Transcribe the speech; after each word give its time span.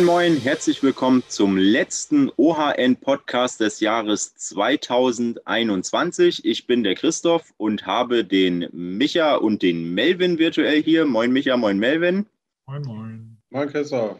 Moin, 0.00 0.06
moin, 0.06 0.36
herzlich 0.38 0.82
willkommen 0.82 1.22
zum 1.28 1.58
letzten 1.58 2.32
OHN-Podcast 2.34 3.60
des 3.60 3.80
Jahres 3.80 4.34
2021. 4.34 6.46
Ich 6.46 6.66
bin 6.66 6.82
der 6.82 6.94
Christoph 6.94 7.52
und 7.58 7.84
habe 7.84 8.24
den 8.24 8.66
Micha 8.72 9.34
und 9.34 9.60
den 9.60 9.92
Melvin 9.92 10.38
virtuell 10.38 10.82
hier. 10.82 11.04
Moin, 11.04 11.32
Micha, 11.32 11.58
moin, 11.58 11.78
Melvin. 11.78 12.24
Moin, 12.66 12.82
moin. 12.82 13.36
Moin, 13.50 13.68
Christoph. 13.68 14.18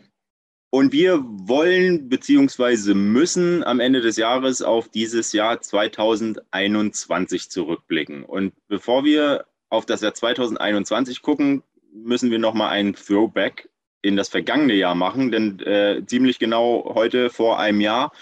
Und 0.68 0.92
wir 0.92 1.24
wollen 1.24 2.10
bzw. 2.10 2.92
müssen 2.92 3.64
am 3.64 3.80
Ende 3.80 4.02
des 4.02 4.18
Jahres 4.18 4.60
auf 4.60 4.90
dieses 4.90 5.32
Jahr 5.32 5.62
2021 5.62 7.48
zurückblicken. 7.48 8.24
Und 8.24 8.52
bevor 8.68 9.06
wir 9.06 9.46
auf 9.70 9.86
das 9.86 10.02
Jahr 10.02 10.12
2021 10.12 11.22
gucken, 11.22 11.62
müssen 11.90 12.30
wir 12.30 12.38
nochmal 12.38 12.68
einen 12.68 12.92
Throwback 12.92 13.70
in 14.02 14.16
das 14.16 14.28
vergangene 14.28 14.74
Jahr 14.74 14.94
machen, 14.94 15.30
denn 15.30 15.60
äh, 15.60 16.02
ziemlich 16.06 16.38
genau 16.38 16.92
heute 16.94 17.30
vor 17.30 17.58
einem 17.58 17.80
Jahr 17.80 18.12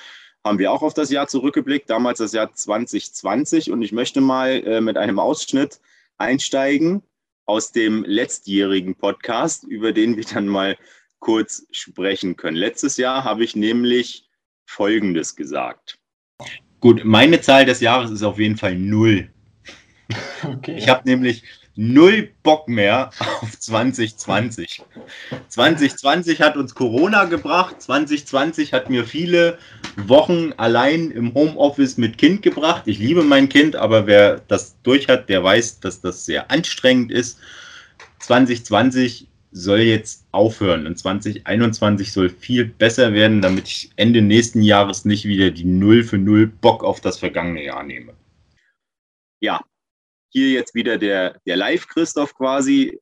haben 0.44 0.58
wir 0.58 0.72
auch 0.72 0.82
auf 0.82 0.94
das 0.94 1.10
Jahr 1.10 1.28
zurückgeblickt, 1.28 1.90
damals 1.90 2.18
das 2.18 2.32
Jahr 2.32 2.52
2020. 2.52 3.70
Und 3.70 3.82
ich 3.82 3.92
möchte 3.92 4.20
mal 4.20 4.62
äh, 4.64 4.80
mit 4.80 4.96
einem 4.96 5.18
Ausschnitt 5.18 5.80
einsteigen 6.16 7.02
aus 7.44 7.72
dem 7.72 8.04
letztjährigen 8.04 8.94
Podcast, 8.94 9.64
über 9.64 9.92
den 9.92 10.16
wir 10.16 10.24
dann 10.24 10.48
mal 10.48 10.76
kurz 11.18 11.66
sprechen 11.70 12.36
können. 12.36 12.56
Letztes 12.56 12.96
Jahr 12.96 13.24
habe 13.24 13.44
ich 13.44 13.56
nämlich 13.56 14.28
Folgendes 14.66 15.34
gesagt. 15.34 15.98
Gut, 16.80 17.04
meine 17.04 17.40
Zahl 17.40 17.64
des 17.64 17.80
Jahres 17.80 18.10
ist 18.10 18.22
auf 18.22 18.38
jeden 18.38 18.56
Fall 18.56 18.76
null. 18.76 19.30
Okay. 20.42 20.76
Ich 20.78 20.88
habe 20.88 21.06
nämlich 21.06 21.42
null 21.78 22.28
Bock 22.42 22.68
mehr 22.68 23.10
auf 23.40 23.58
2020. 23.58 24.82
2020 25.48 26.42
hat 26.42 26.56
uns 26.56 26.74
Corona 26.74 27.24
gebracht. 27.24 27.80
2020 27.80 28.72
hat 28.72 28.90
mir 28.90 29.04
viele 29.04 29.58
Wochen 29.96 30.52
allein 30.56 31.12
im 31.12 31.32
Homeoffice 31.34 31.96
mit 31.96 32.18
Kind 32.18 32.42
gebracht. 32.42 32.82
Ich 32.86 32.98
liebe 32.98 33.22
mein 33.22 33.48
Kind, 33.48 33.76
aber 33.76 34.08
wer 34.08 34.40
das 34.48 34.76
durch 34.82 35.06
hat, 35.08 35.28
der 35.28 35.44
weiß, 35.44 35.78
dass 35.78 36.00
das 36.00 36.26
sehr 36.26 36.50
anstrengend 36.50 37.12
ist. 37.12 37.38
2020 38.18 39.28
soll 39.52 39.80
jetzt 39.80 40.26
aufhören 40.32 40.84
und 40.84 40.98
2021 40.98 42.12
soll 42.12 42.28
viel 42.28 42.64
besser 42.64 43.12
werden, 43.14 43.40
damit 43.40 43.68
ich 43.68 43.90
Ende 43.94 44.20
nächsten 44.20 44.62
Jahres 44.62 45.04
nicht 45.04 45.24
wieder 45.24 45.52
die 45.52 45.64
Null 45.64 46.02
für 46.02 46.18
Null 46.18 46.48
Bock 46.48 46.82
auf 46.82 47.00
das 47.00 47.18
vergangene 47.18 47.64
Jahr 47.64 47.84
nehme. 47.84 48.14
Ja, 49.40 49.60
hier 50.30 50.50
jetzt 50.50 50.74
wieder 50.74 50.98
der, 50.98 51.40
der 51.46 51.56
Live-Christoph 51.56 52.34
quasi. 52.34 53.00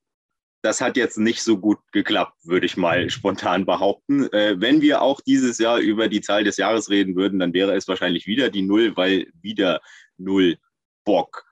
Das 0.63 0.81
hat 0.81 0.97
jetzt 0.97 1.19
nicht 1.19 1.43
so 1.43 1.59
gut 1.59 1.79
geklappt, 1.93 2.35
würde 2.45 2.67
ich 2.67 2.77
mal 2.77 3.09
spontan 3.11 3.67
behaupten. 3.67 4.33
Äh, 4.33 4.57
wenn 4.59 4.81
wir 4.81 5.03
auch 5.03 5.21
dieses 5.21 5.59
Jahr 5.59 5.79
über 5.79 6.09
die 6.09 6.21
Zahl 6.21 6.45
des 6.45 6.57
Jahres 6.57 6.91
reden 6.91 7.15
würden, 7.15 7.39
dann 7.39 7.53
wäre 7.55 7.75
es 7.75 7.87
wahrscheinlich 7.87 8.27
wieder 8.27 8.51
die 8.51 8.63
Null, 8.63 8.97
weil 8.97 9.29
wieder 9.41 9.81
Null 10.17 10.59
Bock. 11.05 11.45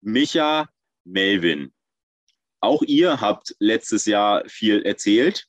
Micha, 0.00 0.68
Melvin, 1.04 1.72
auch 2.60 2.82
ihr 2.82 3.20
habt 3.20 3.54
letztes 3.58 4.06
Jahr 4.06 4.42
viel 4.48 4.82
erzählt. 4.82 5.46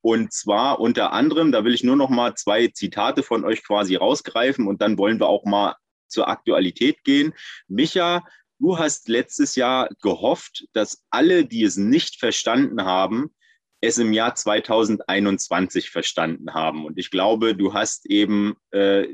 Und 0.00 0.32
zwar 0.32 0.80
unter 0.80 1.12
anderem, 1.12 1.52
da 1.52 1.64
will 1.64 1.74
ich 1.74 1.84
nur 1.84 1.96
noch 1.96 2.10
mal 2.10 2.34
zwei 2.34 2.68
Zitate 2.68 3.22
von 3.22 3.44
euch 3.44 3.64
quasi 3.64 3.96
rausgreifen 3.96 4.66
und 4.66 4.82
dann 4.82 4.98
wollen 4.98 5.20
wir 5.20 5.28
auch 5.28 5.44
mal 5.44 5.76
zur 6.08 6.28
Aktualität 6.28 7.02
gehen. 7.04 7.34
Micha, 7.68 8.24
Du 8.62 8.78
hast 8.78 9.08
letztes 9.08 9.56
Jahr 9.56 9.88
gehofft, 10.02 10.68
dass 10.72 11.04
alle, 11.10 11.44
die 11.44 11.64
es 11.64 11.76
nicht 11.76 12.20
verstanden 12.20 12.84
haben, 12.84 13.34
es 13.80 13.98
im 13.98 14.12
Jahr 14.12 14.36
2021 14.36 15.90
verstanden 15.90 16.54
haben. 16.54 16.86
Und 16.86 16.96
ich 16.96 17.10
glaube, 17.10 17.56
du 17.56 17.74
hast 17.74 18.06
eben 18.06 18.54
äh, 18.70 19.08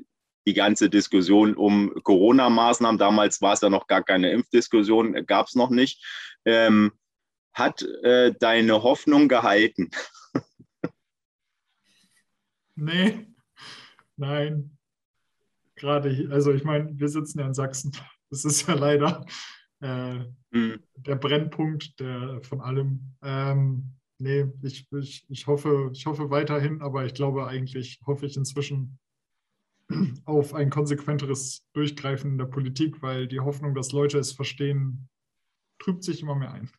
die 0.46 0.52
ganze 0.52 0.90
Diskussion 0.90 1.54
um 1.54 1.94
Corona-Maßnahmen, 2.02 2.98
damals 2.98 3.40
war 3.40 3.54
es 3.54 3.62
ja 3.62 3.70
noch 3.70 3.86
gar 3.86 4.02
keine 4.02 4.32
Impfdiskussion, 4.32 5.24
gab 5.24 5.46
es 5.46 5.54
noch 5.54 5.70
nicht, 5.70 6.04
ähm, 6.44 6.92
hat 7.54 7.80
äh, 8.02 8.34
deine 8.38 8.82
Hoffnung 8.82 9.28
gehalten? 9.28 9.88
nee, 12.74 13.26
nein. 14.18 14.76
Gerade, 15.74 16.28
also 16.30 16.52
ich 16.52 16.64
meine, 16.64 16.90
wir 16.98 17.08
sitzen 17.08 17.38
ja 17.38 17.46
in 17.46 17.54
Sachsen. 17.54 17.96
Das 18.30 18.44
ist 18.44 18.66
ja 18.68 18.74
leider 18.74 19.24
äh, 19.80 20.18
mhm. 20.50 20.82
der 20.96 21.16
Brennpunkt 21.16 21.98
der, 22.00 22.40
von 22.42 22.60
allem. 22.60 23.14
Ähm, 23.22 23.94
nee, 24.18 24.46
ich, 24.62 24.86
ich, 24.92 25.24
ich, 25.28 25.46
hoffe, 25.46 25.90
ich 25.92 26.06
hoffe 26.06 26.30
weiterhin, 26.30 26.80
aber 26.82 27.04
ich 27.04 27.14
glaube 27.14 27.46
eigentlich, 27.46 28.00
hoffe 28.06 28.26
ich 28.26 28.36
inzwischen 28.36 28.98
auf 30.24 30.54
ein 30.54 30.70
konsequenteres 30.70 31.66
Durchgreifen 31.72 32.32
in 32.32 32.38
der 32.38 32.46
Politik, 32.46 33.02
weil 33.02 33.28
die 33.28 33.40
Hoffnung, 33.40 33.74
dass 33.74 33.92
Leute 33.92 34.18
es 34.18 34.32
verstehen, 34.32 35.08
trübt 35.78 36.02
sich 36.02 36.22
immer 36.22 36.34
mehr 36.34 36.52
ein. 36.52 36.70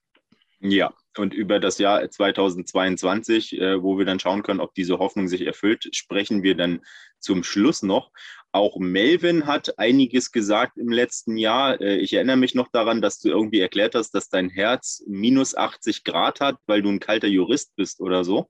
Ja, 0.62 0.94
und 1.18 1.34
über 1.34 1.60
das 1.60 1.78
Jahr 1.78 2.10
2022, 2.10 3.60
äh, 3.60 3.82
wo 3.82 3.98
wir 3.98 4.06
dann 4.06 4.20
schauen 4.20 4.44
können, 4.44 4.60
ob 4.60 4.74
diese 4.74 5.00
Hoffnung 5.00 5.30
sich 5.30 5.46
erfüllt, 5.46 5.90
sprechen 5.96 6.44
wir 6.44 6.56
dann 6.56 6.82
zum 7.20 7.44
Schluss 7.44 7.82
noch. 7.82 8.12
Auch 8.52 8.78
Melvin 8.78 9.46
hat 9.46 9.78
einiges 9.78 10.32
gesagt 10.32 10.78
im 10.78 10.90
letzten 10.90 11.38
Jahr. 11.38 11.80
Äh, 11.80 11.98
ich 11.98 12.14
erinnere 12.14 12.38
mich 12.38 12.56
noch 12.56 12.68
daran, 12.72 13.02
dass 13.02 13.20
du 13.20 13.30
irgendwie 13.30 13.60
erklärt 13.60 13.96
hast, 13.96 14.12
dass 14.12 14.30
dein 14.30 14.50
Herz 14.50 15.04
minus 15.08 15.56
80 15.56 16.04
Grad 16.04 16.42
hat, 16.42 16.58
weil 16.66 16.82
du 16.82 16.90
ein 16.90 17.00
kalter 17.00 17.28
Jurist 17.28 17.76
bist 17.76 18.02
oder 18.02 18.26
so. 18.26 18.50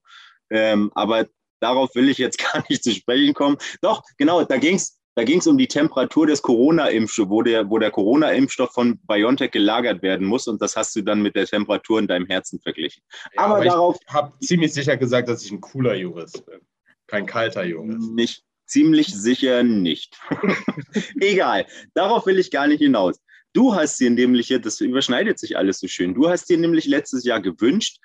Ähm, 0.49 0.91
aber 0.95 1.27
darauf 1.59 1.93
will 1.95 2.09
ich 2.09 2.17
jetzt 2.17 2.39
gar 2.53 2.63
nicht 2.69 2.83
zu 2.83 2.91
sprechen 2.91 3.33
kommen. 3.33 3.57
Doch, 3.81 4.03
genau, 4.17 4.43
da 4.43 4.57
ging 4.57 4.75
es 4.75 4.98
da 5.19 5.25
ging 5.25 5.39
es 5.39 5.47
um 5.47 5.57
die 5.57 5.67
Temperatur 5.67 6.27
des 6.27 6.41
Corona-Impfstoffs, 6.41 7.29
wo 7.29 7.41
der, 7.41 7.69
wo 7.69 7.77
der 7.77 7.91
Corona-Impfstoff 7.91 8.71
von 8.71 8.99
BioNTech 9.05 9.51
gelagert 9.51 10.01
werden 10.01 10.25
muss. 10.25 10.47
Und 10.47 10.61
das 10.61 10.77
hast 10.77 10.95
du 10.95 11.01
dann 11.01 11.21
mit 11.21 11.35
der 11.35 11.45
Temperatur 11.45 11.99
in 11.99 12.07
deinem 12.07 12.25
Herzen 12.25 12.61
verglichen. 12.61 13.03
Ja, 13.35 13.41
aber, 13.41 13.55
aber 13.55 13.65
darauf. 13.65 13.97
Ich 14.07 14.13
habe 14.13 14.31
ziemlich 14.39 14.73
sicher 14.73 14.95
gesagt, 14.95 15.27
dass 15.27 15.43
ich 15.43 15.51
ein 15.51 15.59
cooler 15.59 15.93
Jurist 15.93 16.45
bin. 16.45 16.61
Kein 17.07 17.25
kalter 17.25 17.65
Jurist. 17.65 18.11
Nicht, 18.13 18.45
Ziemlich 18.65 19.07
sicher 19.07 19.63
nicht. 19.63 20.17
Egal, 21.19 21.65
darauf 21.95 22.25
will 22.25 22.39
ich 22.39 22.49
gar 22.49 22.67
nicht 22.67 22.79
hinaus. 22.79 23.19
Du 23.51 23.75
hast 23.75 23.99
dir 23.99 24.11
nämlich, 24.11 24.55
das 24.61 24.79
überschneidet 24.79 25.37
sich 25.37 25.57
alles 25.57 25.79
so 25.79 25.89
schön, 25.89 26.13
du 26.13 26.29
hast 26.29 26.49
dir 26.49 26.57
nämlich 26.57 26.85
letztes 26.85 27.25
Jahr 27.25 27.41
gewünscht, 27.41 27.97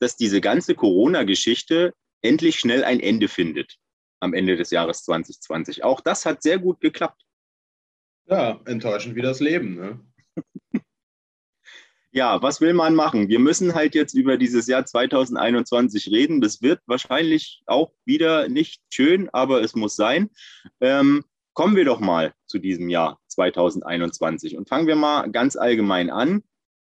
dass 0.00 0.16
diese 0.16 0.40
ganze 0.40 0.74
Corona-Geschichte 0.74 1.92
endlich 2.22 2.58
schnell 2.58 2.82
ein 2.82 2.98
Ende 2.98 3.28
findet 3.28 3.78
am 4.20 4.34
Ende 4.34 4.56
des 4.56 4.70
Jahres 4.70 5.04
2020. 5.04 5.84
Auch 5.84 6.00
das 6.00 6.26
hat 6.26 6.42
sehr 6.42 6.58
gut 6.58 6.80
geklappt. 6.80 7.22
Ja, 8.26 8.60
enttäuschend 8.64 9.14
wie 9.14 9.22
das 9.22 9.40
Leben. 9.40 9.76
Ne? 9.76 10.00
ja, 12.10 12.42
was 12.42 12.60
will 12.60 12.74
man 12.74 12.94
machen? 12.94 13.28
Wir 13.28 13.38
müssen 13.38 13.74
halt 13.74 13.94
jetzt 13.94 14.14
über 14.14 14.36
dieses 14.36 14.66
Jahr 14.66 14.84
2021 14.84 16.10
reden. 16.10 16.40
Das 16.40 16.60
wird 16.60 16.80
wahrscheinlich 16.86 17.62
auch 17.66 17.92
wieder 18.04 18.48
nicht 18.48 18.82
schön, 18.90 19.28
aber 19.30 19.62
es 19.62 19.74
muss 19.74 19.94
sein. 19.94 20.30
Ähm, 20.80 21.24
kommen 21.54 21.76
wir 21.76 21.84
doch 21.84 22.00
mal 22.00 22.34
zu 22.46 22.58
diesem 22.58 22.88
Jahr 22.88 23.20
2021 23.28 24.56
und 24.56 24.68
fangen 24.68 24.86
wir 24.86 24.96
mal 24.96 25.30
ganz 25.30 25.56
allgemein 25.56 26.10
an. 26.10 26.42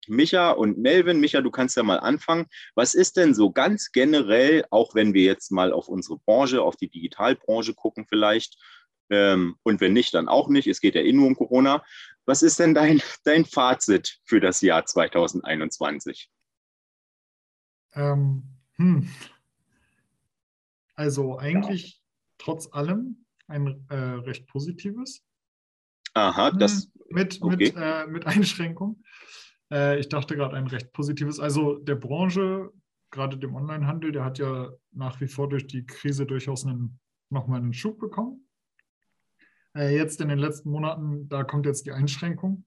Micha 0.09 0.51
und 0.51 0.77
Melvin, 0.77 1.19
Micha, 1.19 1.41
du 1.41 1.51
kannst 1.51 1.77
ja 1.77 1.83
mal 1.83 1.99
anfangen. 1.99 2.47
Was 2.75 2.93
ist 2.93 3.17
denn 3.17 3.33
so 3.33 3.51
ganz 3.51 3.91
generell, 3.91 4.65
auch 4.69 4.95
wenn 4.95 5.13
wir 5.13 5.23
jetzt 5.23 5.51
mal 5.51 5.71
auf 5.71 5.87
unsere 5.87 6.17
Branche, 6.19 6.61
auf 6.61 6.75
die 6.75 6.89
Digitalbranche 6.89 7.73
gucken 7.73 8.05
vielleicht, 8.07 8.57
ähm, 9.09 9.57
und 9.63 9.81
wenn 9.81 9.93
nicht, 9.93 10.13
dann 10.13 10.27
auch 10.27 10.49
nicht. 10.49 10.67
Es 10.67 10.81
geht 10.81 10.95
ja 10.95 11.01
eh 11.01 11.13
nur 11.13 11.27
um 11.27 11.35
Corona. 11.35 11.83
Was 12.25 12.41
ist 12.41 12.59
denn 12.59 12.73
dein, 12.73 13.01
dein 13.23 13.45
Fazit 13.45 14.19
für 14.23 14.39
das 14.39 14.61
Jahr 14.61 14.85
2021? 14.85 16.29
Ähm, 17.93 18.43
hm. 18.75 19.09
Also 20.95 21.37
eigentlich 21.37 21.93
ja. 21.93 21.99
trotz 22.37 22.71
allem 22.71 23.25
ein 23.47 23.85
äh, 23.89 23.95
recht 23.95 24.47
positives. 24.47 25.23
Aha, 26.13 26.51
hm, 26.51 26.59
das. 26.59 26.89
Mit, 27.09 27.41
okay. 27.41 27.55
mit, 27.55 27.75
äh, 27.75 28.07
mit 28.07 28.25
Einschränkung. 28.25 29.03
Äh, 29.73 29.99
ich 29.99 30.07
dachte 30.07 30.35
gerade 30.35 30.55
ein 30.55 30.67
recht 30.67 30.93
positives. 30.93 31.39
Also 31.39 31.79
der 31.79 31.95
Branche, 31.95 32.71
gerade 33.09 33.37
dem 33.37 33.55
Onlinehandel, 33.55 34.11
der 34.11 34.23
hat 34.23 34.37
ja 34.37 34.71
nach 34.91 35.19
wie 35.19 35.27
vor 35.27 35.49
durch 35.49 35.65
die 35.65 35.85
Krise 35.85 36.25
durchaus 36.25 36.65
einen, 36.65 36.99
nochmal 37.29 37.59
einen 37.59 37.73
Schub 37.73 37.99
bekommen. 37.99 38.47
Äh, 39.75 39.95
jetzt 39.95 40.21
in 40.21 40.29
den 40.29 40.37
letzten 40.37 40.69
Monaten, 40.69 41.27
da 41.27 41.43
kommt 41.43 41.65
jetzt 41.65 41.87
die 41.87 41.91
Einschränkung, 41.91 42.65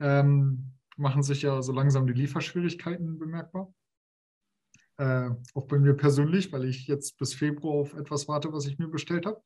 ähm, 0.00 0.72
machen 0.96 1.22
sich 1.22 1.42
ja 1.42 1.62
so 1.62 1.72
langsam 1.72 2.06
die 2.08 2.12
Lieferschwierigkeiten 2.12 3.18
bemerkbar. 3.20 3.72
Äh, 4.98 5.30
auch 5.54 5.66
bei 5.68 5.78
mir 5.78 5.94
persönlich, 5.94 6.52
weil 6.52 6.64
ich 6.64 6.88
jetzt 6.88 7.16
bis 7.18 7.34
Februar 7.34 7.76
auf 7.76 7.94
etwas 7.94 8.26
warte, 8.26 8.52
was 8.52 8.66
ich 8.66 8.78
mir 8.78 8.88
bestellt 8.88 9.26
habe. 9.26 9.40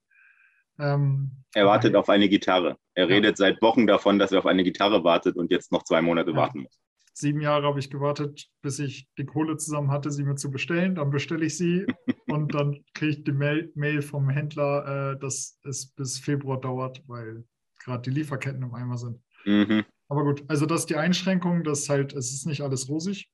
Ähm, 0.79 1.45
er 1.55 1.67
wartet 1.67 1.95
auf 1.95 2.09
eine 2.09 2.29
Gitarre. 2.29 2.77
Er 2.95 3.09
ja. 3.09 3.15
redet 3.15 3.37
seit 3.37 3.61
Wochen 3.63 3.87
davon, 3.87 4.19
dass 4.19 4.33
er 4.33 4.41
auf 4.41 4.47
eine 4.47 4.65
Gitarre 4.65 5.05
wartet 5.05 5.37
und 5.37 5.51
jetzt 5.51 5.73
noch 5.73 5.85
zwei 5.85 6.03
Monate 6.03 6.31
ja. 6.31 6.37
warten 6.37 6.63
muss. 6.63 6.81
Sieben 7.19 7.41
Jahre 7.41 7.67
habe 7.67 7.79
ich 7.79 7.89
gewartet, 7.89 8.51
bis 8.61 8.79
ich 8.79 9.09
die 9.17 9.25
Kohle 9.25 9.57
zusammen 9.57 9.91
hatte, 9.91 10.11
sie 10.11 10.23
mir 10.23 10.35
zu 10.35 10.51
bestellen. 10.51 10.97
Dann 10.97 11.09
bestelle 11.09 11.47
ich 11.47 11.57
sie 11.57 11.87
und 12.27 12.55
dann 12.55 12.85
kriege 12.93 13.13
ich 13.13 13.25
die 13.25 13.33
Mail, 13.33 13.73
Mail 13.75 14.03
vom 14.03 14.29
Händler, 14.29 15.15
äh, 15.15 15.19
dass 15.19 15.59
es 15.65 15.87
bis 15.87 16.19
Februar 16.19 16.61
dauert, 16.61 17.03
weil 17.07 17.47
gerade 17.79 18.03
die 18.03 18.11
Lieferketten 18.11 18.63
im 18.63 18.75
Eimer 18.75 18.99
sind. 18.99 19.19
Mhm. 19.47 19.87
Aber 20.09 20.25
gut, 20.25 20.45
also 20.49 20.67
das 20.67 20.81
ist 20.81 20.91
die 20.91 20.97
Einschränkung, 20.97 21.65
dass 21.65 21.89
halt, 21.89 22.13
es 22.13 22.35
ist 22.35 22.45
nicht 22.45 22.61
alles 22.61 22.87
rosig. 22.91 23.31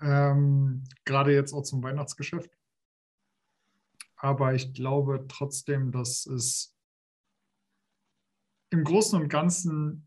Ähm, 0.00 0.84
gerade 1.04 1.34
jetzt 1.34 1.52
auch 1.54 1.62
zum 1.62 1.82
Weihnachtsgeschäft. 1.82 2.56
Aber 4.14 4.54
ich 4.54 4.74
glaube 4.74 5.24
trotzdem, 5.26 5.90
dass 5.90 6.24
es 6.26 6.72
im 8.70 8.84
Großen 8.84 9.20
und 9.20 9.28
Ganzen 9.28 10.06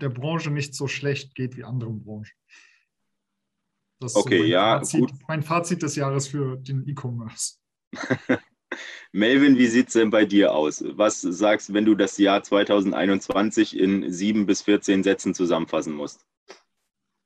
der 0.00 0.08
Branche 0.08 0.50
nicht 0.50 0.74
so 0.74 0.88
schlecht 0.88 1.34
geht 1.34 1.56
wie 1.56 1.64
anderen 1.64 2.02
Branchen. 2.02 2.32
Das 4.00 4.12
ist 4.12 4.16
Okay, 4.16 4.40
mein 4.40 4.48
ja, 4.48 4.78
Fazit, 4.78 5.00
gut. 5.00 5.12
Mein 5.28 5.42
Fazit 5.42 5.82
des 5.82 5.96
Jahres 5.96 6.28
für 6.28 6.56
den 6.56 6.88
E-Commerce. 6.88 7.56
Melvin, 9.12 9.58
wie 9.58 9.66
sieht 9.66 9.88
es 9.88 9.94
denn 9.94 10.10
bei 10.10 10.24
dir 10.24 10.52
aus? 10.54 10.82
Was 10.86 11.20
sagst 11.20 11.68
du, 11.68 11.74
wenn 11.74 11.84
du 11.84 11.94
das 11.94 12.16
Jahr 12.16 12.42
2021 12.42 13.78
in 13.78 14.10
sieben 14.10 14.46
bis 14.46 14.62
14 14.62 15.02
Sätzen 15.02 15.34
zusammenfassen 15.34 15.94
musst? 15.94 16.24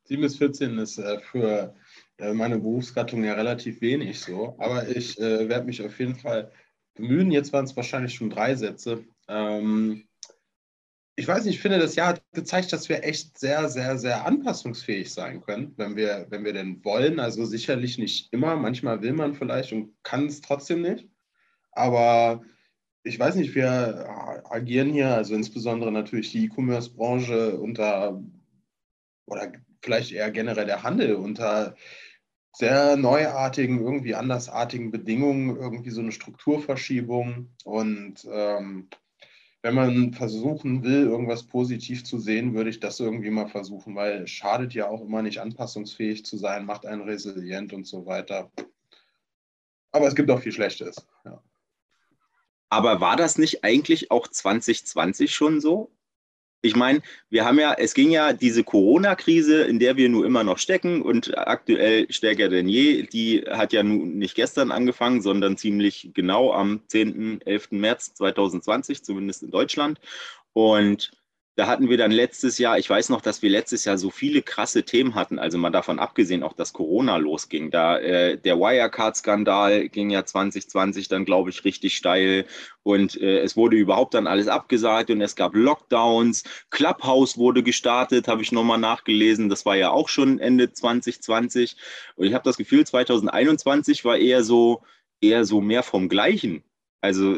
7 0.05 0.21
bis 0.21 0.37
14 0.39 0.79
ist 0.79 0.99
äh, 0.99 1.21
für 1.21 1.75
äh, 2.19 2.33
meine 2.33 2.59
Berufsgattung 2.59 3.25
ja 3.25 3.35
relativ 3.35 3.81
wenig 3.81 4.21
so, 4.21 4.57
aber 4.59 4.89
ich 4.89 5.19
äh, 5.19 5.49
werde 5.49 5.67
mich 5.67 5.83
auf 5.83 5.99
jeden 5.99 6.17
Fall 6.17 6.51
bemühen. 6.95 7.31
Jetzt 7.31 7.53
waren 7.53 7.65
es 7.65 7.77
wahrscheinlich 7.77 8.15
schon 8.15 8.31
drei 8.31 8.55
Sätze. 8.55 9.05
Ähm, 9.29 10.07
ich 11.17 11.29
weiß 11.29 11.45
nicht, 11.45 11.57
ich 11.57 11.61
finde, 11.61 11.79
das 11.79 11.95
Jahr 11.95 12.09
hat 12.09 12.23
gezeigt, 12.33 12.73
dass 12.73 12.89
wir 12.89 13.05
echt 13.05 13.39
sehr, 13.39 13.69
sehr, 13.69 13.99
sehr 13.99 14.27
anpassungsfähig 14.27 15.13
sein 15.13 15.41
können, 15.43 15.73
wenn 15.77 15.97
wir, 15.97 16.27
wenn 16.31 16.45
wir 16.45 16.53
denn 16.53 16.85
wollen. 16.85 17.21
Also 17.21 17.45
sicherlich 17.45 17.99
nicht 17.99 18.33
immer. 18.33 18.57
Manchmal 18.57 19.01
will 19.03 19.13
man 19.13 19.35
vielleicht 19.35 19.73
und 19.73 19.95
kann 20.03 20.27
es 20.27 20.41
trotzdem 20.41 20.83
nicht. 20.83 21.09
Aber 21.71 22.43
ich 23.05 23.19
weiß 23.19 23.37
nicht, 23.37 23.55
wir 23.55 24.09
agieren 24.51 24.93
hier, 24.93 25.15
also 25.15 25.35
insbesondere 25.35 25.93
natürlich 25.93 26.33
die 26.33 26.47
E-Commerce-Branche 26.47 27.59
unter, 27.59 28.21
oder 29.27 29.53
vielleicht 29.83 30.11
eher 30.13 30.31
generell 30.33 30.67
der 30.67 30.83
Handel 30.83 31.15
unter 31.15 31.77
sehr 32.57 32.97
neuartigen, 32.97 33.81
irgendwie 33.81 34.15
andersartigen 34.15 34.91
Bedingungen, 34.91 35.57
irgendwie 35.57 35.91
so 35.91 36.01
eine 36.01 36.13
Strukturverschiebung. 36.13 37.51
Und 37.65 38.27
ähm, 38.31 38.89
wenn 39.65 39.75
man 39.75 40.13
versuchen 40.13 40.83
will, 40.83 41.07
irgendwas 41.07 41.45
positiv 41.45 42.05
zu 42.05 42.19
sehen, 42.19 42.53
würde 42.53 42.69
ich 42.69 42.81
das 42.81 43.01
irgendwie 43.01 43.31
mal 43.31 43.49
versuchen, 43.49 43.97
weil 43.97 44.25
es 44.25 44.31
schadet 44.31 44.75
ja 44.75 44.89
auch 44.89 45.01
immer 45.01 45.23
nicht, 45.23 45.39
anpassungsfähig 45.39 46.23
zu 46.27 46.37
sein, 46.37 46.67
macht 46.67 46.85
einen 46.85 47.01
resilient 47.01 47.73
und 47.73 47.87
so 47.87 48.05
weiter. 48.05 48.51
Aber 49.91 50.07
es 50.07 50.15
gibt 50.15 50.31
auch 50.31 50.41
viel 50.41 50.53
Schlechtes. 50.53 50.97
Ja. 51.25 51.43
Aber 52.69 53.01
war 53.01 53.17
das 53.17 53.39
nicht 53.39 53.65
eigentlich 53.65 54.11
auch 54.11 54.29
2020 54.29 55.35
schon 55.35 55.63
so? 55.63 55.91
Ich 56.65 56.77
meine, 56.77 57.03
wir 57.29 57.45
haben 57.45 57.59
ja, 57.59 57.75
es 57.75 57.93
ging 57.93 58.11
ja 58.11 58.33
diese 58.33 58.65
Corona-Krise, 58.65 59.65
in 59.65 59.79
der 59.79 59.99
wir 59.99 60.09
nun 60.09 60.25
immer 60.25 60.45
noch 60.45 60.57
stecken 60.57 61.03
und 61.03 61.37
aktuell 61.37 62.11
stärker 62.11 62.49
denn 62.49 62.71
je, 62.71 63.03
die 63.03 63.45
hat 63.47 63.75
ja 63.75 63.83
nun 63.83 64.17
nicht 64.17 64.35
gestern 64.35 64.71
angefangen, 64.71 65.21
sondern 65.21 65.59
ziemlich 65.59 66.13
genau 66.15 66.55
am 66.55 66.81
10., 66.87 67.43
11. 67.45 67.73
März 67.73 68.15
2020, 68.15 69.05
zumindest 69.05 69.43
in 69.43 69.51
Deutschland. 69.51 70.01
Und 70.55 71.11
da 71.57 71.69
hatten 71.69 71.89
wir 71.89 71.97
dann 71.97 72.11
letztes 72.11 72.59
Jahr, 72.59 72.79
ich 72.79 72.91
weiß 72.91 73.11
noch, 73.11 73.21
dass 73.21 73.41
wir 73.41 73.49
letztes 73.49 73.85
Jahr 73.85 73.97
so 73.97 74.11
viele 74.11 74.43
krasse 74.43 74.83
Themen 74.83 75.15
hatten, 75.15 75.39
also 75.39 75.57
mal 75.57 75.71
davon 75.71 76.01
abgesehen 76.01 76.43
auch, 76.43 76.53
dass 76.53 76.73
Corona 76.73 77.17
losging. 77.17 77.71
Da 77.71 77.99
äh, 77.99 78.37
der 78.37 78.59
Wirecard-Skandal 78.59 79.89
ging 79.89 80.11
ja 80.11 80.25
2020 80.25 81.07
dann, 81.07 81.25
glaube 81.25 81.51
ich, 81.51 81.65
richtig 81.65 81.97
steil 81.97 82.47
und 82.83 83.21
äh, 83.21 83.39
es 83.41 83.57
wurde 83.57 83.77
überhaupt 83.77 84.15
dann 84.15 84.27
alles 84.27 84.49
abgesagt 84.49 85.11
und 85.11 85.21
es 85.21 85.37
gab 85.37 85.55
Lockdowns. 85.55 86.43
Clubhouse 86.71 87.39
wurde 87.39 87.63
gestartet, 87.63 88.27
habe 88.27 88.43
ich 88.43 88.51
nochmal 88.51 88.79
nachgelesen. 88.79 89.49
Das 89.49 89.65
war 89.65 89.77
ja 89.77 89.91
auch 89.91 90.09
schon 90.09 90.41
Ende 90.41 90.73
2020 90.73 91.77
und 92.17 92.27
ich 92.27 92.35
habe 92.35 92.45
das 92.45 92.57
Gefühl, 92.57 92.85
2021 92.85 94.05
war 94.05 94.17
eher 94.17 94.43
so 94.43 94.83
eher 95.21 95.45
so 95.45 95.61
mehr 95.61 95.83
vom 95.83 96.09
Gleichen. 96.09 96.65
Also 97.05 97.37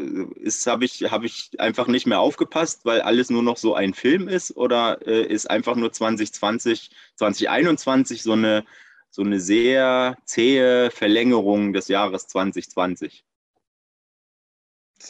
habe 0.65 0.85
ich, 0.85 1.11
hab 1.11 1.23
ich 1.25 1.51
einfach 1.59 1.87
nicht 1.87 2.07
mehr 2.07 2.21
aufgepasst, 2.21 2.85
weil 2.85 3.01
alles 3.01 3.29
nur 3.29 3.43
noch 3.43 3.57
so 3.57 3.75
ein 3.75 3.93
Film 3.93 4.29
ist 4.29 4.55
oder 4.55 5.05
äh, 5.05 5.27
ist 5.27 5.49
einfach 5.49 5.75
nur 5.75 5.91
2020, 5.91 6.89
2021 7.17 8.23
so 8.23 8.31
eine, 8.31 8.63
so 9.09 9.23
eine 9.23 9.41
sehr 9.41 10.15
zähe 10.23 10.89
Verlängerung 10.89 11.73
des 11.73 11.89
Jahres 11.89 12.27
2020? 12.27 13.25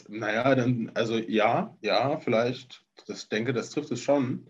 Naja, 0.07 0.55
dann, 0.55 0.91
also 0.95 1.19
ja, 1.19 1.77
ja, 1.81 2.17
vielleicht. 2.17 2.83
Ich 3.07 3.29
denke, 3.29 3.53
das 3.53 3.69
trifft 3.69 3.91
es 3.91 4.01
schon. 4.01 4.49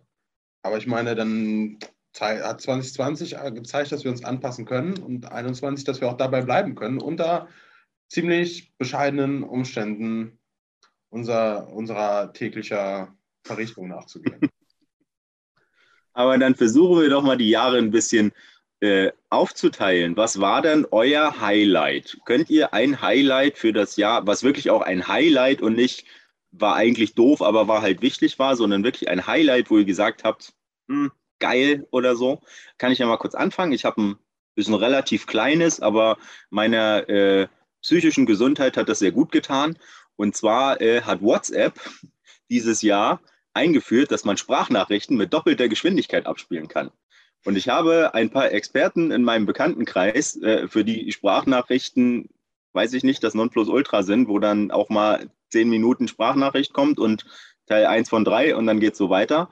Aber 0.62 0.78
ich 0.78 0.88
meine, 0.88 1.16
dann 1.16 1.80
hat 2.18 2.62
2020 2.62 3.36
gezeigt, 3.56 3.92
dass 3.92 4.06
wir 4.06 4.12
uns 4.12 4.24
anpassen 4.24 4.64
können 4.64 5.00
und 5.00 5.26
2021, 5.26 5.84
dass 5.84 6.00
wir 6.00 6.08
auch 6.08 6.18
dabei 6.18 6.44
bleiben 6.44 6.76
können. 6.76 7.02
Unter 7.02 7.50
ziemlich 8.08 8.74
bescheidenen 8.78 9.44
Umständen 9.44 10.40
unser, 11.10 11.72
unserer 11.72 12.34
täglicher 12.34 13.16
Verrichtung 13.44 13.88
nachzugehen. 13.88 14.40
Aber 16.14 16.38
dann 16.38 16.56
versuchen 16.56 17.02
wir 17.02 17.10
doch 17.10 17.22
mal 17.22 17.38
die 17.38 17.50
Jahre 17.50 17.78
ein 17.78 17.92
bisschen 17.92 18.32
äh, 18.80 19.12
aufzuteilen. 19.30 20.18
Was 20.18 20.40
war 20.40 20.62
denn 20.62 20.86
euer 20.90 21.42
Highlight? 21.42 22.18
Könnt 22.26 22.50
ihr 22.50 22.74
ein 22.74 23.02
Highlight 23.02 23.58
für 23.58 23.72
das 23.72 23.98
Jahr, 23.98 24.26
was 24.26 24.44
wirklich 24.44 24.70
auch 24.72 24.82
ein 24.82 25.08
Highlight 25.08 25.62
und 25.62 25.76
nicht 25.76 26.06
war 26.52 26.76
eigentlich 26.76 27.14
doof, 27.14 27.42
aber 27.42 27.68
war 27.68 27.82
halt 27.82 28.02
wichtig 28.02 28.40
war, 28.40 28.56
sondern 28.56 28.84
wirklich 28.84 29.10
ein 29.10 29.28
Highlight, 29.28 29.70
wo 29.70 29.78
ihr 29.78 29.86
gesagt 29.86 30.24
habt, 30.24 30.54
hm, 30.88 31.12
geil 31.40 31.88
oder 31.92 32.16
so? 32.16 32.42
Kann 32.78 32.92
ich 32.92 33.00
ja 33.00 33.06
mal 33.06 33.18
kurz 33.18 33.36
anfangen. 33.36 33.74
Ich 33.74 33.86
habe 33.86 34.02
ein 34.02 34.16
bisschen 34.56 34.74
relativ 34.74 35.28
kleines, 35.28 35.80
aber 35.80 36.18
meiner 36.50 37.08
äh, 37.10 37.48
psychischen 37.88 38.26
Gesundheit 38.26 38.76
hat 38.76 38.90
das 38.90 39.00
sehr 39.00 39.14
gut 39.14 39.32
getan. 39.32 39.78
Und 40.18 40.36
zwar 40.36 40.82
äh, 40.82 41.04
hat 41.04 41.22
WhatsApp 41.22 41.80
dieses 42.50 42.82
Jahr 42.82 43.22
eingeführt, 43.54 44.12
dass 44.12 44.26
man 44.26 44.36
Sprachnachrichten 44.36 45.16
mit 45.16 45.34
doppelter 45.34 45.70
Geschwindigkeit 45.70 46.26
abspielen 46.26 46.68
kann. 46.68 46.92
Und 47.46 47.56
ich 47.56 47.70
habe 47.70 48.14
ein 48.14 48.30
paar 48.30 48.52
Experten 48.52 49.12
in 49.12 49.24
meinem 49.24 49.46
Bekanntenkreis, 49.46 50.36
äh, 50.42 50.68
für 50.68 50.84
die 50.84 51.14
Sprachnachrichten, 51.14 52.28
weiß 52.74 52.92
ich 52.92 53.04
nicht, 53.04 53.24
das 53.24 53.36
Nonplusultra 53.36 54.04
sind, 54.04 54.28
wo 54.28 54.38
dann 54.40 54.70
auch 54.70 54.90
mal 54.90 55.30
zehn 55.50 55.70
Minuten 55.70 56.10
Sprachnachricht 56.10 56.74
kommt 56.74 57.00
und 57.00 57.26
Teil 57.68 57.86
1 57.86 58.10
von 58.10 58.26
3 58.26 58.58
und 58.58 58.68
dann 58.68 58.82
geht 58.82 58.94
es 58.94 58.98
so 58.98 59.10
weiter. 59.10 59.50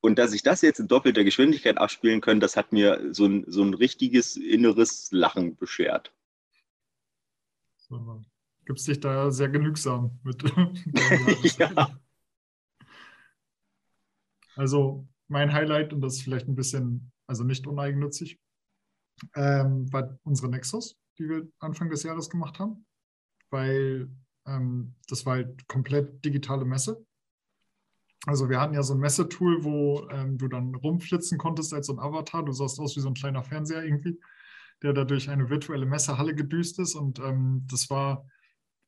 Und 0.00 0.20
dass 0.20 0.32
ich 0.32 0.44
das 0.44 0.62
jetzt 0.62 0.78
in 0.78 0.86
doppelter 0.86 1.24
Geschwindigkeit 1.24 1.78
abspielen 1.78 2.20
kann, 2.20 2.38
das 2.38 2.56
hat 2.56 2.72
mir 2.72 3.08
so 3.10 3.26
ein, 3.26 3.44
so 3.48 3.62
ein 3.62 3.74
richtiges 3.74 4.36
inneres 4.36 5.08
Lachen 5.10 5.56
beschert. 5.56 6.12
So, 7.92 8.22
gibst 8.64 8.88
dich 8.88 9.00
da 9.00 9.30
sehr 9.30 9.50
genügsam 9.50 10.18
mit. 10.22 10.42
ja. 11.58 12.00
Also 14.56 15.06
mein 15.28 15.52
Highlight, 15.52 15.92
und 15.92 16.00
das 16.00 16.14
ist 16.14 16.22
vielleicht 16.22 16.48
ein 16.48 16.54
bisschen, 16.54 17.12
also 17.26 17.44
nicht 17.44 17.66
uneigennützig, 17.66 18.40
ähm, 19.34 19.92
war 19.92 20.18
unsere 20.24 20.48
Nexus, 20.48 20.98
die 21.18 21.28
wir 21.28 21.48
Anfang 21.58 21.90
des 21.90 22.02
Jahres 22.02 22.30
gemacht 22.30 22.58
haben, 22.58 22.86
weil 23.50 24.10
ähm, 24.46 24.94
das 25.08 25.26
war 25.26 25.34
halt 25.34 25.68
komplett 25.68 26.24
digitale 26.24 26.64
Messe. 26.64 27.04
Also 28.24 28.48
wir 28.48 28.58
hatten 28.58 28.74
ja 28.74 28.82
so 28.82 28.94
ein 28.94 29.00
Messetool, 29.00 29.64
wo 29.64 30.08
ähm, 30.08 30.38
du 30.38 30.48
dann 30.48 30.74
rumflitzen 30.74 31.36
konntest 31.36 31.74
als 31.74 31.88
so 31.88 31.92
ein 31.94 31.98
Avatar. 31.98 32.44
Du 32.44 32.52
sahst 32.52 32.78
aus 32.80 32.96
wie 32.96 33.00
so 33.00 33.08
ein 33.08 33.14
kleiner 33.14 33.42
Fernseher 33.42 33.84
irgendwie, 33.84 34.18
der 34.82 34.92
da 34.92 35.04
durch 35.04 35.30
eine 35.30 35.48
virtuelle 35.50 35.86
Messehalle 35.86 36.34
gedüst 36.34 36.78
ist. 36.78 36.94
Und 36.94 37.18
ähm, 37.18 37.66
das 37.70 37.90
war 37.90 38.26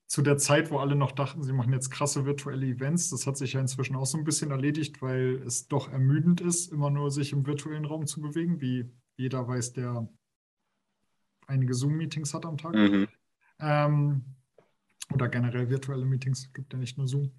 zu 0.07 0.23
der 0.23 0.37
Zeit, 0.37 0.71
wo 0.71 0.79
alle 0.79 0.97
noch 0.97 1.13
dachten, 1.13 1.43
sie 1.43 1.53
machen 1.53 1.73
jetzt 1.73 1.91
krasse 1.91 2.25
virtuelle 2.25 2.67
Events. 2.67 3.11
Das 3.11 3.27
hat 3.27 3.37
sich 3.37 3.55
ja 3.55 3.61
inzwischen 3.61 3.97
auch 3.97 4.07
so 4.07 4.19
ein 4.19 4.25
bisschen 4.25 4.51
erledigt, 4.51 5.03
weil 5.03 5.43
es 5.47 5.67
doch 5.67 5.91
ermüdend 5.91 6.41
ist, 6.41 6.73
immer 6.73 6.91
nur 6.91 7.11
sich 7.11 7.33
im 7.33 7.47
virtuellen 7.47 7.85
Raum 7.85 8.07
zu 8.07 8.21
bewegen, 8.21 8.61
wie 8.61 8.91
jeder 9.17 9.47
weiß, 9.47 9.73
der 9.73 10.09
einige 11.47 11.75
Zoom-Meetings 11.75 12.35
hat 12.35 12.47
am 12.47 12.59
Tag. 12.59 12.75
Mhm. 12.75 13.09
Ähm, 13.61 14.25
oder 15.13 15.29
generell 15.29 15.69
virtuelle 15.69 16.05
Meetings, 16.05 16.53
gibt 16.53 16.73
ja 16.73 16.79
nicht 16.79 16.97
nur 16.97 17.07
Zoom. 17.07 17.33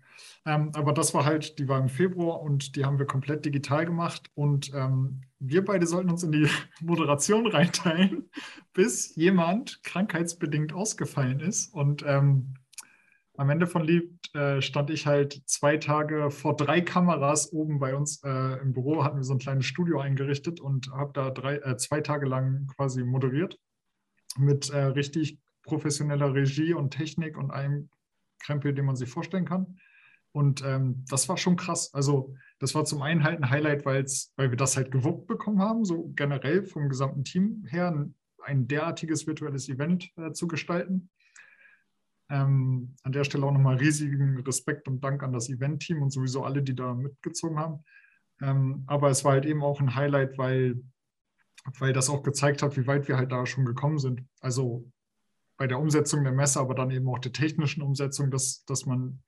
Ähm, 0.45 0.71
aber 0.73 0.93
das 0.93 1.13
war 1.13 1.25
halt, 1.25 1.57
die 1.57 1.67
war 1.67 1.79
im 1.79 1.89
Februar 1.89 2.41
und 2.41 2.75
die 2.75 2.85
haben 2.85 2.99
wir 2.99 3.05
komplett 3.05 3.45
digital 3.45 3.85
gemacht. 3.85 4.29
Und 4.35 4.71
ähm, 4.73 5.21
wir 5.39 5.65
beide 5.65 5.87
sollten 5.87 6.09
uns 6.09 6.23
in 6.23 6.31
die 6.31 6.47
Moderation 6.81 7.47
reinteilen, 7.47 8.29
bis 8.73 9.15
jemand 9.15 9.83
krankheitsbedingt 9.83 10.73
ausgefallen 10.73 11.39
ist. 11.39 11.73
Und 11.73 12.03
ähm, 12.05 12.53
am 13.37 13.49
Ende 13.49 13.67
von 13.67 13.83
Lied 13.83 14.33
äh, 14.33 14.61
stand 14.61 14.89
ich 14.89 15.07
halt 15.07 15.41
zwei 15.45 15.77
Tage 15.77 16.31
vor 16.31 16.55
drei 16.55 16.81
Kameras 16.81 17.51
oben 17.51 17.79
bei 17.79 17.95
uns 17.95 18.23
äh, 18.23 18.61
im 18.61 18.73
Büro, 18.73 19.03
hatten 19.03 19.17
wir 19.17 19.23
so 19.23 19.33
ein 19.33 19.39
kleines 19.39 19.65
Studio 19.65 19.99
eingerichtet 19.99 20.61
und 20.61 20.91
habe 20.91 21.11
da 21.13 21.31
drei, 21.31 21.57
äh, 21.57 21.75
zwei 21.77 22.01
Tage 22.01 22.27
lang 22.27 22.67
quasi 22.67 23.03
moderiert 23.03 23.59
mit 24.37 24.69
äh, 24.69 24.77
richtig 24.77 25.39
professioneller 25.65 26.33
Regie 26.33 26.73
und 26.73 26.91
Technik 26.91 27.37
und 27.37 27.51
allem 27.51 27.89
Krempel, 28.39 28.73
den 28.73 28.85
man 28.85 28.95
sich 28.95 29.09
vorstellen 29.09 29.45
kann. 29.45 29.77
Und 30.31 30.63
ähm, 30.65 31.05
das 31.09 31.29
war 31.29 31.37
schon 31.37 31.55
krass. 31.55 31.93
Also 31.93 32.35
das 32.59 32.75
war 32.75 32.85
zum 32.85 33.01
einen 33.01 33.23
halt 33.23 33.41
ein 33.41 33.49
Highlight, 33.49 33.85
weil 33.85 34.05
wir 34.37 34.57
das 34.57 34.75
halt 34.75 34.91
gewuppt 34.91 35.27
bekommen 35.27 35.61
haben, 35.61 35.85
so 35.85 36.11
generell 36.15 36.63
vom 36.63 36.89
gesamten 36.89 37.23
Team 37.23 37.65
her, 37.69 37.87
ein, 37.87 38.15
ein 38.43 38.67
derartiges 38.67 39.27
virtuelles 39.27 39.69
Event 39.69 40.11
äh, 40.17 40.33
zu 40.33 40.47
gestalten. 40.47 41.09
Ähm, 42.29 42.95
an 43.03 43.11
der 43.11 43.23
Stelle 43.23 43.45
auch 43.45 43.51
nochmal 43.51 43.77
riesigen 43.77 44.39
Respekt 44.41 44.87
und 44.87 45.03
Dank 45.03 45.23
an 45.23 45.31
das 45.31 45.47
Event-Team 45.49 46.01
und 46.01 46.09
sowieso 46.09 46.43
alle, 46.43 46.63
die 46.63 46.75
da 46.75 46.93
mitgezogen 46.93 47.57
haben. 47.57 47.83
Ähm, 48.41 48.83
aber 48.87 49.09
es 49.09 49.23
war 49.23 49.33
halt 49.33 49.45
eben 49.45 49.63
auch 49.63 49.79
ein 49.79 49.95
Highlight, 49.95 50.37
weil, 50.37 50.83
weil 51.79 51.93
das 51.93 52.09
auch 52.09 52.23
gezeigt 52.23 52.61
hat, 52.61 52.75
wie 52.77 52.87
weit 52.87 53.07
wir 53.07 53.17
halt 53.17 53.31
da 53.31 53.45
schon 53.45 53.63
gekommen 53.63 53.99
sind. 53.99 54.23
Also 54.41 54.91
bei 55.57 55.67
der 55.67 55.79
Umsetzung 55.79 56.23
der 56.23 56.33
Messe, 56.33 56.59
aber 56.59 56.75
dann 56.75 56.91
eben 56.91 57.07
auch 57.07 57.19
der 57.19 57.31
technischen 57.31 57.81
Umsetzung, 57.81 58.31
dass, 58.31 58.65
dass 58.65 58.85
man 58.85 59.23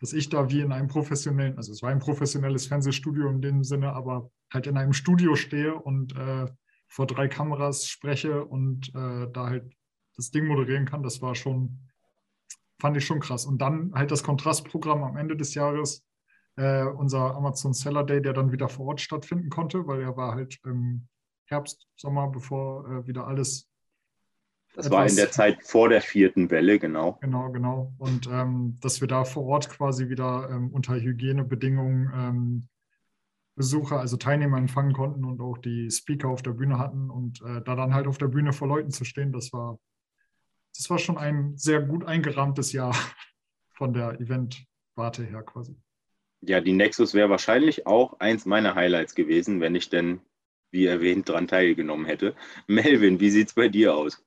dass 0.00 0.14
ich 0.14 0.30
da 0.30 0.50
wie 0.50 0.60
in 0.60 0.72
einem 0.72 0.88
professionellen, 0.88 1.56
also 1.58 1.72
es 1.72 1.82
war 1.82 1.90
ein 1.90 1.98
professionelles 1.98 2.66
Fernsehstudio 2.66 3.28
in 3.28 3.42
dem 3.42 3.62
Sinne, 3.62 3.92
aber 3.92 4.30
halt 4.50 4.66
in 4.66 4.78
einem 4.78 4.94
Studio 4.94 5.36
stehe 5.36 5.74
und 5.74 6.16
äh, 6.16 6.46
vor 6.88 7.06
drei 7.06 7.28
Kameras 7.28 7.86
spreche 7.86 8.44
und 8.44 8.88
äh, 8.94 9.30
da 9.30 9.48
halt 9.48 9.72
das 10.16 10.30
Ding 10.30 10.46
moderieren 10.46 10.86
kann, 10.86 11.02
das 11.02 11.20
war 11.20 11.34
schon, 11.34 11.88
fand 12.80 12.96
ich 12.96 13.04
schon 13.04 13.20
krass. 13.20 13.44
Und 13.44 13.60
dann 13.60 13.92
halt 13.94 14.10
das 14.10 14.24
Kontrastprogramm 14.24 15.04
am 15.04 15.16
Ende 15.16 15.36
des 15.36 15.54
Jahres, 15.54 16.04
äh, 16.56 16.84
unser 16.84 17.34
Amazon 17.36 17.74
Seller 17.74 18.04
Day, 18.04 18.22
der 18.22 18.32
dann 18.32 18.52
wieder 18.52 18.68
vor 18.68 18.86
Ort 18.86 19.00
stattfinden 19.00 19.50
konnte, 19.50 19.86
weil 19.86 20.00
er 20.00 20.16
war 20.16 20.34
halt 20.34 20.58
im 20.64 21.08
Herbst, 21.44 21.86
Sommer, 21.96 22.28
bevor 22.28 22.88
äh, 22.88 23.06
wieder 23.06 23.26
alles 23.26 23.69
das 24.74 24.90
war 24.90 25.06
in 25.06 25.16
der 25.16 25.30
Zeit 25.30 25.62
vor 25.62 25.88
der 25.88 26.00
vierten 26.00 26.50
Welle, 26.50 26.78
genau. 26.78 27.18
Genau, 27.20 27.50
genau. 27.50 27.92
Und 27.98 28.28
ähm, 28.30 28.78
dass 28.80 29.00
wir 29.00 29.08
da 29.08 29.24
vor 29.24 29.44
Ort 29.44 29.68
quasi 29.68 30.08
wieder 30.08 30.48
ähm, 30.50 30.70
unter 30.70 30.94
Hygienebedingungen 30.94 32.10
ähm, 32.14 32.68
Besucher, 33.56 34.00
also 34.00 34.16
Teilnehmer 34.16 34.58
empfangen 34.58 34.92
konnten 34.92 35.24
und 35.24 35.40
auch 35.40 35.58
die 35.58 35.90
Speaker 35.90 36.28
auf 36.28 36.42
der 36.42 36.52
Bühne 36.52 36.78
hatten 36.78 37.10
und 37.10 37.42
äh, 37.42 37.60
da 37.62 37.74
dann 37.74 37.92
halt 37.92 38.06
auf 38.06 38.16
der 38.16 38.28
Bühne 38.28 38.52
vor 38.52 38.68
Leuten 38.68 38.90
zu 38.90 39.04
stehen, 39.04 39.32
das 39.32 39.52
war, 39.52 39.78
das 40.74 40.88
war 40.88 40.98
schon 40.98 41.18
ein 41.18 41.58
sehr 41.58 41.82
gut 41.82 42.04
eingerahmtes 42.04 42.72
Jahr 42.72 42.94
von 43.74 43.92
der 43.92 44.20
Event-Warte 44.20 45.24
her 45.24 45.42
quasi. 45.42 45.76
Ja, 46.42 46.60
die 46.60 46.72
Nexus 46.72 47.12
wäre 47.12 47.28
wahrscheinlich 47.28 47.86
auch 47.86 48.18
eins 48.18 48.46
meiner 48.46 48.74
Highlights 48.74 49.14
gewesen, 49.14 49.60
wenn 49.60 49.74
ich 49.74 49.90
denn, 49.90 50.20
wie 50.70 50.86
erwähnt, 50.86 51.28
daran 51.28 51.48
teilgenommen 51.48 52.06
hätte. 52.06 52.34
Melvin, 52.66 53.20
wie 53.20 53.30
sieht 53.30 53.48
es 53.48 53.54
bei 53.54 53.68
dir 53.68 53.94
aus? 53.94 54.24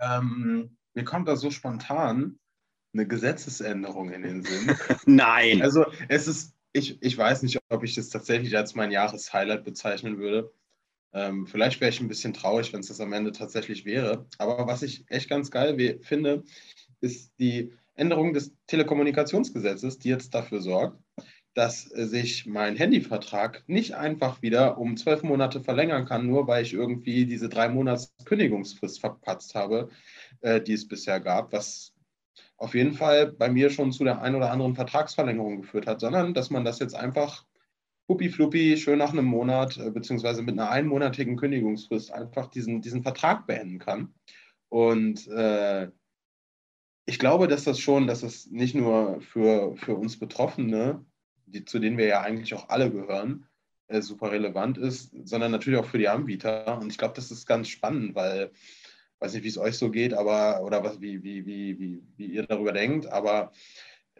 Ähm, 0.00 0.76
mir 0.94 1.04
kommt 1.04 1.28
da 1.28 1.36
so 1.36 1.50
spontan 1.50 2.38
eine 2.92 3.06
Gesetzesänderung 3.06 4.10
in 4.10 4.22
den 4.22 4.42
Sinn. 4.42 4.76
Nein. 5.06 5.62
Also 5.62 5.86
es 6.08 6.28
ist, 6.28 6.54
ich, 6.72 7.02
ich 7.02 7.18
weiß 7.18 7.42
nicht, 7.42 7.60
ob 7.68 7.82
ich 7.82 7.94
das 7.94 8.08
tatsächlich 8.08 8.56
als 8.56 8.74
mein 8.74 8.90
Jahreshighlight 8.90 9.64
bezeichnen 9.64 10.18
würde. 10.18 10.52
Ähm, 11.12 11.46
vielleicht 11.46 11.80
wäre 11.80 11.90
ich 11.90 12.00
ein 12.00 12.08
bisschen 12.08 12.34
traurig, 12.34 12.72
wenn 12.72 12.80
es 12.80 12.88
das 12.88 13.00
am 13.00 13.12
Ende 13.12 13.32
tatsächlich 13.32 13.84
wäre. 13.84 14.26
Aber 14.38 14.66
was 14.66 14.82
ich 14.82 15.04
echt 15.08 15.28
ganz 15.28 15.50
geil 15.50 16.00
finde, 16.02 16.44
ist 17.00 17.32
die 17.38 17.72
Änderung 17.94 18.32
des 18.32 18.52
Telekommunikationsgesetzes, 18.66 19.98
die 19.98 20.08
jetzt 20.08 20.34
dafür 20.34 20.60
sorgt, 20.60 21.03
dass 21.54 21.82
sich 21.84 22.46
mein 22.46 22.76
Handyvertrag 22.76 23.62
nicht 23.68 23.94
einfach 23.94 24.42
wieder 24.42 24.76
um 24.78 24.96
zwölf 24.96 25.22
Monate 25.22 25.60
verlängern 25.60 26.04
kann, 26.04 26.26
nur 26.26 26.48
weil 26.48 26.64
ich 26.64 26.72
irgendwie 26.72 27.26
diese 27.26 27.48
drei 27.48 27.68
Monats 27.68 28.12
Kündigungsfrist 28.24 29.00
verpatzt 29.00 29.54
habe, 29.54 29.88
äh, 30.40 30.60
die 30.60 30.72
es 30.72 30.88
bisher 30.88 31.20
gab, 31.20 31.52
was 31.52 31.94
auf 32.56 32.74
jeden 32.74 32.94
Fall 32.94 33.32
bei 33.32 33.48
mir 33.48 33.70
schon 33.70 33.92
zu 33.92 34.04
der 34.04 34.20
ein 34.20 34.34
oder 34.34 34.50
anderen 34.50 34.74
Vertragsverlängerung 34.74 35.62
geführt 35.62 35.86
hat, 35.86 36.00
sondern 36.00 36.34
dass 36.34 36.50
man 36.50 36.64
das 36.64 36.80
jetzt 36.80 36.94
einfach 36.94 37.44
huppi-fluppi 38.08 38.76
schön 38.76 38.98
nach 38.98 39.12
einem 39.12 39.24
Monat 39.24 39.78
äh, 39.78 39.90
beziehungsweise 39.90 40.42
mit 40.42 40.58
einer 40.58 40.70
einmonatigen 40.70 41.36
Kündigungsfrist 41.36 42.12
einfach 42.12 42.48
diesen, 42.48 42.82
diesen 42.82 43.02
Vertrag 43.02 43.46
beenden 43.46 43.78
kann. 43.78 44.14
Und 44.68 45.28
äh, 45.28 45.90
ich 47.06 47.18
glaube, 47.18 47.48
dass 47.48 47.64
das 47.64 47.78
schon, 47.78 48.06
dass 48.06 48.22
es 48.22 48.50
nicht 48.50 48.74
nur 48.74 49.20
für, 49.20 49.76
für 49.76 49.94
uns 49.94 50.18
Betroffene 50.18 51.04
die, 51.46 51.64
zu 51.64 51.78
denen 51.78 51.98
wir 51.98 52.06
ja 52.06 52.20
eigentlich 52.20 52.54
auch 52.54 52.68
alle 52.68 52.90
gehören, 52.90 53.46
äh, 53.88 54.00
super 54.00 54.32
relevant 54.32 54.78
ist, 54.78 55.12
sondern 55.24 55.52
natürlich 55.52 55.78
auch 55.78 55.86
für 55.86 55.98
die 55.98 56.08
Anbieter. 56.08 56.78
Und 56.78 56.90
ich 56.90 56.98
glaube, 56.98 57.14
das 57.14 57.30
ist 57.30 57.46
ganz 57.46 57.68
spannend, 57.68 58.14
weil 58.14 58.50
ich 58.54 59.20
weiß 59.20 59.34
nicht, 59.34 59.44
wie 59.44 59.48
es 59.48 59.58
euch 59.58 59.76
so 59.78 59.90
geht, 59.90 60.14
aber 60.14 60.62
oder 60.64 60.82
was, 60.84 61.00
wie, 61.00 61.22
wie, 61.22 61.46
wie, 61.46 61.78
wie, 61.78 62.02
wie 62.16 62.26
ihr 62.26 62.44
darüber 62.44 62.72
denkt, 62.72 63.06
aber 63.06 63.52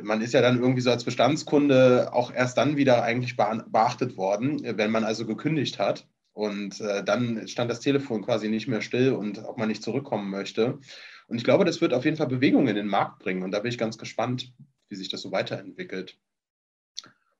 man 0.02 0.20
ist 0.22 0.34
ja 0.34 0.40
dann 0.40 0.58
irgendwie 0.58 0.80
so 0.80 0.90
als 0.90 1.04
Bestandskunde 1.04 2.12
auch 2.12 2.32
erst 2.32 2.58
dann 2.58 2.76
wieder 2.76 3.02
eigentlich 3.02 3.36
beachtet 3.36 4.16
worden, 4.16 4.60
wenn 4.76 4.90
man 4.90 5.04
also 5.04 5.24
gekündigt 5.26 5.78
hat. 5.78 6.08
Und 6.32 6.80
äh, 6.80 7.04
dann 7.04 7.46
stand 7.46 7.70
das 7.70 7.78
Telefon 7.78 8.22
quasi 8.22 8.48
nicht 8.48 8.66
mehr 8.66 8.80
still 8.80 9.12
und 9.12 9.38
ob 9.44 9.56
man 9.56 9.68
nicht 9.68 9.84
zurückkommen 9.84 10.30
möchte. 10.30 10.80
Und 11.28 11.36
ich 11.36 11.44
glaube, 11.44 11.64
das 11.64 11.80
wird 11.80 11.94
auf 11.94 12.04
jeden 12.04 12.16
Fall 12.16 12.26
Bewegung 12.26 12.66
in 12.66 12.74
den 12.74 12.88
Markt 12.88 13.20
bringen. 13.20 13.44
Und 13.44 13.52
da 13.52 13.60
bin 13.60 13.70
ich 13.70 13.78
ganz 13.78 13.98
gespannt, 13.98 14.52
wie 14.88 14.96
sich 14.96 15.08
das 15.08 15.22
so 15.22 15.30
weiterentwickelt 15.30 16.18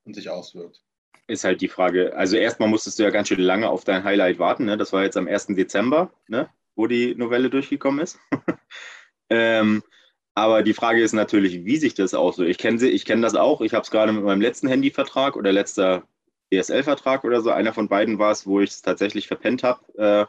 und 0.05 0.13
sich 0.13 0.29
auswirkt. 0.29 0.81
Ist 1.27 1.43
halt 1.43 1.61
die 1.61 1.67
Frage, 1.67 2.15
also 2.15 2.37
erstmal 2.37 2.69
musstest 2.69 2.99
du 2.99 3.03
ja 3.03 3.09
ganz 3.09 3.27
schön 3.27 3.39
lange 3.39 3.69
auf 3.69 3.83
dein 3.83 4.03
Highlight 4.03 4.37
warten. 4.37 4.65
Ne? 4.65 4.77
Das 4.77 4.93
war 4.93 5.03
jetzt 5.03 5.17
am 5.17 5.27
1. 5.27 5.47
Dezember, 5.47 6.11
ne? 6.27 6.49
wo 6.75 6.87
die 6.87 7.15
Novelle 7.15 7.49
durchgekommen 7.49 7.99
ist. 7.99 8.19
ähm, 9.29 9.81
aber 10.35 10.63
die 10.63 10.73
Frage 10.73 11.01
ist 11.01 11.13
natürlich, 11.13 11.65
wie 11.65 11.77
sich 11.77 11.93
das 11.93 12.13
auswirkt. 12.13 12.51
Ich 12.51 12.57
kenne 12.57 12.85
ich 12.85 13.05
kenn 13.05 13.21
das 13.21 13.35
auch. 13.35 13.61
Ich 13.61 13.73
habe 13.73 13.83
es 13.83 13.91
gerade 13.91 14.11
mit 14.11 14.23
meinem 14.23 14.41
letzten 14.41 14.67
Handyvertrag 14.67 15.35
oder 15.37 15.51
letzter 15.51 16.03
ESL-Vertrag 16.51 17.23
oder 17.23 17.41
so. 17.41 17.51
Einer 17.51 17.73
von 17.73 17.87
beiden 17.87 18.19
war 18.19 18.31
es, 18.31 18.45
wo 18.45 18.59
ich 18.59 18.69
es 18.71 18.81
tatsächlich 18.81 19.27
verpennt 19.27 19.63
habe, 19.63 19.81
äh, 19.97 20.25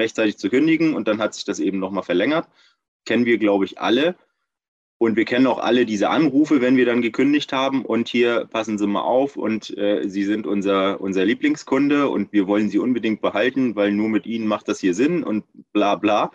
rechtzeitig 0.00 0.38
zu 0.38 0.48
kündigen 0.48 0.94
und 0.94 1.06
dann 1.06 1.20
hat 1.20 1.34
sich 1.34 1.44
das 1.44 1.60
eben 1.60 1.78
nochmal 1.78 2.02
verlängert. 2.02 2.48
Kennen 3.04 3.26
wir, 3.26 3.38
glaube 3.38 3.66
ich, 3.66 3.78
alle. 3.78 4.16
Und 5.02 5.16
wir 5.16 5.24
kennen 5.24 5.48
auch 5.48 5.58
alle 5.58 5.84
diese 5.84 6.10
Anrufe, 6.10 6.60
wenn 6.60 6.76
wir 6.76 6.86
dann 6.86 7.02
gekündigt 7.02 7.52
haben 7.52 7.84
und 7.84 8.06
hier 8.06 8.46
passen 8.48 8.78
Sie 8.78 8.86
mal 8.86 9.00
auf 9.00 9.36
und 9.36 9.76
äh, 9.76 10.08
Sie 10.08 10.22
sind 10.22 10.46
unser, 10.46 11.00
unser 11.00 11.24
Lieblingskunde 11.24 12.08
und 12.08 12.32
wir 12.32 12.46
wollen 12.46 12.68
Sie 12.68 12.78
unbedingt 12.78 13.20
behalten, 13.20 13.74
weil 13.74 13.90
nur 13.90 14.08
mit 14.08 14.26
Ihnen 14.26 14.46
macht 14.46 14.68
das 14.68 14.78
hier 14.78 14.94
Sinn 14.94 15.24
und 15.24 15.44
bla 15.72 15.96
bla. 15.96 16.30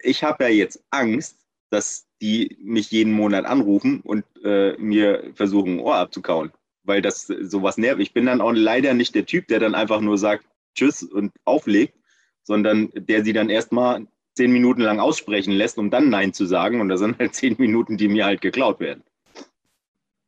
Ich 0.00 0.24
habe 0.24 0.42
ja 0.42 0.50
jetzt 0.50 0.82
Angst, 0.90 1.38
dass 1.70 2.08
die 2.20 2.58
mich 2.60 2.90
jeden 2.90 3.12
Monat 3.12 3.44
anrufen 3.44 4.00
und 4.00 4.24
äh, 4.42 4.76
mir 4.78 5.30
versuchen, 5.36 5.74
ein 5.74 5.80
Ohr 5.84 5.94
abzukauen, 5.94 6.50
weil 6.82 7.00
das 7.00 7.28
sowas 7.28 7.78
nervt. 7.78 8.00
Ich 8.00 8.12
bin 8.12 8.26
dann 8.26 8.40
auch 8.40 8.50
leider 8.50 8.92
nicht 8.92 9.14
der 9.14 9.24
Typ, 9.24 9.46
der 9.46 9.60
dann 9.60 9.76
einfach 9.76 10.00
nur 10.00 10.18
sagt 10.18 10.46
Tschüss 10.74 11.04
und 11.04 11.30
auflegt, 11.44 11.94
sondern 12.42 12.90
der 12.92 13.22
sie 13.22 13.32
dann 13.32 13.50
erstmal 13.50 14.08
zehn 14.34 14.52
Minuten 14.52 14.82
lang 14.82 15.00
aussprechen 15.00 15.52
lässt, 15.52 15.78
um 15.78 15.90
dann 15.90 16.10
Nein 16.10 16.32
zu 16.32 16.46
sagen. 16.46 16.80
Und 16.80 16.88
das 16.88 17.00
sind 17.00 17.18
halt 17.18 17.34
zehn 17.34 17.56
Minuten, 17.58 17.96
die 17.96 18.08
mir 18.08 18.24
halt 18.24 18.40
geklaut 18.40 18.80
werden. 18.80 19.02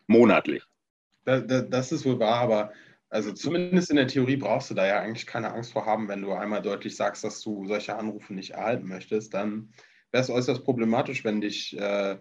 Monatlich. 0.07 0.63
Das, 1.25 1.47
das, 1.47 1.69
das 1.69 1.93
ist 1.93 2.05
wohl 2.05 2.19
wahr, 2.21 2.41
aber 2.41 2.73
also 3.09 3.33
zumindest 3.33 3.91
in 3.91 3.97
der 3.97 4.09
Theorie 4.09 4.37
brauchst 4.37 4.71
du 4.71 4.75
da 4.75 4.87
ja 4.87 5.01
eigentlich 5.01 5.27
keine 5.27 5.53
Angst 5.53 5.73
vor 5.73 5.87
haben, 5.87 6.09
wenn 6.09 6.23
du 6.23 6.33
einmal 6.33 6.63
deutlich 6.63 6.97
sagst, 6.97 7.25
dass 7.25 7.41
du 7.41 7.67
solche 7.67 7.97
Anrufe 7.97 8.35
nicht 8.35 8.51
erhalten 8.51 8.87
möchtest, 8.89 9.35
dann 9.35 9.73
wäre 10.13 10.23
es 10.23 10.31
äußerst 10.31 10.65
problematisch, 10.65 11.25
wenn 11.25 11.41
dich 11.41 11.79
äh, 11.79 12.17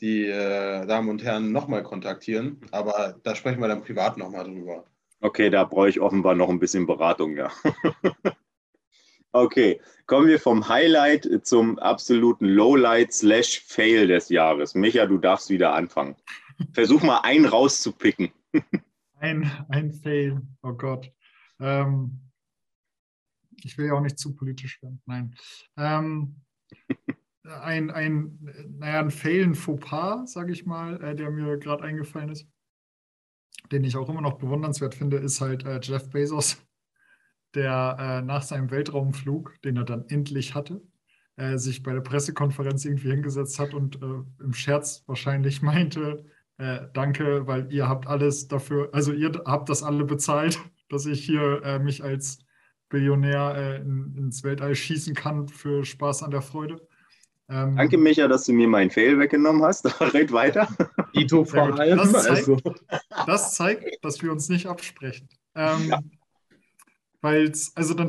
die 0.00 0.26
äh, 0.26 0.86
Damen 0.86 1.08
und 1.08 1.24
Herren 1.24 1.52
nochmal 1.52 1.82
kontaktieren. 1.82 2.60
Aber 2.70 3.16
da 3.22 3.34
sprechen 3.34 3.60
wir 3.60 3.68
dann 3.68 3.82
privat 3.82 4.16
nochmal 4.16 4.44
drüber. 4.44 4.84
Okay, 5.20 5.50
da 5.50 5.64
brauche 5.64 5.88
ich 5.88 6.00
offenbar 6.00 6.34
noch 6.34 6.48
ein 6.48 6.60
bisschen 6.60 6.86
Beratung, 6.86 7.36
ja. 7.36 7.50
Okay, 9.32 9.78
kommen 10.06 10.26
wir 10.26 10.40
vom 10.40 10.68
Highlight 10.68 11.46
zum 11.46 11.78
absoluten 11.78 12.46
Lowlight 12.46 13.12
slash 13.12 13.60
Fail 13.60 14.06
des 14.08 14.30
Jahres. 14.30 14.74
Micha, 14.74 15.04
du 15.04 15.18
darfst 15.18 15.50
wieder 15.50 15.74
anfangen. 15.74 16.16
Versuch 16.72 17.02
mal 17.02 17.20
einen 17.20 17.44
rauszupicken. 17.44 18.32
Ein, 19.20 19.50
ein 19.68 19.90
Fail, 19.90 20.40
oh 20.62 20.74
Gott. 20.74 21.12
Ähm, 21.58 22.20
ich 23.56 23.76
will 23.76 23.86
ja 23.86 23.94
auch 23.94 24.00
nicht 24.00 24.16
zu 24.16 24.32
politisch 24.36 24.80
werden, 24.80 25.02
nein. 25.06 25.34
Ähm, 25.76 26.36
ein, 27.42 27.90
ein, 27.90 28.38
naja, 28.78 29.00
ein 29.00 29.10
Fail, 29.10 29.42
ein 29.42 29.56
Fauxpas, 29.56 30.26
sage 30.32 30.52
ich 30.52 30.66
mal, 30.66 31.02
äh, 31.02 31.16
der 31.16 31.32
mir 31.32 31.58
gerade 31.58 31.82
eingefallen 31.82 32.28
ist, 32.28 32.48
den 33.72 33.82
ich 33.82 33.96
auch 33.96 34.08
immer 34.08 34.20
noch 34.20 34.38
bewundernswert 34.38 34.94
finde, 34.94 35.16
ist 35.16 35.40
halt 35.40 35.64
äh, 35.64 35.80
Jeff 35.82 36.08
Bezos 36.10 36.62
der 37.54 37.96
äh, 37.98 38.22
nach 38.22 38.42
seinem 38.42 38.70
Weltraumflug, 38.70 39.60
den 39.62 39.76
er 39.76 39.84
dann 39.84 40.04
endlich 40.08 40.54
hatte, 40.54 40.82
äh, 41.36 41.56
sich 41.56 41.82
bei 41.82 41.92
der 41.92 42.00
Pressekonferenz 42.00 42.84
irgendwie 42.84 43.10
hingesetzt 43.10 43.58
hat 43.58 43.74
und 43.74 44.02
äh, 44.02 44.42
im 44.42 44.52
Scherz 44.52 45.04
wahrscheinlich 45.06 45.62
meinte, 45.62 46.24
äh, 46.58 46.80
danke, 46.92 47.46
weil 47.46 47.72
ihr 47.72 47.88
habt 47.88 48.06
alles 48.06 48.48
dafür, 48.48 48.90
also 48.92 49.12
ihr 49.12 49.32
habt 49.46 49.68
das 49.68 49.82
alle 49.82 50.04
bezahlt, 50.04 50.58
dass 50.88 51.06
ich 51.06 51.24
hier 51.24 51.62
äh, 51.64 51.78
mich 51.78 52.02
als 52.02 52.38
Billionär 52.88 53.54
äh, 53.56 53.76
in, 53.82 54.14
ins 54.16 54.42
Weltall 54.44 54.74
schießen 54.74 55.14
kann 55.14 55.48
für 55.48 55.84
Spaß 55.84 56.22
an 56.22 56.30
der 56.30 56.42
Freude. 56.42 56.80
Ähm, 57.50 57.76
Danke, 57.76 57.96
Micha, 57.96 58.28
dass 58.28 58.44
du 58.44 58.52
mir 58.52 58.68
meinen 58.68 58.90
Fail 58.90 59.18
weggenommen 59.18 59.62
hast. 59.62 59.86
Red 60.14 60.32
weiter. 60.32 60.68
Ito 61.14 61.44
vor 61.44 61.78
allem. 61.78 61.96
Das 61.96 62.12
zeigt, 62.12 62.28
also. 62.28 62.60
das 63.26 63.54
zeigt, 63.54 64.04
dass 64.04 64.22
wir 64.22 64.32
uns 64.32 64.48
nicht 64.48 64.66
absprechen. 64.66 65.28
Ähm, 65.54 65.88
ja. 65.88 66.00
Weil 67.20 67.44
es, 67.44 67.76
also 67.76 67.94
dann 67.94 68.08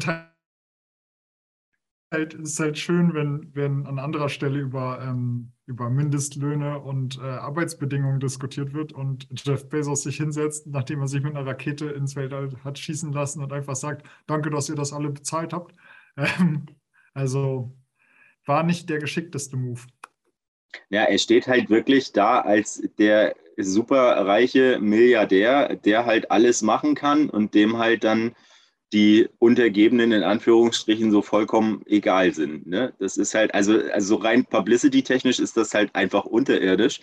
halt, 2.11 2.33
ist 2.33 2.59
halt 2.59 2.77
schön, 2.77 3.13
wenn, 3.13 3.53
wenn 3.53 3.85
an 3.85 3.99
anderer 3.99 4.29
Stelle 4.29 4.59
über, 4.59 4.99
ähm, 5.01 5.51
über 5.65 5.89
Mindestlöhne 5.89 6.79
und 6.79 7.17
äh, 7.17 7.21
Arbeitsbedingungen 7.21 8.19
diskutiert 8.19 8.73
wird 8.73 8.93
und 8.93 9.27
Jeff 9.31 9.69
Bezos 9.69 10.03
sich 10.03 10.17
hinsetzt, 10.17 10.67
nachdem 10.67 11.01
er 11.01 11.07
sich 11.07 11.21
mit 11.21 11.35
einer 11.35 11.45
Rakete 11.45 11.87
ins 11.87 12.15
Weltall 12.15 12.51
hat 12.63 12.79
schießen 12.79 13.11
lassen 13.11 13.43
und 13.43 13.53
einfach 13.53 13.75
sagt, 13.75 14.07
danke, 14.27 14.49
dass 14.49 14.69
ihr 14.69 14.75
das 14.75 14.93
alle 14.93 15.09
bezahlt 15.09 15.53
habt. 15.53 15.73
Ähm, 16.17 16.65
also 17.13 17.71
war 18.45 18.63
nicht 18.63 18.89
der 18.89 18.97
geschickteste 18.97 19.55
Move. 19.55 19.81
Ja, 20.89 21.03
er 21.03 21.17
steht 21.17 21.47
halt 21.47 21.69
wirklich 21.69 22.11
da 22.11 22.41
als 22.41 22.81
der 22.97 23.35
superreiche 23.55 24.79
Milliardär, 24.81 25.75
der 25.77 26.05
halt 26.05 26.29
alles 26.29 26.61
machen 26.61 26.95
kann 26.95 27.29
und 27.29 27.53
dem 27.53 27.77
halt 27.77 28.03
dann 28.03 28.35
die 28.93 29.29
Untergebenen 29.37 30.11
in 30.11 30.23
Anführungsstrichen 30.23 31.11
so 31.11 31.21
vollkommen 31.21 31.83
egal 31.85 32.33
sind. 32.33 32.67
Ne? 32.67 32.93
Das 32.99 33.17
ist 33.17 33.35
halt, 33.35 33.53
also, 33.53 33.79
also 33.93 34.15
rein 34.15 34.45
publicity-technisch 34.45 35.39
ist 35.39 35.57
das 35.57 35.73
halt 35.73 35.93
einfach 35.93 36.25
unterirdisch. 36.25 37.01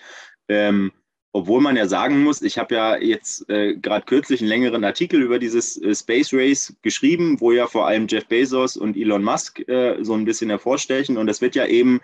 Ähm, 0.48 0.92
obwohl 1.32 1.60
man 1.60 1.76
ja 1.76 1.86
sagen 1.86 2.22
muss, 2.22 2.40
ich 2.40 2.58
habe 2.58 2.74
ja 2.74 2.96
jetzt 2.96 3.48
äh, 3.50 3.76
gerade 3.76 4.06
kürzlich 4.06 4.40
einen 4.40 4.48
längeren 4.48 4.84
Artikel 4.84 5.20
über 5.20 5.38
dieses 5.38 5.76
äh, 5.80 5.94
Space 5.94 6.32
Race 6.32 6.74
geschrieben, 6.82 7.40
wo 7.40 7.52
ja 7.52 7.66
vor 7.66 7.86
allem 7.86 8.06
Jeff 8.08 8.26
Bezos 8.26 8.76
und 8.76 8.96
Elon 8.96 9.22
Musk 9.22 9.60
äh, 9.68 10.02
so 10.02 10.14
ein 10.14 10.24
bisschen 10.24 10.48
hervorstechen. 10.48 11.18
Und 11.18 11.26
das 11.26 11.42
wird 11.42 11.54
ja 11.54 11.66
eben, 11.66 12.00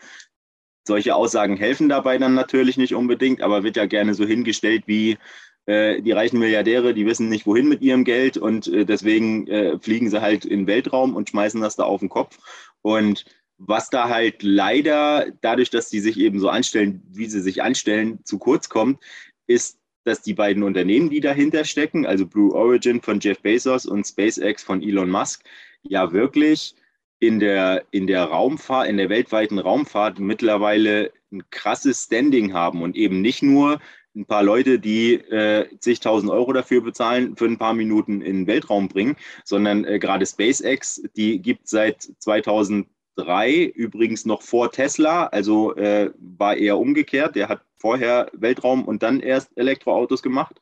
solche 0.87 1.15
Aussagen 1.15 1.57
helfen 1.57 1.89
dabei 1.89 2.19
dann 2.19 2.35
natürlich 2.35 2.77
nicht 2.77 2.95
unbedingt, 2.95 3.41
aber 3.41 3.63
wird 3.63 3.77
ja 3.77 3.87
gerne 3.87 4.15
so 4.15 4.27
hingestellt 4.27 4.83
wie, 4.87 5.17
die 5.67 6.13
reichen 6.13 6.39
Milliardäre, 6.39 6.95
die 6.95 7.07
wissen 7.07 7.29
nicht, 7.29 7.47
wohin 7.47 7.69
mit 7.69 7.83
ihrem 7.83 8.05
Geld 8.05 8.37
und 8.37 8.67
äh, 8.67 8.85
deswegen 8.85 9.47
äh, 9.47 9.79
fliegen 9.79 10.11
sie 10.11 10.21
halt 10.21 10.45
in 10.45 10.61
den 10.61 10.67
Weltraum 10.67 11.15
und 11.15 11.31
schmeißen 11.31 11.61
das 11.61 11.77
da 11.77 11.85
auf 11.85 12.01
den 12.01 12.09
Kopf. 12.09 12.39
Und 12.83 13.25
was 13.59 13.91
da 13.91 14.09
halt 14.09 14.43
leider 14.43 15.27
dadurch, 15.41 15.71
dass 15.71 15.89
die 15.89 16.01
sich 16.01 16.19
eben 16.19 16.41
so 16.41 16.49
anstellen, 16.49 17.03
wie 17.11 17.27
sie 17.27 17.41
sich 17.41 17.63
anstellen, 17.63 18.19
zu 18.25 18.39
kurz 18.39 18.69
kommt, 18.69 19.01
ist, 19.47 19.79
dass 20.05 20.23
die 20.23 20.35
beiden 20.35 20.65
Unternehmen, 20.65 21.11
die 21.11 21.21
dahinter 21.21 21.65
stecken, 21.65 22.07
also 22.07 22.27
Blue 22.27 22.53
Origin 22.53 23.01
von 23.01 23.21
Jeff 23.21 23.41
Bezos 23.41 23.87
und 23.87 24.05
SpaceX 24.05 24.65
von 24.65 24.83
Elon 24.83 25.11
Musk, 25.11 25.45
ja 25.83 26.13
wirklich 26.13 26.75
in 27.21 27.39
der, 27.39 27.85
in 27.93 28.09
der 28.09 28.25
Raumfahrt, 28.25 28.89
in 28.89 28.97
der 28.97 29.09
weltweiten 29.09 29.61
Raumfahrt 29.61 30.19
mittlerweile 30.19 31.13
ein 31.31 31.45
krasses 31.51 32.05
Standing 32.05 32.53
haben 32.53 32.83
und 32.83 32.97
eben 32.97 33.21
nicht 33.21 33.45
nur 33.45 33.81
ein 34.15 34.27
paar 34.27 34.43
Leute, 34.43 34.79
die 34.79 35.15
äh, 35.15 35.69
zigtausend 35.79 36.31
Euro 36.31 36.53
dafür 36.53 36.83
bezahlen, 36.83 37.37
für 37.37 37.47
ein 37.47 37.59
paar 37.59 37.75
Minuten 37.75 38.21
in 38.21 38.41
den 38.41 38.47
Weltraum 38.47 38.89
bringen, 38.89 39.17
sondern 39.45 39.85
äh, 39.85 39.99
gerade 39.99 40.27
SpaceX, 40.27 41.03
die 41.17 41.41
gibt 41.41 41.69
seit 41.69 42.03
2003 42.19 43.65
übrigens 43.75 44.27
noch 44.27 44.43
vor 44.43 44.71
Tesla, 44.71 45.27
also 45.27 45.75
äh, 45.77 46.11
war 46.19 46.57
eher 46.57 46.79
umgekehrt. 46.79 47.37
Der 47.37 47.49
hat 47.49 47.63
vorher 47.77 48.31
Weltraum 48.33 48.85
und 48.85 49.03
dann 49.03 49.21
erst 49.21 49.51
Elektroautos 49.57 50.23
gemacht. 50.23 50.61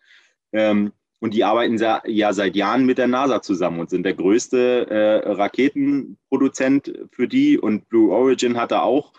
Ähm, 0.53 0.93
und 1.21 1.35
die 1.35 1.45
arbeiten 1.45 1.79
ja 2.07 2.33
seit 2.33 2.57
Jahren 2.57 2.87
mit 2.87 2.97
der 2.97 3.07
NASA 3.07 3.43
zusammen 3.43 3.81
und 3.81 3.91
sind 3.91 4.05
der 4.05 4.15
größte 4.15 4.87
äh, 4.89 5.31
Raketenproduzent 5.33 6.99
für 7.13 7.29
die. 7.29 7.59
Und 7.59 7.91
Blue 7.91 8.11
Origin 8.11 8.57
hat 8.57 8.71
da 8.71 8.81
auch 8.81 9.13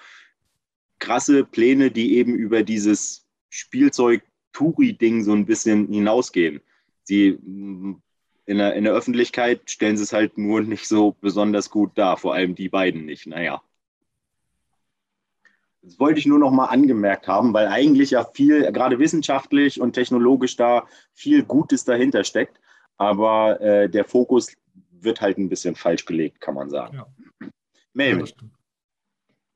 krasse 0.97 1.43
Pläne, 1.43 1.91
die 1.91 2.15
eben 2.17 2.33
über 2.33 2.63
dieses 2.63 3.20
Spielzeug-Touri-Ding 3.51 5.23
so 5.23 5.33
ein 5.33 5.45
bisschen 5.45 5.87
hinausgehen. 5.91 6.61
Sie 7.03 7.37
in 8.45 8.57
der, 8.57 8.73
in 8.73 8.83
der 8.83 8.93
Öffentlichkeit 8.93 9.69
stellen 9.69 9.97
sie 9.97 10.03
es 10.03 10.13
halt 10.13 10.37
nur 10.37 10.61
nicht 10.61 10.87
so 10.87 11.15
besonders 11.21 11.69
gut 11.69 11.91
dar, 11.95 12.17
vor 12.17 12.33
allem 12.33 12.55
die 12.55 12.69
beiden 12.69 13.05
nicht. 13.05 13.27
Naja. 13.27 13.61
Das 15.83 15.99
wollte 15.99 16.19
ich 16.19 16.25
nur 16.25 16.39
noch 16.39 16.51
mal 16.51 16.65
angemerkt 16.65 17.27
haben, 17.27 17.53
weil 17.53 17.67
eigentlich 17.67 18.11
ja 18.11 18.23
viel, 18.23 18.71
gerade 18.71 18.99
wissenschaftlich 18.99 19.81
und 19.81 19.93
technologisch 19.93 20.55
da 20.55 20.87
viel 21.13 21.43
Gutes 21.43 21.85
dahinter 21.85 22.23
steckt. 22.23 22.59
Aber 22.97 23.59
äh, 23.61 23.89
der 23.89 24.05
Fokus 24.05 24.55
wird 24.91 25.21
halt 25.21 25.37
ein 25.37 25.49
bisschen 25.49 25.75
falsch 25.75 26.05
gelegt, 26.05 26.39
kann 26.39 26.55
man 26.55 26.69
sagen. 26.69 26.97
Ja. 26.97 27.07
Melvin. 27.93 28.25
Ja, 28.25 28.47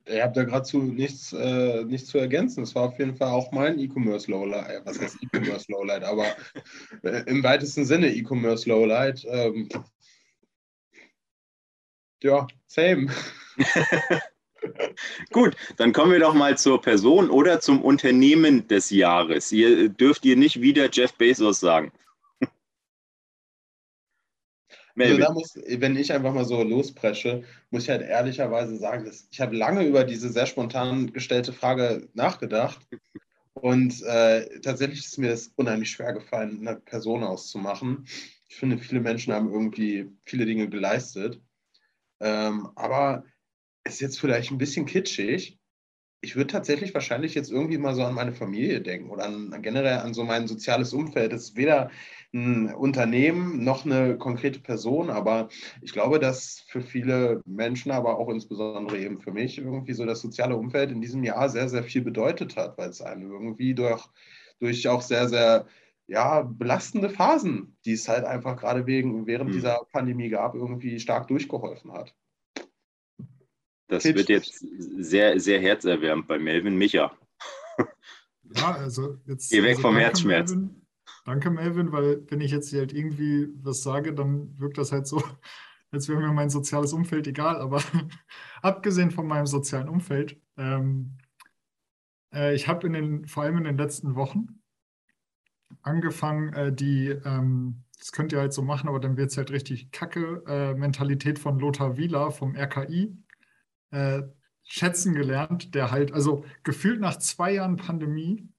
ich 0.07 0.21
habe 0.21 0.33
da 0.33 0.43
gerade 0.43 0.63
zu 0.63 0.77
nichts, 0.79 1.33
äh, 1.33 1.83
nichts 1.83 2.09
zu 2.09 2.17
ergänzen. 2.17 2.63
Es 2.63 2.75
war 2.75 2.83
auf 2.83 2.99
jeden 2.99 3.15
Fall 3.15 3.29
auch 3.29 3.51
mein 3.51 3.79
E-Commerce 3.79 4.29
Lowlight. 4.29 4.85
Was 4.85 4.99
heißt 4.99 5.17
E-Commerce 5.21 5.71
Lowlight? 5.71 6.03
Aber 6.03 6.25
äh, 7.03 7.23
im 7.25 7.43
weitesten 7.43 7.85
Sinne 7.85 8.13
E-Commerce 8.13 8.69
Lowlight. 8.69 9.25
Ähm, 9.27 9.67
ja, 12.21 12.45
same. 12.67 13.07
Gut, 15.31 15.55
dann 15.77 15.93
kommen 15.93 16.11
wir 16.11 16.19
doch 16.19 16.33
mal 16.33 16.57
zur 16.57 16.81
Person 16.81 17.29
oder 17.29 17.59
zum 17.59 17.81
Unternehmen 17.81 18.67
des 18.67 18.89
Jahres. 18.89 19.51
Ihr 19.51 19.89
dürft 19.89 20.25
ihr 20.25 20.35
nicht 20.35 20.61
wieder 20.61 20.89
Jeff 20.91 21.13
Bezos 21.13 21.59
sagen. 21.59 21.91
Also 24.97 25.17
da 25.17 25.34
muss, 25.34 25.55
wenn 25.55 25.97
ich 25.97 26.13
einfach 26.13 26.34
mal 26.34 26.45
so 26.45 26.63
lospresche, 26.63 27.43
muss 27.69 27.84
ich 27.84 27.89
halt 27.89 28.01
ehrlicherweise 28.01 28.77
sagen, 28.77 29.05
dass 29.05 29.27
ich 29.29 29.41
habe 29.41 29.55
lange 29.55 29.86
über 29.86 30.05
diese 30.05 30.29
sehr 30.29 30.45
spontan 30.45 31.12
gestellte 31.12 31.51
Frage 31.51 32.08
nachgedacht. 32.13 32.79
Und 33.53 34.01
äh, 34.03 34.60
tatsächlich 34.62 34.99
ist 34.99 35.17
mir 35.17 35.29
das 35.29 35.47
unheimlich 35.55 35.91
schwer 35.91 36.13
gefallen, 36.13 36.65
eine 36.65 36.77
Person 36.77 37.23
auszumachen. 37.23 38.05
Ich 38.47 38.55
finde, 38.55 38.77
viele 38.77 39.01
Menschen 39.01 39.34
haben 39.34 39.51
irgendwie 39.51 40.12
viele 40.25 40.45
Dinge 40.45 40.69
geleistet. 40.69 41.41
Ähm, 42.21 42.69
aber 42.75 43.25
es 43.84 43.95
ist 43.95 44.01
jetzt 44.01 44.19
vielleicht 44.19 44.51
ein 44.51 44.58
bisschen 44.58 44.86
kitschig. 44.86 45.60
Ich 46.25 46.35
würde 46.35 46.47
tatsächlich 46.47 46.95
wahrscheinlich 46.95 47.35
jetzt 47.35 47.51
irgendwie 47.51 47.77
mal 47.77 47.93
so 47.93 48.03
an 48.03 48.15
meine 48.15 48.33
Familie 48.33 48.81
denken 48.81 49.11
oder 49.11 49.25
an, 49.25 49.55
generell 49.61 49.99
an 49.99 50.15
so 50.15 50.23
mein 50.23 50.47
soziales 50.47 50.91
Umfeld. 50.91 51.31
Das 51.31 51.43
ist 51.43 51.55
weder 51.55 51.91
ein 52.33 52.73
Unternehmen 52.73 53.63
noch 53.63 53.85
eine 53.85 54.17
konkrete 54.17 54.59
Person, 54.59 55.11
aber 55.11 55.49
ich 55.83 55.93
glaube, 55.93 56.17
dass 56.17 56.63
für 56.67 56.81
viele 56.81 57.41
Menschen, 57.45 57.91
aber 57.91 58.17
auch 58.17 58.29
insbesondere 58.29 58.97
eben 58.97 59.21
für 59.21 59.31
mich, 59.31 59.59
irgendwie 59.59 59.93
so 59.93 60.03
das 60.03 60.21
soziale 60.21 60.55
Umfeld 60.55 60.89
in 60.89 60.99
diesem 60.99 61.23
Jahr 61.23 61.47
sehr, 61.47 61.69
sehr 61.69 61.83
viel 61.83 62.01
bedeutet 62.01 62.57
hat, 62.57 62.75
weil 62.79 62.89
es 62.89 63.01
einem 63.01 63.31
irgendwie 63.31 63.75
durch, 63.75 64.03
durch 64.59 64.88
auch 64.88 65.01
sehr, 65.01 65.29
sehr 65.29 65.67
ja, 66.07 66.41
belastende 66.41 67.11
Phasen, 67.11 67.77
die 67.85 67.93
es 67.93 68.09
halt 68.09 68.25
einfach 68.25 68.57
gerade 68.57 68.88
wegen, 68.88 69.27
während 69.27 69.51
mhm. 69.51 69.53
dieser 69.53 69.85
Pandemie 69.91 70.29
gab, 70.29 70.55
irgendwie 70.55 70.99
stark 70.99 71.27
durchgeholfen 71.27 71.93
hat. 71.93 72.15
Das 73.87 74.03
Tipps. 74.03 74.17
wird 74.17 74.29
jetzt 74.29 74.65
sehr, 74.97 75.39
sehr 75.39 75.59
herzerwärmend 75.59 76.27
bei 76.27 76.39
Melvin 76.39 76.75
Micha. 76.75 77.15
Ja, 78.55 78.73
also 78.73 79.17
jetzt. 79.25 79.51
Geh 79.51 79.63
weg 79.63 79.77
also 79.77 79.81
vom 79.81 79.97
Herzschmerz. 79.97 80.51
Melvin, 80.51 80.85
Danke, 81.25 81.49
Melvin, 81.49 81.91
weil 81.91 82.23
wenn 82.29 82.39
ich 82.39 82.51
jetzt 82.51 82.69
hier 82.69 82.79
halt 82.79 82.93
irgendwie 82.93 83.49
was 83.63 83.81
sage, 83.81 84.13
dann 84.13 84.59
wirkt 84.59 84.77
das 84.77 84.91
halt 84.91 85.07
so, 85.07 85.23
als 85.91 86.07
wäre 86.07 86.19
mir 86.19 86.31
mein 86.31 86.49
soziales 86.51 86.93
Umfeld 86.93 87.27
egal. 87.27 87.57
Aber 87.57 87.81
abgesehen 88.61 89.11
von 89.11 89.27
meinem 89.27 89.47
sozialen 89.47 89.89
Umfeld, 89.89 90.39
ähm, 90.57 91.17
äh, 92.31 92.53
ich 92.53 92.67
habe 92.67 92.85
in 92.87 92.93
den, 92.93 93.27
vor 93.27 93.43
allem 93.43 93.57
in 93.57 93.63
den 93.63 93.77
letzten 93.77 94.15
Wochen 94.15 94.61
angefangen, 95.81 96.53
äh, 96.53 96.71
die, 96.71 97.07
ähm, 97.07 97.83
das 97.97 98.11
könnt 98.11 98.31
ihr 98.31 98.39
halt 98.39 98.53
so 98.53 98.61
machen, 98.61 98.87
aber 98.87 98.99
dann 98.99 99.17
wird 99.17 99.31
es 99.31 99.37
halt 99.37 99.49
richtig 99.49 99.91
kacke, 99.91 100.43
äh, 100.45 100.75
Mentalität 100.75 101.39
von 101.39 101.59
Lothar 101.59 101.97
Wieler 101.97 102.31
vom 102.31 102.55
RKI 102.55 103.17
äh, 103.95 104.23
schätzen 104.63 105.13
gelernt, 105.13 105.73
der 105.73 105.91
halt, 105.91 106.12
also 106.12 106.43
gefühlt 106.63 106.99
nach 106.99 107.17
zwei 107.17 107.53
Jahren 107.53 107.77
Pandemie, 107.77 108.49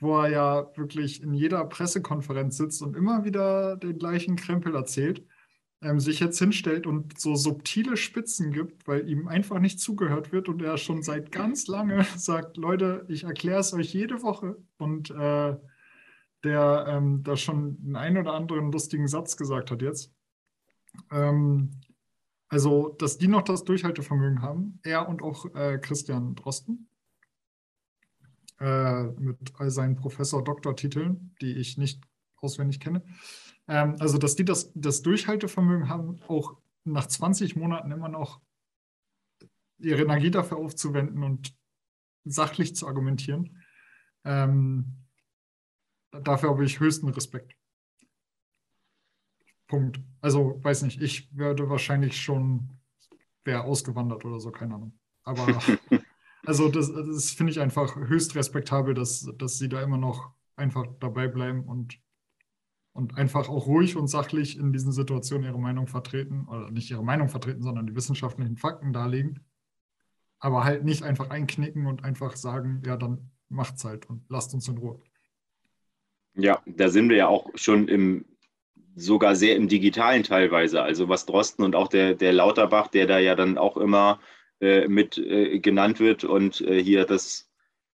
wo 0.00 0.20
er 0.20 0.30
ja 0.30 0.76
wirklich 0.76 1.22
in 1.22 1.32
jeder 1.32 1.64
Pressekonferenz 1.64 2.56
sitzt 2.56 2.82
und 2.82 2.96
immer 2.96 3.24
wieder 3.24 3.76
den 3.76 3.98
gleichen 3.98 4.36
Krempel 4.36 4.74
erzählt, 4.74 5.24
ähm, 5.80 6.00
sich 6.00 6.20
jetzt 6.20 6.38
hinstellt 6.38 6.86
und 6.86 7.18
so 7.18 7.34
subtile 7.34 7.96
Spitzen 7.96 8.52
gibt, 8.52 8.86
weil 8.86 9.08
ihm 9.08 9.28
einfach 9.28 9.58
nicht 9.58 9.80
zugehört 9.80 10.32
wird 10.32 10.48
und 10.48 10.60
er 10.60 10.76
schon 10.76 11.02
seit 11.02 11.32
ganz 11.32 11.66
lange 11.66 12.04
sagt, 12.16 12.56
Leute, 12.56 13.06
ich 13.08 13.24
erkläre 13.24 13.60
es 13.60 13.72
euch 13.72 13.92
jede 13.94 14.22
Woche 14.22 14.56
und 14.76 15.10
äh, 15.10 15.56
der 16.44 16.84
ähm, 16.88 17.22
da 17.24 17.36
schon 17.36 17.78
einen 17.84 17.96
ein 17.96 18.18
oder 18.18 18.34
anderen 18.34 18.70
lustigen 18.70 19.08
Satz 19.08 19.36
gesagt 19.36 19.70
hat 19.70 19.82
jetzt. 19.82 20.12
Ähm, 21.10 21.80
also, 22.48 22.88
dass 22.98 23.18
die 23.18 23.28
noch 23.28 23.42
das 23.42 23.64
Durchhaltevermögen 23.64 24.40
haben, 24.40 24.80
er 24.82 25.08
und 25.08 25.22
auch 25.22 25.54
äh, 25.54 25.78
Christian 25.78 26.34
Drosten 26.34 26.88
äh, 28.58 29.02
mit 29.04 29.36
all 29.54 29.70
seinen 29.70 29.96
Professor-Doktortiteln, 29.96 31.34
die 31.42 31.52
ich 31.52 31.76
nicht 31.76 32.02
auswendig 32.36 32.80
kenne. 32.80 33.02
Ähm, 33.66 33.96
also, 33.98 34.16
dass 34.16 34.34
die 34.34 34.46
das, 34.46 34.72
das 34.74 35.02
Durchhaltevermögen 35.02 35.90
haben, 35.90 36.20
auch 36.26 36.56
nach 36.84 37.06
20 37.06 37.54
Monaten 37.56 37.90
immer 37.90 38.08
noch 38.08 38.40
ihre 39.78 40.02
Energie 40.02 40.30
dafür 40.30 40.56
aufzuwenden 40.56 41.22
und 41.22 41.54
sachlich 42.24 42.74
zu 42.74 42.86
argumentieren, 42.86 43.62
ähm, 44.24 45.04
dafür 46.10 46.50
habe 46.50 46.64
ich 46.64 46.80
höchsten 46.80 47.08
Respekt. 47.10 47.57
Punkt. 49.68 50.00
Also, 50.20 50.58
weiß 50.64 50.82
nicht, 50.82 51.00
ich 51.00 51.34
würde 51.36 51.68
wahrscheinlich 51.70 52.20
schon, 52.20 52.70
wäre 53.44 53.64
ausgewandert 53.64 54.24
oder 54.24 54.40
so, 54.40 54.50
keine 54.50 54.74
Ahnung. 54.74 54.98
Aber, 55.22 55.46
also, 56.46 56.68
das, 56.68 56.92
das 56.92 57.30
finde 57.30 57.52
ich 57.52 57.60
einfach 57.60 57.94
höchst 57.94 58.34
respektabel, 58.34 58.94
dass, 58.94 59.30
dass 59.38 59.58
sie 59.58 59.68
da 59.68 59.82
immer 59.82 59.98
noch 59.98 60.32
einfach 60.56 60.86
dabei 60.98 61.28
bleiben 61.28 61.64
und, 61.64 62.00
und 62.92 63.16
einfach 63.16 63.48
auch 63.48 63.66
ruhig 63.66 63.94
und 63.96 64.08
sachlich 64.08 64.58
in 64.58 64.72
diesen 64.72 64.90
Situationen 64.90 65.46
ihre 65.46 65.60
Meinung 65.60 65.86
vertreten, 65.86 66.46
oder 66.48 66.70
nicht 66.70 66.90
ihre 66.90 67.04
Meinung 67.04 67.28
vertreten, 67.28 67.62
sondern 67.62 67.86
die 67.86 67.94
wissenschaftlichen 67.94 68.56
Fakten 68.56 68.92
darlegen. 68.92 69.44
Aber 70.40 70.64
halt 70.64 70.84
nicht 70.84 71.02
einfach 71.02 71.30
einknicken 71.30 71.86
und 71.86 72.04
einfach 72.04 72.36
sagen, 72.36 72.82
ja, 72.86 72.96
dann 72.96 73.30
macht's 73.48 73.84
halt 73.84 74.06
und 74.06 74.24
lasst 74.28 74.54
uns 74.54 74.66
in 74.68 74.78
Ruhe. 74.78 75.00
Ja, 76.34 76.62
da 76.66 76.88
sind 76.88 77.08
wir 77.08 77.16
ja 77.16 77.28
auch 77.28 77.50
schon 77.56 77.88
im, 77.88 78.24
sogar 78.98 79.36
sehr 79.36 79.56
im 79.56 79.68
Digitalen 79.68 80.22
teilweise. 80.22 80.82
Also 80.82 81.08
was 81.08 81.26
Drosten 81.26 81.64
und 81.64 81.76
auch 81.76 81.88
der, 81.88 82.14
der 82.14 82.32
Lauterbach, 82.32 82.88
der 82.88 83.06
da 83.06 83.18
ja 83.18 83.34
dann 83.34 83.58
auch 83.58 83.76
immer 83.76 84.20
äh, 84.60 84.88
mit 84.88 85.18
äh, 85.18 85.58
genannt 85.60 86.00
wird 86.00 86.24
und 86.24 86.60
äh, 86.60 86.82
hier 86.82 87.04
das, 87.04 87.48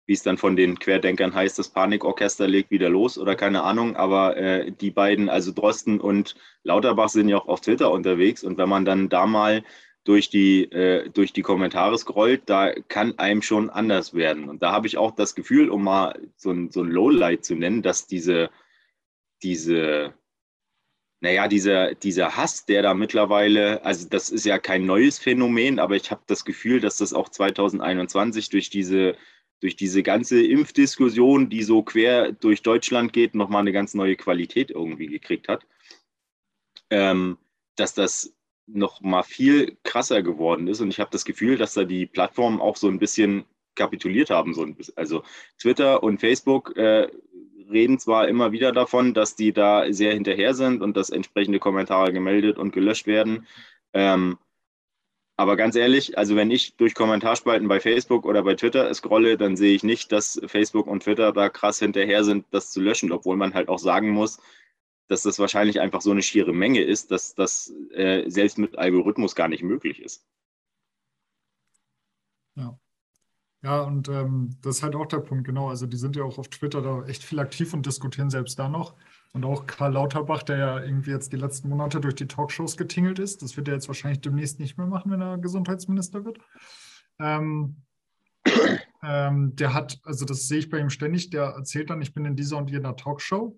wie 0.07 0.13
es 0.13 0.23
dann 0.23 0.39
von 0.39 0.57
den 0.57 0.79
Querdenkern 0.79 1.35
heißt, 1.35 1.59
das 1.59 1.71
Panikorchester 1.71 2.47
legt 2.47 2.71
wieder 2.71 2.89
los 2.89 3.19
oder 3.19 3.35
keine 3.35 3.63
Ahnung. 3.63 3.97
Aber 3.97 4.37
äh, 4.37 4.71
die 4.73 4.91
beiden, 4.91 5.29
also 5.29 5.53
Drosten 5.53 6.01
und 6.01 6.37
Lauterbach 6.63 7.09
sind 7.09 7.29
ja 7.29 7.39
auch 7.39 7.49
auf 7.49 7.61
Twitter 7.61 7.91
unterwegs. 7.91 8.45
Und 8.45 8.59
wenn 8.59 8.69
man 8.69 8.85
dann 8.85 9.09
da 9.09 9.27
mal 9.27 9.65
durch 10.05 10.31
die, 10.31 10.65
äh, 10.73 11.09
durch 11.11 11.33
die 11.33 11.43
Kommentare 11.43 11.97
scrollt, 11.99 12.43
da 12.47 12.73
kann 12.89 13.19
einem 13.19 13.43
schon 13.43 13.71
anders 13.71 14.15
werden. 14.15 14.49
Und 14.49 14.63
da 14.63 14.73
habe 14.73 14.87
ich 14.87 14.99
auch 14.99 15.13
das 15.13 15.35
Gefühl, 15.35 15.71
um 15.71 15.85
mal 15.85 16.19
so 16.37 16.51
ein, 16.51 16.71
so 16.71 16.83
ein 16.83 16.91
Lowlight 16.91 17.45
zu 17.45 17.55
nennen, 17.55 17.83
dass 17.83 18.07
diese, 18.07 18.51
diese, 19.43 20.15
naja, 21.23 21.47
dieser, 21.47 21.95
dieser 21.95 22.37
Hass, 22.37 22.67
der 22.67 22.83
da 22.83 22.95
mittlerweile, 22.95 23.85
also 23.85 24.09
das 24.09 24.29
ist 24.29 24.45
ja 24.45 24.59
kein 24.59 24.87
neues 24.87 25.21
Phänomen, 25.21 25.79
aber 25.79 25.95
ich 25.95 26.11
habe 26.11 26.23
das 26.27 26.45
Gefühl, 26.45 26.81
dass 26.81 26.97
das 26.97 27.15
auch 27.15 27.29
2021 27.29 28.49
durch 28.49 28.71
diese, 28.71 29.17
durch 29.61 29.77
diese 29.77 30.03
ganze 30.03 30.45
Impfdiskussion, 30.45 31.49
die 31.49 31.63
so 31.63 31.85
quer 31.85 32.33
durch 32.33 32.63
Deutschland 32.63 33.13
geht, 33.13 33.37
nochmal 33.37 33.61
eine 33.61 33.71
ganz 33.71 33.95
neue 33.95 34.17
Qualität 34.17 34.73
irgendwie 34.73 35.07
gekriegt 35.07 35.47
hat. 35.47 35.65
Ähm, 36.91 37.39
dass 37.77 37.95
das 37.95 38.35
noch 38.67 39.01
mal 39.01 39.23
viel 39.23 39.79
krasser 39.85 40.25
geworden 40.25 40.67
ist. 40.67 40.81
Und 40.81 40.89
ich 40.89 40.99
habe 40.99 41.11
das 41.13 41.25
Gefühl, 41.25 41.57
dass 41.57 41.75
da 41.75 41.85
die 41.85 42.07
Plattformen 42.07 42.61
auch 42.61 42.77
so 42.77 42.89
ein 42.89 42.99
bisschen 42.99 43.45
kapituliert 43.77 44.31
haben. 44.31 44.55
So 44.55 44.63
ein 44.63 44.75
bisschen. 44.75 44.97
Also 44.97 45.23
Twitter 45.57 46.03
und 46.03 46.19
Facebook 46.19 46.77
äh, 46.77 47.09
reden 47.71 47.99
zwar 47.99 48.29
immer 48.29 48.53
wieder 48.53 48.73
davon, 48.73 49.15
dass 49.15 49.37
die 49.37 49.53
da 49.53 49.93
sehr 49.93 50.13
hinterher 50.15 50.55
sind 50.55 50.83
und 50.83 50.97
dass 50.97 51.11
entsprechende 51.11 51.59
Kommentare 51.59 52.13
gemeldet 52.13 52.59
und 52.59 52.73
gelöscht 52.73 53.07
werden. 53.07 53.47
Ähm, 53.93 54.39
aber 55.37 55.57
ganz 55.57 55.75
ehrlich, 55.77 56.19
also 56.19 56.37
wenn 56.37 56.51
ich 56.51 56.77
durch 56.77 56.95
Kommentarspalten 56.95 57.67
bei 57.67 57.81
Facebook 57.81 58.27
oder 58.27 58.43
bei 58.43 58.55
Twitter 58.55 58.93
scrolle, 58.95 59.37
dann 59.37 59.57
sehe 59.57 59.75
ich 59.75 59.83
nicht, 59.83 60.13
dass 60.13 60.41
Facebook 60.47 60.87
und 60.87 61.03
Twitter 61.03 61.33
da 61.33 61.49
krass 61.49 61.79
hinterher 61.79 62.23
sind, 62.25 62.47
das 62.51 62.71
zu 62.71 62.81
löschen, 62.81 63.13
obwohl 63.13 63.37
man 63.37 63.55
halt 63.55 63.69
auch 63.69 63.79
sagen 63.79 64.11
muss, 64.11 64.39
dass 65.09 65.23
das 65.23 65.39
wahrscheinlich 65.39 65.81
einfach 65.81 66.01
so 66.01 66.11
eine 66.11 66.23
schiere 66.23 66.53
Menge 66.53 66.83
ist, 66.83 67.11
dass 67.11 67.35
das 67.35 67.73
äh, 67.93 68.29
selbst 68.31 68.59
mit 68.59 68.79
Algorithmus 68.79 69.35
gar 69.35 69.49
nicht 69.49 69.63
möglich 69.63 70.01
ist. 70.01 70.25
Ja. 72.55 72.79
Ja, 73.63 73.83
und 73.83 74.09
ähm, 74.09 74.57
das 74.61 74.77
ist 74.77 74.83
halt 74.83 74.97
auch 74.97 75.07
der 75.07 75.21
Punkt, 75.21 75.45
genau. 75.45 75.69
Also 75.69 75.87
die 75.87 75.97
sind 75.97 76.17
ja 76.17 76.25
auch 76.25 76.39
auf 76.39 76.49
Twitter 76.49 76.83
da 76.83 77.05
echt 77.05 77.23
viel 77.23 77.39
aktiv 77.39 77.73
und 77.75 77.87
diskutieren 77.87 78.29
selbst 78.29 78.59
da 78.59 78.69
noch. 78.69 78.95
Und 79.33 79.45
auch 79.45 79.67
Karl 79.67 79.93
Lauterbach, 79.93 80.43
der 80.43 80.59
ja 80.59 80.81
irgendwie 80.81 81.13
jetzt 81.13 81.33
die 81.33 81.37
letzten 81.37 81.69
Monate 81.69 82.01
durch 82.01 82.17
die 82.17 82.27
Talkshows 82.27 82.77
getingelt 82.77 83.19
ist, 83.19 83.41
das 83.41 83.57
wird 83.57 83.69
er 83.69 83.75
jetzt 83.75 83.89
wahrscheinlich 83.89 84.21
demnächst 84.21 84.59
nicht 84.59 84.77
mehr 84.79 84.89
machen, 84.89 85.13
wenn 85.13 85.23
er 85.23 85.39
Gesundheitsminister 85.39 86.25
wird. 86.25 86.39
Ähm, 87.21 87.77
ähm, 89.03 89.55
der 89.55 89.75
hat, 89.75 90.01
also 90.05 90.25
das 90.25 90.49
sehe 90.49 90.59
ich 90.59 90.69
bei 90.69 90.79
ihm 90.79 90.91
ständig, 90.91 91.31
der 91.31 91.45
erzählt 91.45 91.91
dann, 91.91 92.03
ich 92.03 92.13
bin 92.13 92.25
in 92.25 92.37
dieser 92.37 92.59
und 92.59 92.71
jener 92.71 92.97
Talkshow 92.97 93.57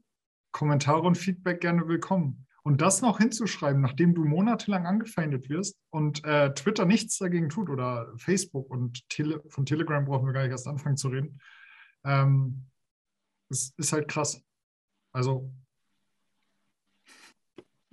Kommentare 0.55 1.01
und 1.01 1.19
Feedback 1.19 1.61
gerne 1.61 1.89
willkommen. 1.89 2.47
Und 2.67 2.81
das 2.81 3.03
noch 3.03 3.19
hinzuschreiben, 3.19 3.83
nachdem 3.83 4.15
du 4.15 4.25
monatelang 4.25 4.87
angefeindet 4.87 5.51
wirst 5.51 5.79
und 5.91 6.25
äh, 6.25 6.55
Twitter 6.55 6.87
nichts 6.87 7.19
dagegen 7.19 7.51
tut 7.51 7.69
oder 7.69 8.11
Facebook 8.17 8.71
und 8.71 9.07
Tele 9.11 9.43
von 9.49 9.67
Telegram 9.67 10.03
brauchen 10.03 10.27
wir 10.27 10.33
gar 10.33 10.43
nicht 10.43 10.53
erst 10.53 10.67
anfangen 10.67 10.97
zu 10.97 11.09
reden, 11.09 11.41
ähm, 12.05 12.65
ist, 13.51 13.79
ist 13.79 13.93
halt 13.93 14.09
krass. 14.09 14.43
Also 15.13 15.53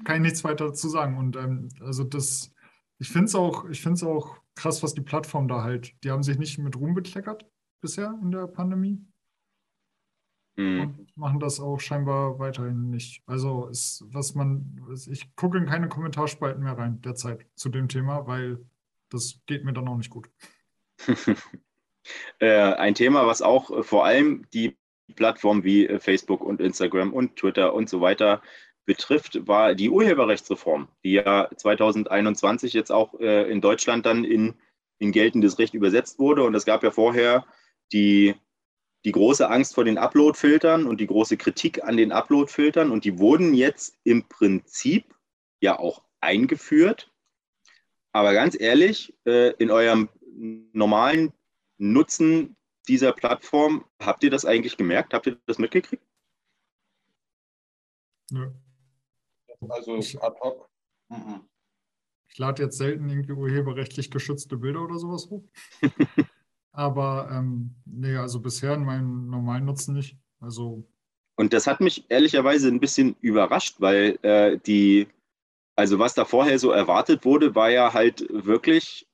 kann 0.06 0.16
ich 0.16 0.22
nichts 0.22 0.44
weiter 0.46 0.68
dazu 0.68 0.88
sagen. 0.88 1.18
Und 1.18 1.36
ähm, 1.36 1.68
also 1.82 2.06
das, 2.06 2.54
ich 2.98 3.10
finde 3.10 3.26
es 3.26 3.36
auch, 3.36 3.66
auch 4.04 4.38
krass, 4.56 4.84
was 4.84 4.94
die 4.94 5.02
Plattform 5.02 5.50
da 5.50 5.64
halt, 5.64 5.94
die 6.04 6.12
haben 6.12 6.24
sich 6.24 6.38
nicht 6.38 6.58
mit 6.58 6.78
Ruhm 6.78 6.94
bekleckert 6.94 7.46
bisher 7.82 8.18
in 8.22 8.32
der 8.32 8.48
Pandemie. 8.48 9.06
Mhm. 10.56 11.08
Machen 11.16 11.40
das 11.40 11.60
auch 11.60 11.80
scheinbar 11.80 12.40
weiterhin 12.40 12.90
nicht. 12.90 13.24
Also 13.26 13.68
ist, 13.68 14.04
was 14.08 14.36
man, 14.36 14.82
ich 15.10 15.36
gucke 15.36 15.58
in 15.58 15.66
keine 15.66 15.88
Kommentarspalten 15.88 16.64
mehr 16.64 16.78
rein 16.78 17.02
derzeit 17.02 17.46
zu 17.56 17.70
dem 17.70 17.88
Thema, 17.88 18.28
weil 18.28 18.60
das 19.10 19.40
geht 19.46 19.64
mir 19.64 19.74
dann 19.74 19.88
auch 19.88 19.98
nicht 19.98 20.10
gut. 20.10 20.30
Äh, 22.40 22.74
ein 22.74 22.96
Thema, 22.96 23.28
was 23.28 23.42
auch 23.42 23.70
äh, 23.70 23.84
vor 23.84 24.06
allem 24.06 24.46
die 24.54 24.78
Plattformen 25.16 25.64
wie 25.64 25.88
äh, 25.88 26.00
Facebook 26.00 26.42
und 26.42 26.60
Instagram 26.62 27.14
und 27.14 27.36
Twitter 27.36 27.74
und 27.74 27.90
so 27.90 28.02
weiter 28.02 28.42
betrifft, 28.86 29.48
war 29.48 29.76
die 29.76 29.90
Urheberrechtsreform, 29.90 30.88
die 31.04 31.12
ja 31.12 31.48
2021 31.56 32.74
jetzt 32.74 32.92
auch 32.92 33.14
in 33.14 33.62
Deutschland 33.62 34.08
dann 34.08 34.24
in, 34.24 34.56
in 34.98 35.12
geltendes 35.12 35.60
Recht 35.60 35.76
übersetzt 35.76 36.18
wurde. 36.18 36.44
Und 36.44 36.56
es 36.56 36.66
gab 36.66 36.82
ja 36.82 36.90
vorher 36.90 37.46
die 37.94 38.34
die 39.06 39.12
große 39.12 39.50
Angst 39.50 39.76
vor 39.76 39.84
den 39.84 39.98
Upload-Filtern 39.98 40.86
und 40.86 41.00
die 41.00 41.08
große 41.08 41.38
Kritik 41.38 41.84
an 41.84 41.98
den 41.98 42.12
Upload-Filtern 42.12 42.92
und 42.92 43.04
die 43.06 43.18
wurden 43.18 43.54
jetzt 43.54 43.98
im 44.04 44.28
Prinzip 44.28 45.16
ja 45.60 45.80
auch 45.80 46.04
eingeführt. 46.20 47.12
Aber 48.12 48.34
ganz 48.34 48.60
ehrlich, 48.60 49.14
äh, 49.26 49.54
in 49.58 49.72
eurem 49.72 50.10
normalen 50.74 51.34
Nutzen 51.78 52.56
dieser 52.88 53.14
Plattform, 53.14 53.86
habt 54.00 54.24
ihr 54.24 54.30
das 54.30 54.46
eigentlich 54.46 54.78
gemerkt? 54.78 55.14
Habt 55.14 55.28
ihr 55.28 55.38
das 55.46 55.58
mitgekriegt? 55.58 56.04
Nö. 58.32 58.52
Also 59.70 59.96
ad 60.22 60.40
hoc. 60.40 60.70
Mhm. 61.10 61.48
Ich 62.30 62.38
lade 62.38 62.64
jetzt 62.64 62.78
selten 62.78 63.10
irgendwie 63.10 63.34
urheberrechtlich 63.34 64.10
geschützte 64.10 64.58
Bilder 64.58 64.82
oder 64.82 64.98
sowas 64.98 65.30
hoch. 65.30 65.44
Aber 66.72 67.30
ähm, 67.32 67.76
nee, 67.86 68.16
also 68.16 68.40
bisher 68.40 68.74
in 68.74 68.86
meinem 68.86 69.30
normalen 69.30 69.66
Nutzen 69.66 69.94
nicht. 69.96 70.18
Also. 70.40 70.88
Und 71.36 71.54
das 71.54 71.68
hat 71.68 71.82
mich 71.82 72.06
ehrlicherweise 72.10 72.68
ein 72.68 72.80
bisschen 72.80 73.16
überrascht, 73.22 73.76
weil 73.80 74.18
äh, 74.22 74.58
die, 74.58 75.08
also 75.76 76.00
was 76.00 76.14
da 76.14 76.26
vorher 76.26 76.60
so 76.60 76.72
erwartet 76.72 77.26
wurde, 77.26 77.56
war 77.56 77.70
ja 77.70 77.94
halt 77.94 78.26
wirklich 78.30 79.08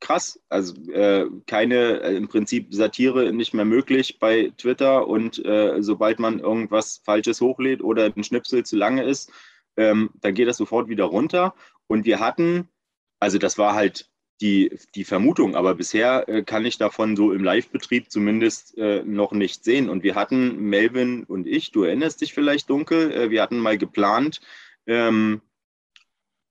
krass. 0.00 0.40
Also 0.48 0.74
äh, 0.90 1.26
keine, 1.46 2.02
äh, 2.02 2.16
im 2.16 2.28
Prinzip 2.28 2.74
Satire 2.74 3.32
nicht 3.32 3.54
mehr 3.54 3.64
möglich 3.64 4.18
bei 4.18 4.52
Twitter 4.58 5.06
und 5.06 5.44
äh, 5.44 5.82
sobald 5.82 6.18
man 6.18 6.40
irgendwas 6.40 7.00
Falsches 7.04 7.40
hochlädt 7.40 7.82
oder 7.82 8.12
ein 8.14 8.24
Schnipsel 8.24 8.64
zu 8.64 8.76
lange 8.76 9.04
ist, 9.04 9.32
ähm, 9.76 10.10
dann 10.20 10.34
geht 10.34 10.48
das 10.48 10.58
sofort 10.58 10.88
wieder 10.88 11.04
runter. 11.04 11.54
Und 11.86 12.04
wir 12.04 12.20
hatten, 12.20 12.68
also 13.20 13.38
das 13.38 13.56
war 13.58 13.74
halt 13.74 14.10
die, 14.40 14.76
die 14.94 15.04
Vermutung, 15.04 15.54
aber 15.54 15.74
bisher 15.74 16.28
äh, 16.28 16.42
kann 16.42 16.66
ich 16.66 16.76
davon 16.78 17.16
so 17.16 17.32
im 17.32 17.44
Live-Betrieb 17.44 18.10
zumindest 18.10 18.76
äh, 18.76 19.02
noch 19.04 19.32
nicht 19.32 19.64
sehen. 19.64 19.88
Und 19.88 20.02
wir 20.02 20.14
hatten, 20.16 20.56
Melvin 20.68 21.24
und 21.24 21.46
ich, 21.46 21.70
du 21.70 21.84
erinnerst 21.84 22.20
dich 22.20 22.34
vielleicht 22.34 22.68
dunkel, 22.68 23.12
äh, 23.12 23.30
wir 23.30 23.42
hatten 23.42 23.58
mal 23.58 23.78
geplant, 23.78 24.40
ähm, 24.86 25.40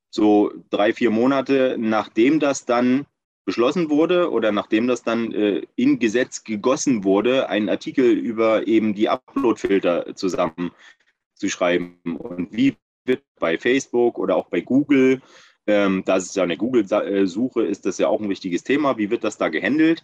so 0.10 0.52
drei, 0.70 0.94
vier 0.94 1.10
Monate 1.10 1.76
nachdem 1.80 2.40
das 2.40 2.66
dann 2.66 3.06
beschlossen 3.46 3.90
wurde 3.90 4.32
oder 4.32 4.52
nachdem 4.52 4.88
das 4.88 5.04
dann 5.04 5.34
äh, 5.34 5.64
in 5.76 6.00
Gesetz 6.00 6.44
gegossen 6.44 7.04
wurde, 7.04 7.50
einen 7.50 7.70
Artikel 7.70 8.12
über 8.12 8.68
eben 8.68 8.94
die 8.94 9.10
Upload-Filter 9.10 10.16
zusammenzuschreiben. 10.16 11.98
Und 12.18 12.54
wie 12.54 12.78
wird 13.06 13.24
bei 13.40 13.58
Facebook 13.58 14.18
oder 14.18 14.38
auch 14.38 14.48
bei 14.48 14.62
Google 14.62 15.22
ähm, 15.68 16.04
da 16.06 16.18
ist 16.18 16.36
ja 16.36 16.44
eine 16.44 16.58
Google-Suche, 16.58 17.64
ist 17.64 17.86
das 17.86 17.98
ja 17.98 18.08
auch 18.08 18.22
ein 18.22 18.30
wichtiges 18.30 18.64
Thema. 18.64 18.98
Wie 18.98 19.10
wird 19.10 19.24
das 19.24 19.38
da 19.38 19.50
gehandelt? 19.50 20.04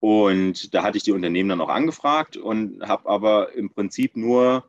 Und 0.00 0.74
da 0.74 0.82
hatte 0.82 0.96
ich 0.96 1.04
die 1.04 1.12
Unternehmen 1.12 1.48
dann 1.48 1.60
auch 1.60 1.68
angefragt 1.68 2.36
und 2.36 2.82
habe 2.82 3.08
aber 3.08 3.54
im 3.54 3.70
Prinzip 3.70 4.16
nur 4.16 4.64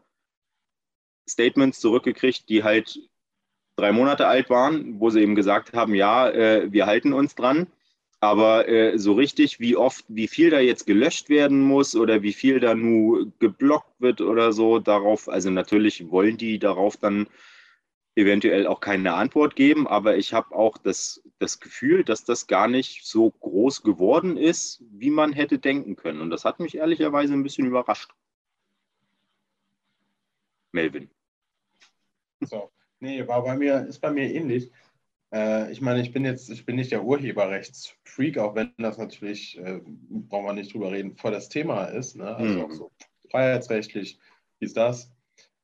Statements 1.27 1.79
zurückgekriegt, 1.79 2.49
die 2.49 2.63
halt 2.63 2.99
drei 3.75 3.91
Monate 3.91 4.27
alt 4.27 4.49
waren, 4.49 4.99
wo 4.99 5.09
sie 5.09 5.21
eben 5.21 5.35
gesagt 5.35 5.73
haben, 5.73 5.95
ja, 5.95 6.29
äh, 6.29 6.71
wir 6.71 6.85
halten 6.85 7.13
uns 7.13 7.35
dran. 7.35 7.67
Aber 8.19 8.69
äh, 8.69 8.97
so 8.97 9.13
richtig, 9.13 9.59
wie 9.59 9.75
oft, 9.75 10.05
wie 10.07 10.27
viel 10.27 10.49
da 10.49 10.59
jetzt 10.59 10.85
gelöscht 10.85 11.29
werden 11.29 11.59
muss 11.59 11.95
oder 11.95 12.21
wie 12.21 12.31
viel 12.31 12.59
da 12.59 12.73
nur 12.73 13.31
geblockt 13.39 13.99
wird 13.99 14.21
oder 14.21 14.53
so, 14.53 14.79
darauf, 14.79 15.27
also 15.27 15.49
natürlich 15.49 16.09
wollen 16.09 16.37
die 16.37 16.57
darauf 16.57 16.95
dann 16.95 17.27
eventuell 18.15 18.67
auch 18.67 18.79
keine 18.79 19.13
Antwort 19.13 19.55
geben, 19.55 19.87
aber 19.87 20.17
ich 20.17 20.33
habe 20.33 20.55
auch 20.55 20.77
das, 20.77 21.23
das 21.39 21.59
Gefühl, 21.59 22.03
dass 22.03 22.23
das 22.23 22.47
gar 22.47 22.67
nicht 22.67 23.05
so 23.05 23.31
groß 23.31 23.81
geworden 23.81 24.37
ist, 24.37 24.83
wie 24.91 25.09
man 25.09 25.33
hätte 25.33 25.57
denken 25.57 25.95
können. 25.95 26.21
Und 26.21 26.29
das 26.29 26.45
hat 26.45 26.59
mich 26.59 26.77
ehrlicherweise 26.77 27.33
ein 27.33 27.43
bisschen 27.43 27.65
überrascht. 27.65 28.11
Melvin. 30.71 31.09
So, 32.41 32.71
nee, 32.99 33.27
war 33.27 33.43
bei 33.43 33.55
mir, 33.55 33.85
ist 33.87 33.99
bei 33.99 34.11
mir 34.11 34.31
ähnlich. 34.33 34.71
Äh, 35.33 35.71
ich 35.71 35.81
meine, 35.81 36.01
ich 36.01 36.11
bin 36.11 36.25
jetzt, 36.25 36.49
ich 36.49 36.65
bin 36.65 36.75
nicht 36.75 36.91
der 36.91 37.03
Urheberrechtsfreak, 37.03 38.37
auch 38.37 38.53
wenn 38.55 38.73
das 38.77 38.97
natürlich, 38.97 39.57
äh, 39.57 39.81
brauchen 39.83 40.45
wir 40.45 40.53
nicht 40.53 40.73
drüber 40.73 40.91
reden, 40.91 41.15
voll 41.15 41.31
das 41.31 41.49
Thema 41.49 41.85
ist. 41.85 42.15
Ne? 42.15 42.35
Also 42.35 42.53
mhm. 42.53 42.65
auch 42.65 42.71
so 42.71 42.91
freiheitsrechtlich, 43.31 44.19
wie 44.59 44.65
ist 44.65 44.77
das? 44.77 45.11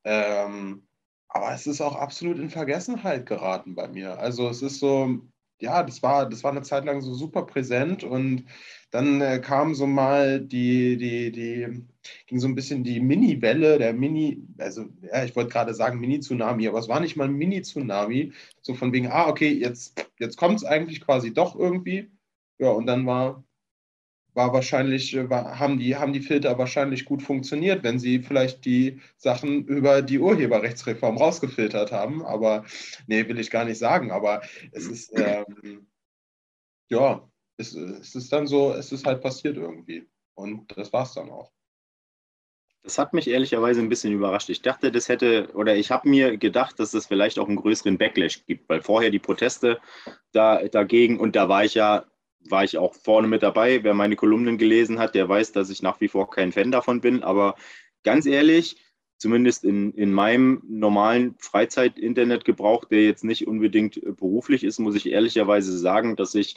Ähm, 0.04 0.88
aber 1.30 1.54
es 1.54 1.68
ist 1.68 1.82
auch 1.82 1.96
absolut 1.96 2.40
in 2.40 2.50
Vergessenheit 2.50 3.26
geraten 3.26 3.76
bei 3.76 3.88
mir. 3.88 4.20
Also 4.20 4.50
es 4.50 4.62
ist 4.62 4.80
so, 4.80 5.20
ja, 5.62 5.84
das 5.84 6.02
war, 6.04 6.28
das 6.28 6.44
war 6.44 6.52
eine 6.52 6.64
Zeit 6.64 6.86
lang 6.86 7.02
so 7.02 7.14
super 7.14 7.44
präsent 7.46 8.04
und 8.04 8.46
dann 8.92 9.22
äh, 9.22 9.40
kam 9.40 9.76
so 9.76 9.86
mal 9.86 10.42
die, 10.42 10.98
die, 10.98 11.32
die, 11.32 11.86
ging 12.28 12.40
so 12.40 12.48
ein 12.48 12.56
bisschen 12.56 12.84
die 12.84 13.00
Mini-Welle, 13.00 13.78
der 13.78 13.94
Mini, 13.94 14.48
also 14.58 14.86
ja, 15.02 15.24
ich 15.24 15.36
wollte 15.36 15.52
gerade 15.52 15.74
sagen 15.76 16.00
Mini-Tsunami, 16.00 16.68
aber 16.68 16.80
es 16.80 16.90
war 16.90 17.00
nicht 17.00 17.16
mal 17.16 17.26
ein 17.28 17.36
Mini-Tsunami, 17.36 18.34
so 18.62 18.74
von 18.74 18.92
wegen, 18.94 19.08
ah, 19.08 19.28
okay, 19.28 19.52
jetzt, 19.52 20.04
jetzt 20.20 20.38
kommt 20.38 20.58
es 20.58 20.66
eigentlich 20.66 21.02
quasi 21.02 21.34
doch 21.34 21.56
irgendwie. 21.56 22.12
Ja, 22.58 22.72
und 22.72 22.88
dann 22.88 23.06
war 23.06 23.44
war 24.40 24.54
wahrscheinlich, 24.54 25.14
äh, 25.18 25.30
war, 25.30 25.60
haben, 25.60 25.78
die, 25.80 25.98
haben 25.98 26.14
die 26.14 26.22
Filter 26.22 26.58
wahrscheinlich 26.58 27.04
gut 27.04 27.22
funktioniert, 27.22 27.84
wenn 27.84 28.00
sie 28.00 28.20
vielleicht 28.20 28.64
die 28.64 29.02
Sachen 29.18 29.66
über 29.66 30.02
die 30.02 30.18
Urheberrechtsreform 30.20 31.18
rausgefiltert 31.18 31.92
haben. 31.92 32.26
Aber 32.26 32.64
nee, 33.06 33.28
will 33.28 33.38
ich 33.38 33.52
gar 33.52 33.66
nicht 33.66 33.78
sagen. 33.78 34.12
Aber 34.12 34.42
es 34.72 34.88
ist, 34.88 35.12
ähm, 35.20 35.88
ja, 36.90 37.30
es, 37.58 37.74
es 37.76 38.16
ist 38.16 38.32
dann 38.32 38.48
so, 38.48 38.72
es 38.72 38.94
ist 38.94 39.06
halt 39.06 39.22
passiert 39.22 39.58
irgendwie. 39.58 40.08
Und 40.36 40.72
das 40.78 40.94
war 40.94 41.04
es 41.04 41.14
dann 41.14 41.30
auch. 41.30 41.52
Das 42.84 42.98
hat 42.98 43.14
mich 43.14 43.28
ehrlicherweise 43.28 43.82
ein 43.82 43.90
bisschen 43.90 44.14
überrascht. 44.14 44.50
Ich 44.50 44.62
dachte, 44.62 44.90
das 44.90 45.10
hätte, 45.10 45.50
oder 45.54 45.76
ich 45.76 45.92
habe 45.92 46.08
mir 46.08 46.38
gedacht, 46.38 46.80
dass 46.80 46.94
es 46.94 47.08
vielleicht 47.08 47.38
auch 47.40 47.50
einen 47.50 47.58
größeren 47.58 47.98
Backlash 47.98 48.46
gibt, 48.46 48.70
weil 48.70 48.82
vorher 48.82 49.12
die 49.12 49.20
Proteste 49.20 49.82
da, 50.32 50.66
dagegen, 50.66 51.20
und 51.20 51.36
da 51.36 51.50
war 51.50 51.66
ich 51.66 51.74
ja 51.74 52.06
war 52.42 52.64
ich 52.64 52.78
auch 52.78 52.94
vorne 52.94 53.28
mit 53.28 53.44
dabei. 53.44 53.84
Wer 53.84 53.94
meine 53.94 54.16
Kolumnen 54.16 54.58
gelesen 54.58 55.00
hat, 55.00 55.16
der 55.16 55.28
weiß, 55.28 55.52
dass 55.52 55.70
ich 55.70 55.82
nach 55.82 56.00
wie 56.02 56.08
vor 56.08 56.30
kein 56.30 56.52
Fan 56.52 56.72
davon 56.72 57.02
bin. 57.02 57.24
Aber 57.24 57.56
ganz 58.04 58.26
ehrlich, 58.26 58.78
zumindest 59.18 59.64
in, 59.66 59.94
in 59.94 60.12
meinem 60.12 60.64
normalen 60.68 61.36
Freizeit-Internetgebrauch, 61.40 62.86
der 62.86 63.04
jetzt 63.04 63.24
nicht 63.24 63.48
unbedingt 63.48 64.02
beruflich 64.18 64.64
ist, 64.64 64.80
muss 64.80 64.96
ich 64.96 65.10
ehrlicherweise 65.10 65.78
sagen, 65.78 66.16
dass 66.16 66.36
ich 66.36 66.56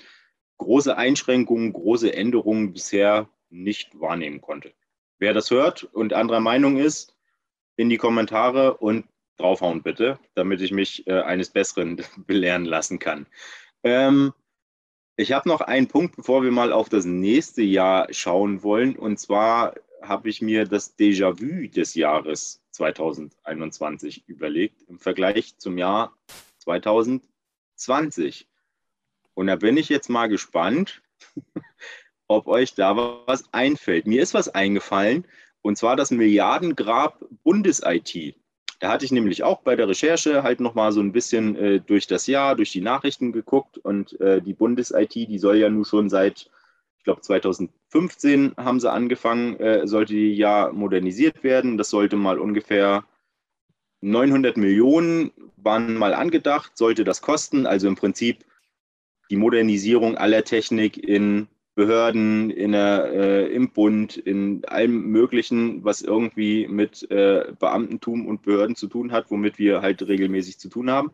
große 0.59 0.97
Einschränkungen, 0.97 1.73
große 1.73 2.14
Änderungen 2.14 2.73
bisher 2.73 3.29
nicht 3.51 4.01
wahrnehmen 4.01 4.40
konnte. 4.40 4.73
Wer 5.18 5.35
das 5.35 5.51
hört 5.51 5.85
und 5.85 6.12
anderer 6.12 6.40
Meinung 6.40 6.79
ist, 6.79 7.16
in 7.77 7.90
die 7.90 7.97
Kommentare 7.97 8.77
und 8.77 9.07
draufhauen 9.38 9.83
bitte, 9.83 10.18
damit 10.35 10.61
ich 10.61 10.73
mich 10.73 11.07
äh, 11.07 11.21
eines 11.21 11.51
Besseren 11.51 12.01
belehren 12.27 12.64
lassen 12.64 12.99
kann. 12.99 13.27
Ähm, 13.83 14.33
ich 15.22 15.32
habe 15.32 15.48
noch 15.48 15.61
einen 15.61 15.87
Punkt, 15.87 16.16
bevor 16.16 16.42
wir 16.42 16.50
mal 16.50 16.72
auf 16.72 16.88
das 16.88 17.04
nächste 17.04 17.62
Jahr 17.62 18.12
schauen 18.12 18.64
wollen. 18.64 18.96
Und 18.96 19.18
zwar 19.18 19.74
habe 20.02 20.28
ich 20.28 20.42
mir 20.42 20.66
das 20.66 20.98
Déjà-vu 20.98 21.68
des 21.68 21.94
Jahres 21.94 22.61
2021 22.72 24.24
überlegt 24.26 24.82
im 24.88 24.98
Vergleich 24.98 25.56
zum 25.58 25.78
Jahr 25.78 26.12
2020. 26.58 28.48
Und 29.35 29.46
da 29.46 29.56
bin 29.56 29.76
ich 29.76 29.88
jetzt 29.88 30.11
mal 30.11 30.28
gespannt, 30.28 31.02
ob 32.26 32.48
euch 32.48 32.74
da 32.74 32.96
was 33.26 33.44
einfällt. 33.52 34.08
Mir 34.08 34.22
ist 34.22 34.35
was 34.35 34.48
eingefallen, 34.48 35.24
und 35.62 35.78
zwar 35.78 35.94
das 35.94 36.11
Milliardengrab 36.11 37.24
Bundes-IT. 37.44 38.35
Da 38.83 38.90
hatte 38.90 39.05
ich 39.05 39.12
nämlich 39.12 39.45
auch 39.45 39.61
bei 39.61 39.77
der 39.77 39.87
Recherche 39.87 40.42
halt 40.42 40.59
nochmal 40.59 40.90
so 40.90 40.99
ein 40.99 41.12
bisschen 41.12 41.55
äh, 41.55 41.79
durch 41.79 42.09
das 42.09 42.27
Jahr, 42.27 42.57
durch 42.57 42.73
die 42.73 42.81
Nachrichten 42.81 43.31
geguckt 43.31 43.79
und 43.79 44.21
äh, 44.21 44.42
die 44.42 44.55
Bundes-IT, 44.55 45.14
die 45.14 45.38
soll 45.38 45.59
ja 45.59 45.71
nun 45.71 45.85
schon 45.85 46.11
seit, 46.11 46.51
ich 46.99 47.05
glaube 47.05 47.21
2015 47.21 48.55
haben 48.57 48.81
sie 48.81 48.90
angefangen, 48.90 49.55
äh, 49.61 49.87
sollte 49.87 50.14
die 50.14 50.35
ja 50.35 50.73
modernisiert 50.73 51.45
werden. 51.45 51.79
Das 51.79 51.90
sollte 51.90 52.16
mal 52.16 52.40
ungefähr 52.40 53.05
900 54.01 54.57
Millionen 54.57 55.31
waren 55.59 55.95
mal 55.95 56.12
angedacht, 56.12 56.77
sollte 56.77 57.05
das 57.05 57.23
kosten. 57.23 57.66
Also 57.66 57.87
im 57.87 57.95
Prinzip 57.95 58.45
die 59.31 59.37
Modernisierung 59.37 60.16
aller 60.16 60.42
Technik 60.42 60.97
in 60.97 61.47
Behörden, 61.83 62.51
in 62.51 62.73
der, 62.73 63.12
äh, 63.12 63.47
im 63.53 63.71
Bund, 63.71 64.16
in 64.16 64.64
allem 64.66 65.09
Möglichen, 65.09 65.83
was 65.83 66.01
irgendwie 66.01 66.68
mit 66.68 67.11
äh, 67.11 67.53
Beamtentum 67.59 68.29
und 68.29 68.42
Behörden 68.42 68.77
zu 68.77 68.87
tun 68.87 69.11
hat, 69.11 69.33
womit 69.33 69.59
wir 69.59 69.83
halt 69.83 70.01
regelmäßig 70.07 70.61
zu 70.61 70.68
tun 70.68 70.92
haben, 70.92 71.11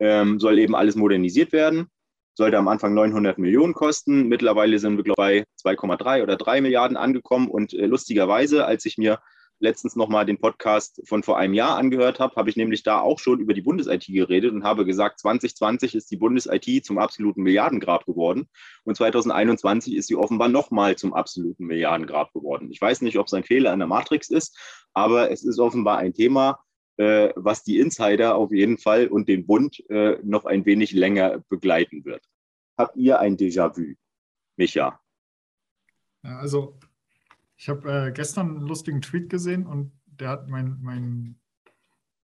ähm, 0.00 0.38
soll 0.38 0.58
eben 0.58 0.74
alles 0.74 0.96
modernisiert 0.96 1.52
werden. 1.52 1.86
Sollte 2.34 2.58
am 2.58 2.68
Anfang 2.68 2.92
900 2.92 3.38
Millionen 3.38 3.72
kosten. 3.72 4.28
Mittlerweile 4.28 4.78
sind 4.78 4.98
wir, 4.98 5.04
glaube 5.04 5.34
ich, 5.34 5.44
bei 5.64 5.72
2,3 5.72 6.22
oder 6.22 6.36
3 6.36 6.60
Milliarden 6.60 6.98
angekommen. 6.98 7.48
Und 7.48 7.72
äh, 7.72 7.86
lustigerweise, 7.86 8.66
als 8.66 8.84
ich 8.84 8.98
mir 8.98 9.18
letztens 9.62 9.96
nochmal 9.96 10.26
den 10.26 10.38
Podcast 10.38 11.00
von 11.06 11.22
vor 11.22 11.38
einem 11.38 11.54
Jahr 11.54 11.76
angehört 11.76 12.18
habe, 12.18 12.34
habe 12.36 12.50
ich 12.50 12.56
nämlich 12.56 12.82
da 12.82 13.00
auch 13.00 13.18
schon 13.18 13.40
über 13.40 13.54
die 13.54 13.62
Bundes-IT 13.62 14.06
geredet 14.06 14.52
und 14.52 14.64
habe 14.64 14.84
gesagt, 14.84 15.20
2020 15.20 15.94
ist 15.94 16.10
die 16.10 16.16
Bundes-IT 16.16 16.84
zum 16.84 16.98
absoluten 16.98 17.42
Milliardengrab 17.42 18.04
geworden 18.04 18.48
und 18.84 18.96
2021 18.96 19.94
ist 19.94 20.08
sie 20.08 20.16
offenbar 20.16 20.48
nochmal 20.48 20.96
zum 20.96 21.14
absoluten 21.14 21.66
Milliardengrab 21.66 22.32
geworden. 22.32 22.70
Ich 22.70 22.80
weiß 22.80 23.00
nicht, 23.02 23.18
ob 23.18 23.28
es 23.28 23.34
ein 23.34 23.44
Fehler 23.44 23.72
in 23.72 23.78
der 23.78 23.88
Matrix 23.88 24.28
ist, 24.28 24.58
aber 24.92 25.30
es 25.30 25.44
ist 25.44 25.58
offenbar 25.58 25.98
ein 25.98 26.12
Thema, 26.12 26.58
äh, 26.96 27.30
was 27.36 27.62
die 27.62 27.78
Insider 27.78 28.34
auf 28.34 28.52
jeden 28.52 28.78
Fall 28.78 29.06
und 29.06 29.28
den 29.28 29.46
Bund 29.46 29.82
äh, 29.88 30.18
noch 30.22 30.44
ein 30.44 30.66
wenig 30.66 30.92
länger 30.92 31.42
begleiten 31.48 32.04
wird. 32.04 32.24
Habt 32.76 32.96
ihr 32.96 33.20
ein 33.20 33.36
Déjà-vu, 33.36 33.94
Micha? 34.56 35.00
Also 36.22 36.78
ich 37.62 37.68
habe 37.68 38.08
äh, 38.08 38.10
gestern 38.10 38.56
einen 38.56 38.66
lustigen 38.66 39.00
Tweet 39.00 39.30
gesehen 39.30 39.66
und 39.66 39.92
der 40.06 40.30
hat 40.30 40.48
mein, 40.48 40.78
mein, 40.82 41.38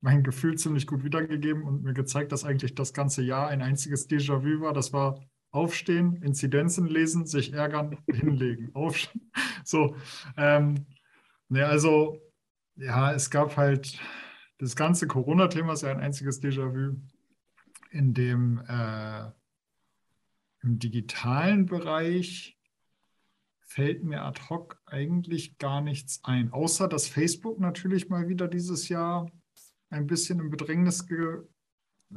mein 0.02 0.24
Gefühl 0.24 0.58
ziemlich 0.58 0.88
gut 0.88 1.04
wiedergegeben 1.04 1.62
und 1.62 1.84
mir 1.84 1.94
gezeigt, 1.94 2.32
dass 2.32 2.44
eigentlich 2.44 2.74
das 2.74 2.92
ganze 2.92 3.22
Jahr 3.22 3.48
ein 3.50 3.62
einziges 3.62 4.10
Déjà-vu 4.10 4.62
war. 4.62 4.74
Das 4.74 4.94
war 4.94 5.24
Aufstehen, 5.52 6.24
Inzidenzen 6.24 6.88
lesen, 6.88 7.28
sich 7.28 7.54
ärgern, 7.54 8.00
hinlegen. 8.12 8.72
Aufstehen. 8.74 9.32
So, 9.64 9.96
ähm, 10.38 10.88
ne, 11.50 11.68
also, 11.68 12.20
ja, 12.76 13.12
es 13.12 13.30
gab 13.30 13.58
halt 13.58 14.00
das 14.58 14.76
ganze 14.76 15.06
Corona-Thema 15.06 15.74
ist 15.74 15.84
ja 15.84 15.92
ein 15.92 16.00
einziges 16.00 16.42
Déjà-vu, 16.42 16.96
in 17.92 18.14
dem 18.16 18.60
äh, 18.68 19.26
im 20.64 20.80
digitalen 20.80 21.68
Bereich 21.68 22.57
fällt 23.68 24.04
mir 24.04 24.24
ad 24.24 24.40
hoc 24.50 24.82
eigentlich 24.86 25.58
gar 25.58 25.82
nichts 25.82 26.22
ein, 26.24 26.52
außer 26.54 26.88
dass 26.88 27.08
Facebook 27.08 27.60
natürlich 27.60 28.10
mal 28.10 28.30
wieder 28.30 28.48
dieses 28.48 28.88
Jahr 28.88 29.30
ein 29.90 30.08
bisschen 30.08 30.40
in 30.40 30.50
Bedrängnis 30.50 31.06
ge, 31.06 31.44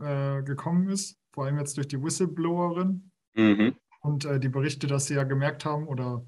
äh, 0.00 0.42
gekommen 0.42 0.88
ist, 0.88 1.20
vor 1.32 1.44
allem 1.44 1.58
jetzt 1.58 1.76
durch 1.76 1.88
die 1.88 2.00
Whistleblowerin 2.00 3.10
mhm. 3.34 3.76
und 4.00 4.24
äh, 4.24 4.38
die 4.38 4.48
Berichte, 4.48 4.86
dass 4.86 5.06
sie 5.06 5.14
ja 5.14 5.24
gemerkt 5.24 5.64
haben 5.64 5.88
oder 5.88 6.24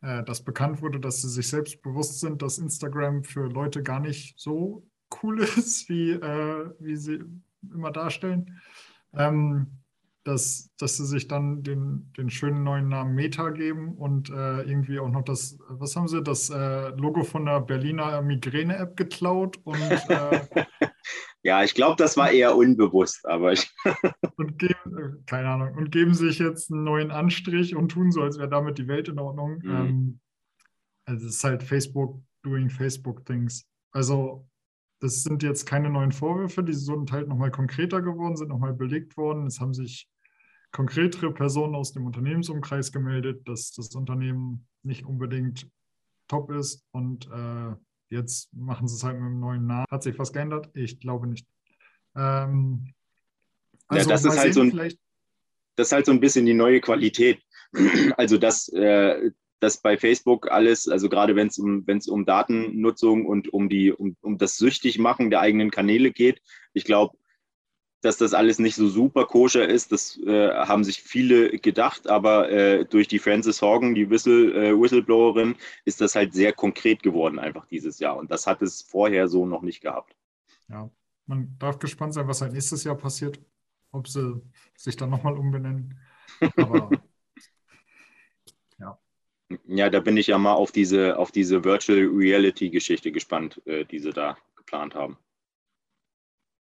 äh, 0.00 0.24
dass 0.24 0.42
bekannt 0.42 0.80
wurde, 0.80 0.98
dass 0.98 1.20
sie 1.20 1.28
sich 1.28 1.46
selbst 1.46 1.82
bewusst 1.82 2.20
sind, 2.20 2.40
dass 2.40 2.58
Instagram 2.58 3.24
für 3.24 3.48
Leute 3.48 3.82
gar 3.82 4.00
nicht 4.00 4.40
so 4.40 4.82
cool 5.22 5.40
ist, 5.58 5.90
wie, 5.90 6.12
äh, 6.12 6.70
wie 6.80 6.96
sie 6.96 7.20
immer 7.70 7.90
darstellen. 7.90 8.60
Ähm, 9.12 9.66
dass, 10.24 10.70
dass 10.78 10.96
sie 10.96 11.06
sich 11.06 11.28
dann 11.28 11.62
den, 11.62 12.12
den 12.16 12.30
schönen 12.30 12.62
neuen 12.62 12.88
Namen 12.88 13.14
Meta 13.14 13.50
geben 13.50 13.96
und 13.96 14.30
äh, 14.30 14.62
irgendwie 14.62 14.98
auch 14.98 15.08
noch 15.08 15.22
das, 15.22 15.58
was 15.68 15.96
haben 15.96 16.08
sie, 16.08 16.22
das 16.22 16.50
äh, 16.50 16.88
Logo 16.90 17.24
von 17.24 17.46
der 17.46 17.60
Berliner 17.60 18.20
Migräne-App 18.22 18.96
geklaut 18.96 19.58
und 19.64 19.80
äh, 19.80 20.40
Ja, 21.42 21.62
ich 21.62 21.74
glaube, 21.74 21.96
das 21.96 22.16
war 22.16 22.30
eher 22.30 22.56
unbewusst, 22.56 23.26
aber 23.26 23.52
ich 23.52 23.72
und 24.36 24.58
geben, 24.58 24.98
äh, 24.98 25.24
keine 25.26 25.48
Ahnung, 25.48 25.74
und 25.76 25.90
geben 25.90 26.14
sich 26.14 26.38
jetzt 26.38 26.70
einen 26.70 26.84
neuen 26.84 27.10
Anstrich 27.10 27.76
und 27.76 27.90
tun 27.90 28.10
so, 28.10 28.22
als 28.22 28.38
wäre 28.38 28.48
damit 28.48 28.78
die 28.78 28.88
Welt 28.88 29.08
in 29.08 29.18
Ordnung. 29.18 29.60
Mhm. 29.62 29.70
Ähm, 29.70 30.20
also 31.04 31.26
es 31.26 31.36
ist 31.36 31.44
halt 31.44 31.62
Facebook 31.62 32.20
doing 32.42 32.68
Facebook 32.68 33.24
Things. 33.24 33.66
Also 33.92 34.48
das 35.00 35.22
sind 35.22 35.42
jetzt 35.42 35.66
keine 35.66 35.90
neuen 35.90 36.12
Vorwürfe, 36.12 36.62
die 36.62 36.74
sind 36.74 37.12
halt 37.12 37.28
nochmal 37.28 37.50
konkreter 37.50 38.02
geworden, 38.02 38.36
sind 38.36 38.48
nochmal 38.48 38.74
belegt 38.74 39.16
worden. 39.16 39.46
Es 39.46 39.60
haben 39.60 39.74
sich 39.74 40.08
konkretere 40.72 41.32
Personen 41.32 41.74
aus 41.74 41.92
dem 41.92 42.06
Unternehmensumkreis 42.06 42.92
gemeldet, 42.92 43.46
dass 43.48 43.72
das 43.72 43.94
Unternehmen 43.94 44.66
nicht 44.82 45.04
unbedingt 45.04 45.68
top 46.26 46.50
ist 46.50 46.84
und 46.92 47.26
äh, 47.30 47.74
jetzt 48.10 48.52
machen 48.54 48.86
sie 48.88 48.96
es 48.96 49.04
halt 49.04 49.16
mit 49.16 49.26
einem 49.26 49.40
neuen 49.40 49.66
Namen. 49.66 49.86
Hat 49.90 50.02
sich 50.02 50.18
was 50.18 50.32
geändert? 50.32 50.68
Ich 50.74 51.00
glaube 51.00 51.26
nicht. 51.26 51.46
Ähm, 52.14 52.92
also 53.86 54.08
ja, 54.08 54.14
das 54.14 54.24
ist 54.24 54.38
halt 54.38 54.54
so 54.54 54.60
ein, 54.62 54.76
das 55.76 55.88
ist 55.88 55.92
halt 55.92 56.06
so 56.06 56.12
ein 56.12 56.20
bisschen 56.20 56.44
die 56.44 56.54
neue 56.54 56.80
Qualität. 56.80 57.40
Also 58.16 58.38
dass, 58.38 58.68
äh, 58.70 59.30
dass 59.60 59.78
bei 59.78 59.96
Facebook 59.96 60.50
alles, 60.50 60.88
also 60.88 61.08
gerade 61.08 61.36
wenn 61.36 61.48
es 61.48 61.58
um, 61.58 61.84
um 62.08 62.24
Datennutzung 62.24 63.26
und 63.26 63.52
um 63.52 63.68
die, 63.68 63.92
um, 63.92 64.16
um 64.20 64.38
das 64.38 64.56
Süchtigmachen 64.56 65.30
der 65.30 65.40
eigenen 65.40 65.70
Kanäle 65.70 66.12
geht, 66.12 66.40
ich 66.72 66.84
glaube, 66.84 67.16
dass 68.00 68.16
das 68.16 68.32
alles 68.32 68.58
nicht 68.60 68.76
so 68.76 68.88
super 68.88 69.26
koscher 69.26 69.68
ist, 69.68 69.90
das 69.90 70.18
äh, 70.18 70.50
haben 70.50 70.84
sich 70.84 71.02
viele 71.02 71.58
gedacht, 71.58 72.08
aber 72.08 72.48
äh, 72.50 72.84
durch 72.84 73.08
die 73.08 73.18
Frances 73.18 73.60
Horgan, 73.60 73.94
die 73.94 74.08
Whistle, 74.08 74.54
äh, 74.54 74.80
Whistleblowerin, 74.80 75.56
ist 75.84 76.00
das 76.00 76.14
halt 76.14 76.32
sehr 76.32 76.52
konkret 76.52 77.02
geworden 77.02 77.40
einfach 77.40 77.66
dieses 77.66 77.98
Jahr 77.98 78.16
und 78.16 78.30
das 78.30 78.46
hat 78.46 78.62
es 78.62 78.82
vorher 78.82 79.26
so 79.26 79.46
noch 79.46 79.62
nicht 79.62 79.80
gehabt. 79.80 80.14
Ja, 80.68 80.90
man 81.26 81.56
darf 81.58 81.78
gespannt 81.78 82.14
sein, 82.14 82.28
was 82.28 82.40
halt 82.40 82.52
nächstes 82.52 82.84
Jahr 82.84 82.96
passiert, 82.96 83.40
ob 83.90 84.06
sie 84.06 84.40
sich 84.76 84.96
dann 84.96 85.10
nochmal 85.10 85.36
umbenennen. 85.36 85.98
Aber. 86.56 86.90
Ja, 89.66 89.88
da 89.88 90.00
bin 90.00 90.16
ich 90.16 90.26
ja 90.26 90.38
mal 90.38 90.52
auf 90.54 90.72
diese, 90.72 91.16
auf 91.16 91.32
diese 91.32 91.64
Virtual 91.64 92.06
Reality 92.12 92.68
Geschichte 92.68 93.12
gespannt, 93.12 93.60
äh, 93.66 93.84
die 93.84 93.98
sie 93.98 94.12
da 94.12 94.36
geplant 94.56 94.94
haben. 94.94 95.16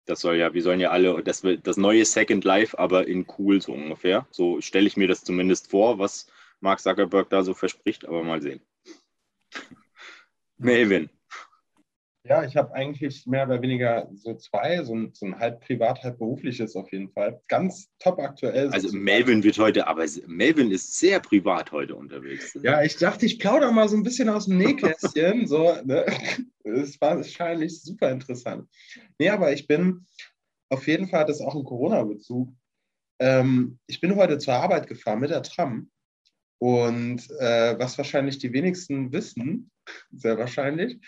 Das 0.05 0.21
soll 0.21 0.37
ja, 0.37 0.53
wir 0.53 0.63
sollen 0.63 0.81
ja 0.81 0.91
alle, 0.91 1.23
das, 1.23 1.43
das 1.63 1.77
neue 1.77 2.05
Second 2.05 2.45
Life, 2.45 2.79
aber 2.79 3.07
in 3.07 3.27
cool 3.39 3.61
so 3.61 3.73
ungefähr. 3.73 4.27
So 4.31 4.61
stelle 4.61 4.87
ich 4.87 4.97
mir 4.97 5.09
das 5.09 5.25
zumindest 5.25 5.71
vor, 5.71 5.99
was 5.99 6.31
Mark 6.61 6.81
Zuckerberg 6.81 7.31
da 7.31 7.43
so 7.43 7.55
verspricht, 7.55 8.07
aber 8.07 8.23
mal 8.23 8.43
sehen. 8.43 8.61
Melvin. 10.59 11.11
Ja, 12.29 12.45
ich 12.45 12.57
habe 12.57 12.75
eigentlich 12.75 13.27
mehr 13.27 13.47
oder 13.47 13.63
weniger 13.63 14.09
so 14.15 14.35
zwei, 14.35 14.85
so 14.85 14.95
ein, 14.95 15.11
so 15.15 15.25
ein 15.25 15.39
halb 15.39 15.65
privat, 15.65 16.03
halb 16.03 16.19
berufliches 16.19 16.77
auf 16.77 16.93
jeden 16.93 17.09
Fall. 17.11 17.41
Ganz 17.49 17.89
top 17.99 18.19
aktuell. 18.19 18.69
Also 18.69 18.95
Melvin 18.95 19.43
wird 19.43 19.59
heute, 19.59 19.87
aber 19.87 20.05
Melvin 20.27 20.71
ist 20.71 20.99
sehr 20.99 21.21
privat 21.21 21.73
heute 21.73 21.97
unterwegs. 21.97 22.59
Ja, 22.63 22.83
ich 22.83 22.97
dachte, 22.97 23.25
ich 23.25 23.39
plaudere 23.39 23.73
mal 23.73 23.89
so 23.89 23.97
ein 23.97 24.03
bisschen 24.03 24.29
aus 24.29 24.45
dem 24.45 24.59
Nähkästchen. 24.59 25.47
so, 25.47 25.75
ne? 25.85 26.05
Es 26.65 27.01
war 27.01 27.17
wahrscheinlich 27.17 27.81
super 27.81 28.11
interessant. 28.11 28.69
Nee, 29.19 29.31
aber 29.31 29.53
ich 29.53 29.67
bin, 29.67 30.05
auf 30.69 30.87
jeden 30.87 31.09
Fall 31.09 31.21
hat 31.21 31.31
es 31.31 31.41
auch 31.41 31.55
einen 31.55 31.65
Corona-Bezug. 31.65 32.53
Ähm, 33.21 33.79
ich 33.87 34.01
bin 34.01 34.17
heute 34.17 34.37
zur 34.37 34.55
Arbeit 34.55 34.87
gefahren 34.87 35.21
mit 35.21 35.31
der 35.31 35.43
Tram. 35.43 35.91
Und 36.61 37.31
äh, 37.39 37.79
was 37.79 37.97
wahrscheinlich 37.97 38.39
die 38.39 38.53
wenigsten 38.53 39.13
wissen, 39.13 39.71
sehr 40.13 40.39
wahrscheinlich, 40.39 40.99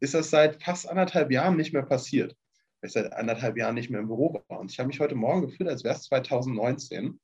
ist 0.00 0.14
das 0.14 0.30
seit 0.30 0.62
fast 0.62 0.88
anderthalb 0.88 1.30
Jahren 1.30 1.56
nicht 1.56 1.72
mehr 1.72 1.82
passiert. 1.82 2.36
Weil 2.80 2.88
ich 2.88 2.94
seit 2.94 3.12
anderthalb 3.12 3.56
Jahren 3.56 3.74
nicht 3.74 3.90
mehr 3.90 4.00
im 4.00 4.08
Büro 4.08 4.42
war. 4.48 4.60
Und 4.60 4.70
ich 4.70 4.78
habe 4.78 4.88
mich 4.88 5.00
heute 5.00 5.14
Morgen 5.14 5.42
gefühlt, 5.42 5.68
als 5.68 5.84
wäre 5.84 5.94
es 5.94 6.02
2019. 6.04 7.18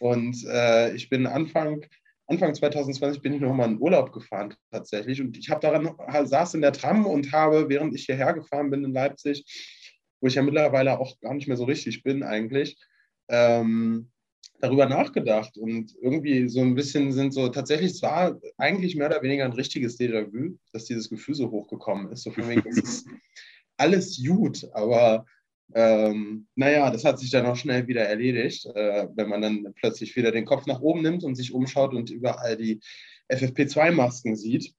Und 0.00 0.44
äh, 0.46 0.94
ich 0.94 1.08
bin 1.08 1.26
Anfang, 1.26 1.84
Anfang 2.26 2.54
2020 2.54 3.22
bin 3.22 3.34
ich 3.34 3.40
nochmal 3.40 3.68
in 3.68 3.80
Urlaub 3.80 4.12
gefahren 4.12 4.54
tatsächlich. 4.70 5.20
Und 5.20 5.36
ich 5.36 5.50
habe 5.50 5.60
daran, 5.60 5.94
saß 6.26 6.54
in 6.54 6.62
der 6.62 6.72
Tram 6.72 7.06
und 7.06 7.32
habe, 7.32 7.68
während 7.68 7.94
ich 7.94 8.06
hierher 8.06 8.34
gefahren 8.34 8.70
bin 8.70 8.84
in 8.84 8.92
Leipzig, 8.92 9.44
wo 10.20 10.28
ich 10.28 10.34
ja 10.34 10.42
mittlerweile 10.42 10.98
auch 10.98 11.18
gar 11.20 11.34
nicht 11.34 11.48
mehr 11.48 11.56
so 11.56 11.64
richtig 11.64 12.02
bin 12.02 12.22
eigentlich, 12.22 12.76
ähm, 13.28 14.10
darüber 14.60 14.86
nachgedacht 14.86 15.56
und 15.56 15.94
irgendwie 16.00 16.48
so 16.48 16.60
ein 16.60 16.74
bisschen 16.74 17.12
sind 17.12 17.32
so 17.32 17.48
tatsächlich 17.48 17.94
zwar 17.94 18.40
eigentlich 18.56 18.96
mehr 18.96 19.08
oder 19.08 19.22
weniger 19.22 19.44
ein 19.44 19.52
richtiges 19.52 19.98
Déjà-vu, 19.98 20.58
dass 20.72 20.84
dieses 20.84 21.08
Gefühl 21.08 21.34
so 21.34 21.50
hochgekommen 21.50 22.10
ist. 22.10 22.24
So 22.24 22.30
von 22.30 22.48
wegen, 22.48 22.66
ist 22.68 23.06
alles 23.76 24.20
gut, 24.22 24.66
aber 24.72 25.26
ähm, 25.74 26.46
naja, 26.56 26.90
das 26.90 27.04
hat 27.04 27.18
sich 27.18 27.30
dann 27.30 27.46
auch 27.46 27.56
schnell 27.56 27.86
wieder 27.86 28.02
erledigt, 28.02 28.66
äh, 28.74 29.06
wenn 29.14 29.28
man 29.28 29.42
dann 29.42 29.74
plötzlich 29.74 30.16
wieder 30.16 30.32
den 30.32 30.46
Kopf 30.46 30.66
nach 30.66 30.80
oben 30.80 31.02
nimmt 31.02 31.24
und 31.24 31.34
sich 31.34 31.52
umschaut 31.52 31.94
und 31.94 32.10
überall 32.10 32.56
die 32.56 32.80
FFP2-Masken 33.28 34.34
sieht. 34.34 34.72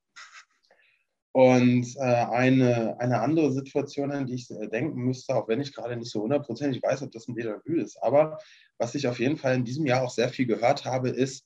Und 1.32 1.96
äh, 1.98 2.00
eine, 2.00 3.00
eine 3.00 3.22
andere 3.22 3.52
Situation, 3.52 4.12
an 4.12 4.26
die 4.26 4.36
ich 4.36 4.50
äh, 4.50 4.68
denken 4.68 5.00
müsste, 5.02 5.36
auch 5.36 5.48
wenn 5.48 5.62
ich 5.62 5.74
gerade 5.74 5.96
nicht 5.96 6.12
so 6.12 6.24
hundertprozentig 6.24 6.82
weiß, 6.82 7.04
ob 7.04 7.12
das 7.12 7.28
ein 7.28 7.36
Déjà-vu 7.36 7.76
ist, 7.76 8.02
aber 8.02 8.40
was 8.80 8.96
ich 8.96 9.08
auf 9.08 9.20
jeden 9.20 9.38
Fall 9.38 9.56
in 9.56 9.66
diesem 9.66 9.86
Jahr 9.86 10.04
auch 10.04 10.10
sehr 10.10 10.30
viel 10.30 10.48
gehört 10.48 10.86
habe, 10.86 11.10
ist 11.10 11.46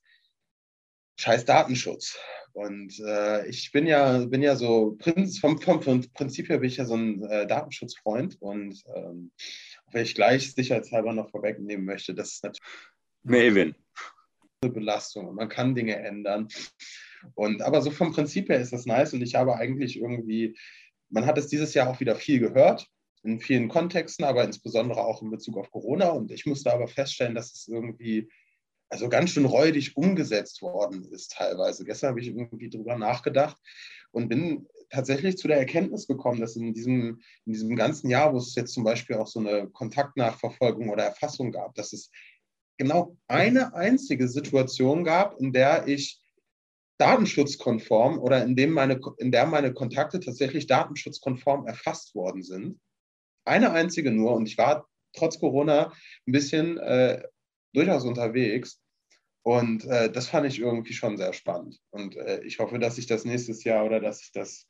scheiß 1.20 1.46
Datenschutz. 1.46 2.18
Und 2.54 3.00
äh, 3.00 3.48
ich 3.48 3.72
bin 3.72 3.88
ja, 3.88 4.20
bin 4.26 4.42
ja 4.42 4.56
so, 4.56 4.98
vom, 5.42 5.60
vom, 5.60 5.82
vom, 5.82 6.02
Prinzip 6.14 6.50
her 6.50 6.60
bin 6.60 6.70
ich 6.70 6.78
ja 6.78 6.86
so 6.86 6.96
ein 6.96 7.24
äh, 7.24 7.48
Datenschutzfreund 7.48 8.40
und 8.42 8.84
ähm, 8.96 9.32
wenn 9.92 10.04
ich 10.04 10.14
gleich 10.14 10.54
sicherheitshalber 10.54 11.14
noch 11.14 11.32
vorwegnehmen 11.32 11.86
möchte, 11.86 12.14
das 12.14 12.34
ist 12.34 12.44
natürlich 12.44 12.64
eine 14.62 14.72
Belastung 14.72 15.34
man 15.36 15.50
kann 15.50 15.76
Dinge 15.76 15.96
ändern. 15.96 16.48
Und 17.36 17.62
aber 17.62 17.82
so 17.82 17.92
vom 17.92 18.12
Prinzip 18.12 18.50
her 18.50 18.60
ist 18.60 18.74
das 18.74 18.86
nice 18.86 19.14
und 19.14 19.22
ich 19.22 19.36
habe 19.36 19.56
eigentlich 19.56 20.00
irgendwie, 20.00 20.58
man 21.10 21.26
hat 21.26 21.38
es 21.38 21.48
dieses 21.48 21.74
Jahr 21.74 21.90
auch 21.90 22.00
wieder 22.00 22.16
viel 22.16 22.40
gehört, 22.40 22.88
in 23.24 23.40
vielen 23.40 23.70
Kontexten, 23.70 24.26
aber 24.26 24.44
insbesondere 24.44 25.04
auch 25.04 25.22
in 25.22 25.32
Bezug 25.32 25.58
auf 25.58 25.72
Corona. 25.72 26.10
Und 26.10 26.32
ich 26.32 26.46
musste 26.46 26.74
aber 26.74 26.88
feststellen, 26.88 27.36
dass 27.36 27.54
es 27.54 27.68
irgendwie 27.68 28.30
also 28.90 29.10
ganz 29.10 29.32
schön 29.32 29.46
räudig 29.46 29.98
umgesetzt 29.98 30.62
worden 30.62 31.06
ist 31.12 31.32
teilweise. 31.32 31.84
Gestern 31.84 32.12
habe 32.12 32.22
ich 32.22 32.28
irgendwie 32.28 32.70
drüber 32.70 32.98
nachgedacht 32.98 33.58
und 34.12 34.30
bin 34.30 34.68
tatsächlich 34.90 35.38
zu 35.38 35.48
der 35.48 35.58
Erkenntnis 35.58 36.06
gekommen, 36.06 36.40
dass 36.40 36.56
in 36.56 36.74
diesem, 36.74 37.22
in 37.46 37.54
diesem 37.54 37.76
ganzen 37.76 38.10
Jahr, 38.10 38.34
wo 38.34 38.38
es 38.38 38.54
jetzt 38.54 38.74
zum 38.74 38.84
Beispiel 38.84 39.16
auch 39.16 39.28
so 39.28 39.40
eine 39.40 39.68
Kontaktnachverfolgung 39.70 40.90
oder 40.90 41.04
Erfassung 41.04 41.52
gab, 41.52 41.74
dass 41.74 41.94
es 41.94 42.12
genau 42.78 43.18
eine 43.28 43.74
einzige 43.74 44.28
Situation 44.28 45.04
gab, 45.04 45.40
in 45.40 45.54
der 45.54 45.88
ich 45.88 46.23
datenschutzkonform 46.98 48.20
oder 48.20 48.44
in, 48.44 48.56
dem 48.56 48.72
meine, 48.72 49.00
in 49.18 49.32
der 49.32 49.46
meine 49.46 49.74
Kontakte 49.74 50.20
tatsächlich 50.20 50.68
datenschutzkonform 50.68 51.68
erfasst 51.68 52.16
worden 52.16 52.44
sind. 52.44 52.80
Eine 53.46 53.72
einzige 53.72 54.12
nur 54.12 54.34
und 54.34 54.48
ich 54.48 54.58
war 54.58 54.88
trotz 55.14 55.40
Corona 55.40 55.94
ein 56.28 56.32
bisschen 56.32 56.78
äh, 56.78 57.24
durchaus 57.74 58.06
unterwegs. 58.06 58.80
Und 59.46 59.84
äh, 59.86 60.10
das 60.10 60.30
fand 60.30 60.48
ich 60.48 60.60
irgendwie 60.60 60.94
schon 60.94 61.18
sehr 61.18 61.34
spannend. 61.34 61.78
Und 61.92 62.16
äh, 62.16 62.42
ich 62.44 62.60
hoffe, 62.60 62.80
dass 62.80 62.98
ich 62.98 63.08
das 63.08 63.26
nächstes 63.26 63.64
Jahr 63.64 63.86
oder 63.86 64.00
dass 64.00 64.22
ich 64.22 64.32
das, 64.32 64.68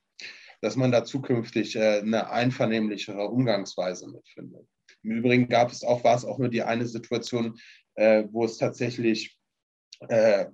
dass 0.61 0.75
man 0.75 0.91
da 0.91 1.03
zukünftig 1.03 1.75
äh, 1.75 1.99
eine 1.99 2.31
einvernehmlichere 2.31 3.27
Umgangsweise 3.27 4.09
mitfindet. 4.09 4.67
Im 5.03 5.11
Übrigen 5.11 5.47
gab 5.47 5.71
es 5.71 5.83
auch, 5.83 6.03
war 6.03 6.15
es 6.15 6.25
auch 6.25 6.39
nur 6.39 6.49
die 6.49 6.63
eine 6.63 6.87
Situation, 6.87 7.59
äh, 7.95 8.23
wo 8.31 8.45
es 8.45 8.57
tatsächlich 8.57 9.37
äh, 10.07 10.47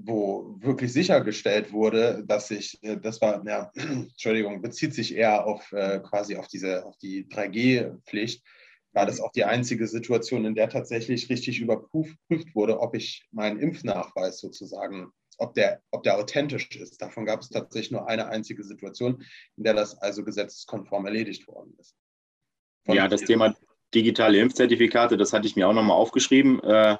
wo 0.00 0.56
wirklich 0.60 0.92
sichergestellt 0.92 1.72
wurde, 1.72 2.22
dass 2.26 2.48
sich, 2.48 2.78
äh, 2.82 2.96
das 2.96 3.20
war, 3.20 3.44
ja, 3.46 3.70
Entschuldigung, 3.74 4.62
bezieht 4.62 4.94
sich 4.94 5.14
eher 5.14 5.46
auf 5.46 5.70
äh, 5.72 6.00
quasi 6.00 6.36
auf 6.36 6.46
diese, 6.46 6.86
auf 6.86 6.96
die 6.98 7.26
3G-Pflicht, 7.26 8.44
war 8.92 9.06
das 9.06 9.20
auch 9.20 9.32
die 9.32 9.44
einzige 9.44 9.86
Situation, 9.86 10.44
in 10.44 10.54
der 10.54 10.68
tatsächlich 10.68 11.28
richtig 11.28 11.60
überprüft 11.60 12.18
wurde, 12.54 12.80
ob 12.80 12.94
ich 12.94 13.26
meinen 13.32 13.58
Impfnachweis 13.58 14.40
sozusagen, 14.40 15.10
ob 15.36 15.54
der, 15.54 15.82
ob 15.90 16.04
der 16.04 16.18
authentisch 16.18 16.74
ist. 16.76 17.02
Davon 17.02 17.26
gab 17.26 17.40
es 17.40 17.50
tatsächlich 17.50 17.90
nur 17.90 18.08
eine 18.08 18.28
einzige 18.28 18.64
Situation, 18.64 19.22
in 19.56 19.64
der 19.64 19.74
das 19.74 19.98
also 19.98 20.24
gesetzeskonform 20.24 21.06
erledigt 21.06 21.46
worden 21.48 21.74
ist. 21.78 21.94
Von 22.86 22.96
ja, 22.96 23.08
das 23.08 23.22
Thema 23.22 23.54
digitale 23.94 24.38
Impfzertifikate, 24.38 25.16
das 25.16 25.32
hatte 25.32 25.46
ich 25.46 25.56
mir 25.56 25.68
auch 25.68 25.74
nochmal 25.74 25.96
aufgeschrieben. 25.96 26.62
Äh, 26.62 26.96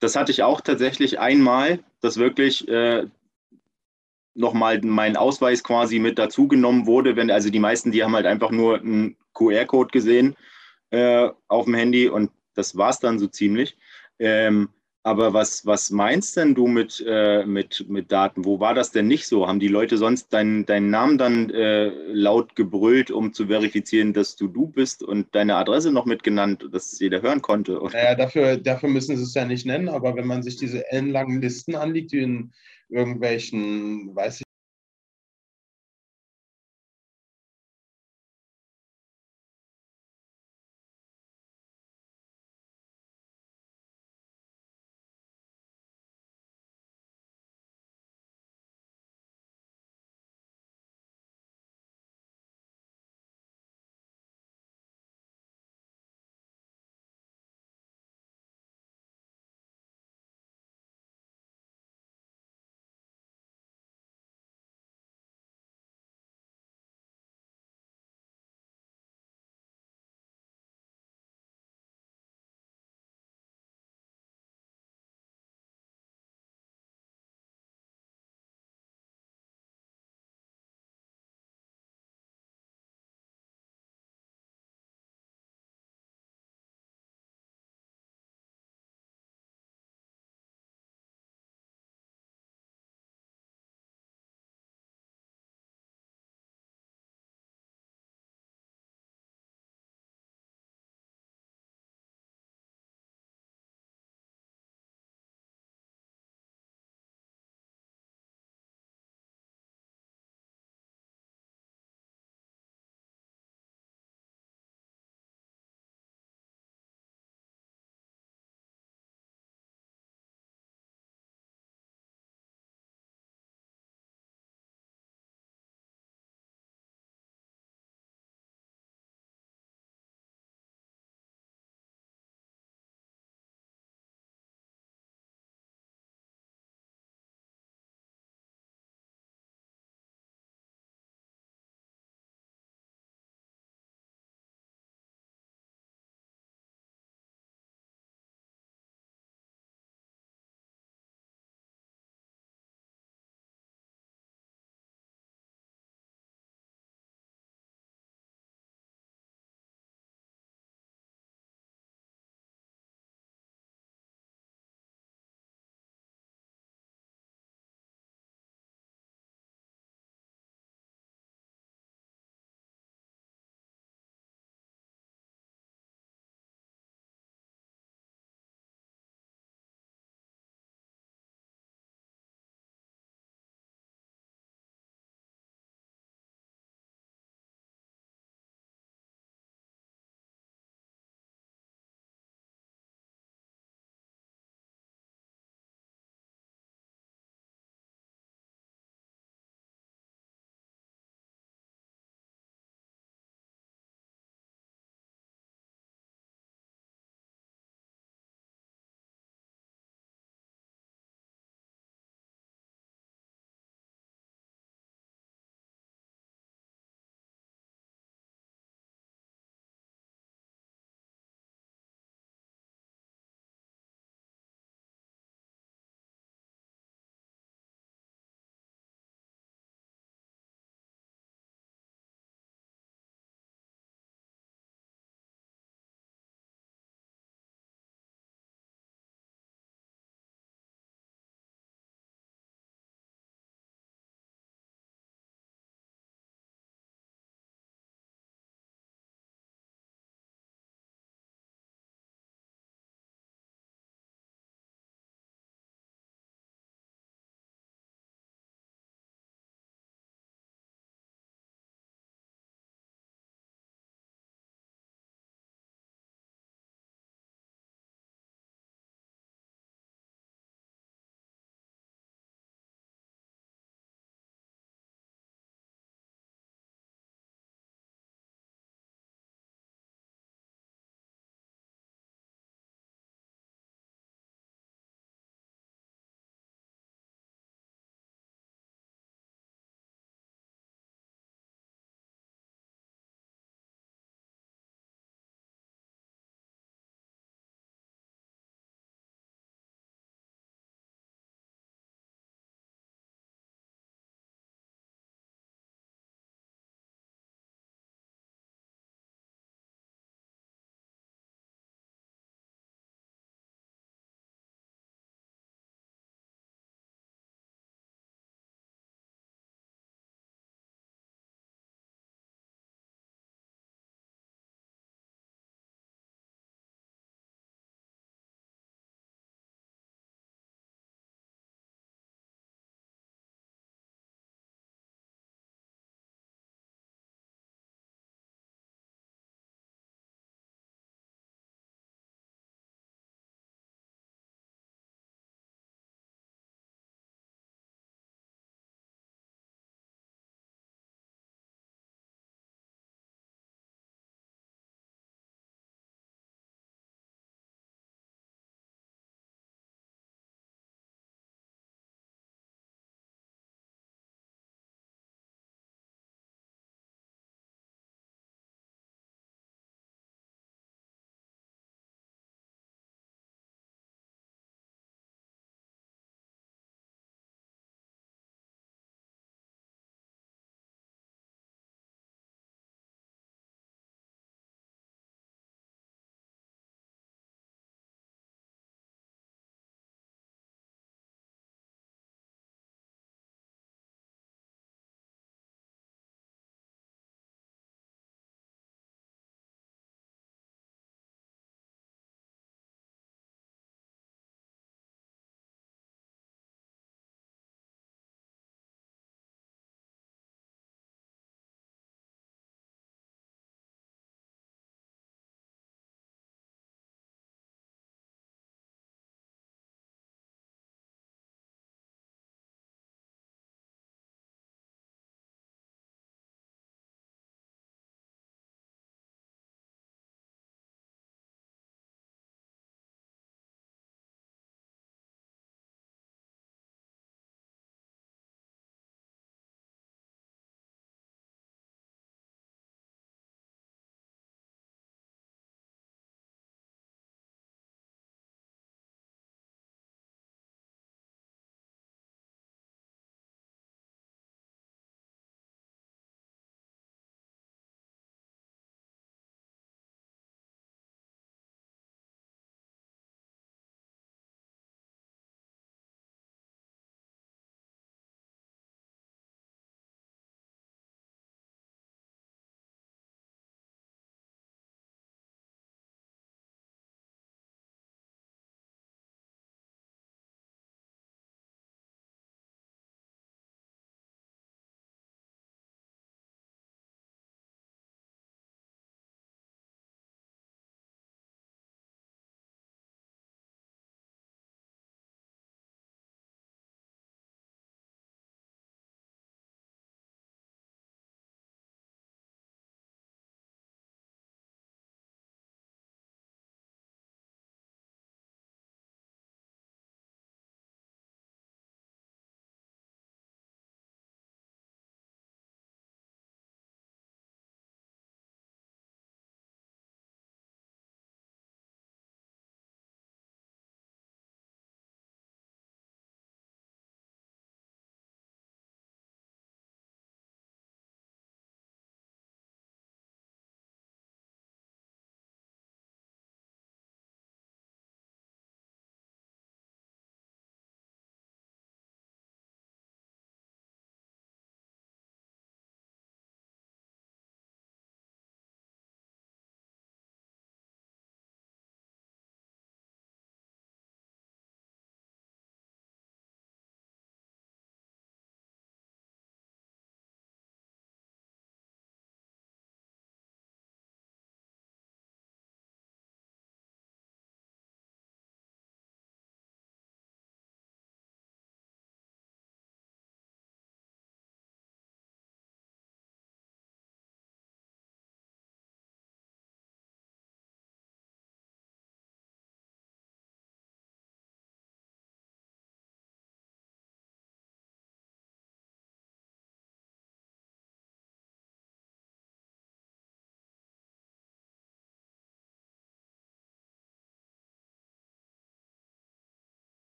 das 0.00 0.16
hatte 0.16 0.32
ich 0.32 0.42
auch 0.42 0.60
tatsächlich 0.60 1.18
einmal, 1.18 1.80
dass 2.00 2.18
wirklich 2.18 2.68
äh, 2.68 3.06
nochmal 4.34 4.80
mein 4.82 5.16
Ausweis 5.16 5.64
quasi 5.64 5.98
mit 5.98 6.18
dazugenommen 6.18 6.86
wurde. 6.86 7.16
Wenn, 7.16 7.30
also 7.30 7.50
die 7.50 7.58
meisten, 7.58 7.92
die 7.92 8.04
haben 8.04 8.14
halt 8.14 8.26
einfach 8.26 8.50
nur 8.50 8.78
einen 8.78 9.16
QR-Code 9.34 9.90
gesehen 9.90 10.36
äh, 10.90 11.30
auf 11.48 11.64
dem 11.64 11.74
Handy 11.74 12.08
und 12.08 12.30
das 12.54 12.76
war 12.76 12.90
es 12.90 13.00
dann 13.00 13.18
so 13.18 13.26
ziemlich. 13.26 13.76
Ähm, 14.18 14.68
aber 15.06 15.32
was, 15.32 15.64
was 15.64 15.90
meinst 15.92 16.36
denn 16.36 16.56
du 16.56 16.66
mit, 16.66 17.02
äh, 17.06 17.46
mit, 17.46 17.86
mit 17.88 18.10
Daten? 18.10 18.44
Wo 18.44 18.58
war 18.58 18.74
das 18.74 18.90
denn 18.90 19.06
nicht 19.06 19.28
so? 19.28 19.46
Haben 19.46 19.60
die 19.60 19.68
Leute 19.68 19.98
sonst 19.98 20.32
deinen, 20.32 20.66
deinen 20.66 20.90
Namen 20.90 21.16
dann 21.16 21.50
äh, 21.50 21.90
laut 22.08 22.56
gebrüllt, 22.56 23.12
um 23.12 23.32
zu 23.32 23.46
verifizieren, 23.46 24.12
dass 24.12 24.34
du 24.34 24.48
du 24.48 24.66
bist 24.66 25.04
und 25.04 25.32
deine 25.32 25.54
Adresse 25.54 25.92
noch 25.92 26.06
mitgenannt, 26.06 26.66
dass 26.72 26.98
jeder 26.98 27.22
hören 27.22 27.40
konnte? 27.40 27.80
Naja, 27.92 28.16
dafür, 28.16 28.56
dafür 28.56 28.88
müssen 28.88 29.16
sie 29.16 29.22
es 29.22 29.34
ja 29.34 29.44
nicht 29.44 29.64
nennen, 29.64 29.88
aber 29.88 30.16
wenn 30.16 30.26
man 30.26 30.42
sich 30.42 30.56
diese 30.56 30.90
ellenlangen 30.90 31.40
Listen 31.40 31.76
anliegt, 31.76 32.10
die 32.10 32.18
in 32.18 32.52
irgendwelchen, 32.88 34.14
weiß 34.14 34.40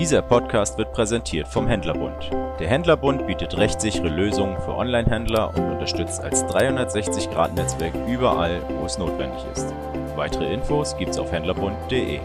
Dieser 0.00 0.22
Podcast 0.22 0.78
wird 0.78 0.94
präsentiert 0.94 1.46
vom 1.46 1.66
Händlerbund. 1.68 2.30
Der 2.58 2.68
Händlerbund 2.68 3.26
bietet 3.26 3.58
rechtssichere 3.58 4.08
Lösungen 4.08 4.58
für 4.62 4.74
Online-Händler 4.74 5.54
und 5.54 5.72
unterstützt 5.72 6.22
als 6.22 6.42
360-Grad-Netzwerk 6.46 7.92
überall, 8.08 8.62
wo 8.80 8.86
es 8.86 8.96
notwendig 8.96 9.44
ist. 9.54 9.74
Weitere 10.16 10.54
Infos 10.54 10.96
gibt's 10.96 11.18
auf 11.18 11.30
händlerbund.de. 11.30 12.20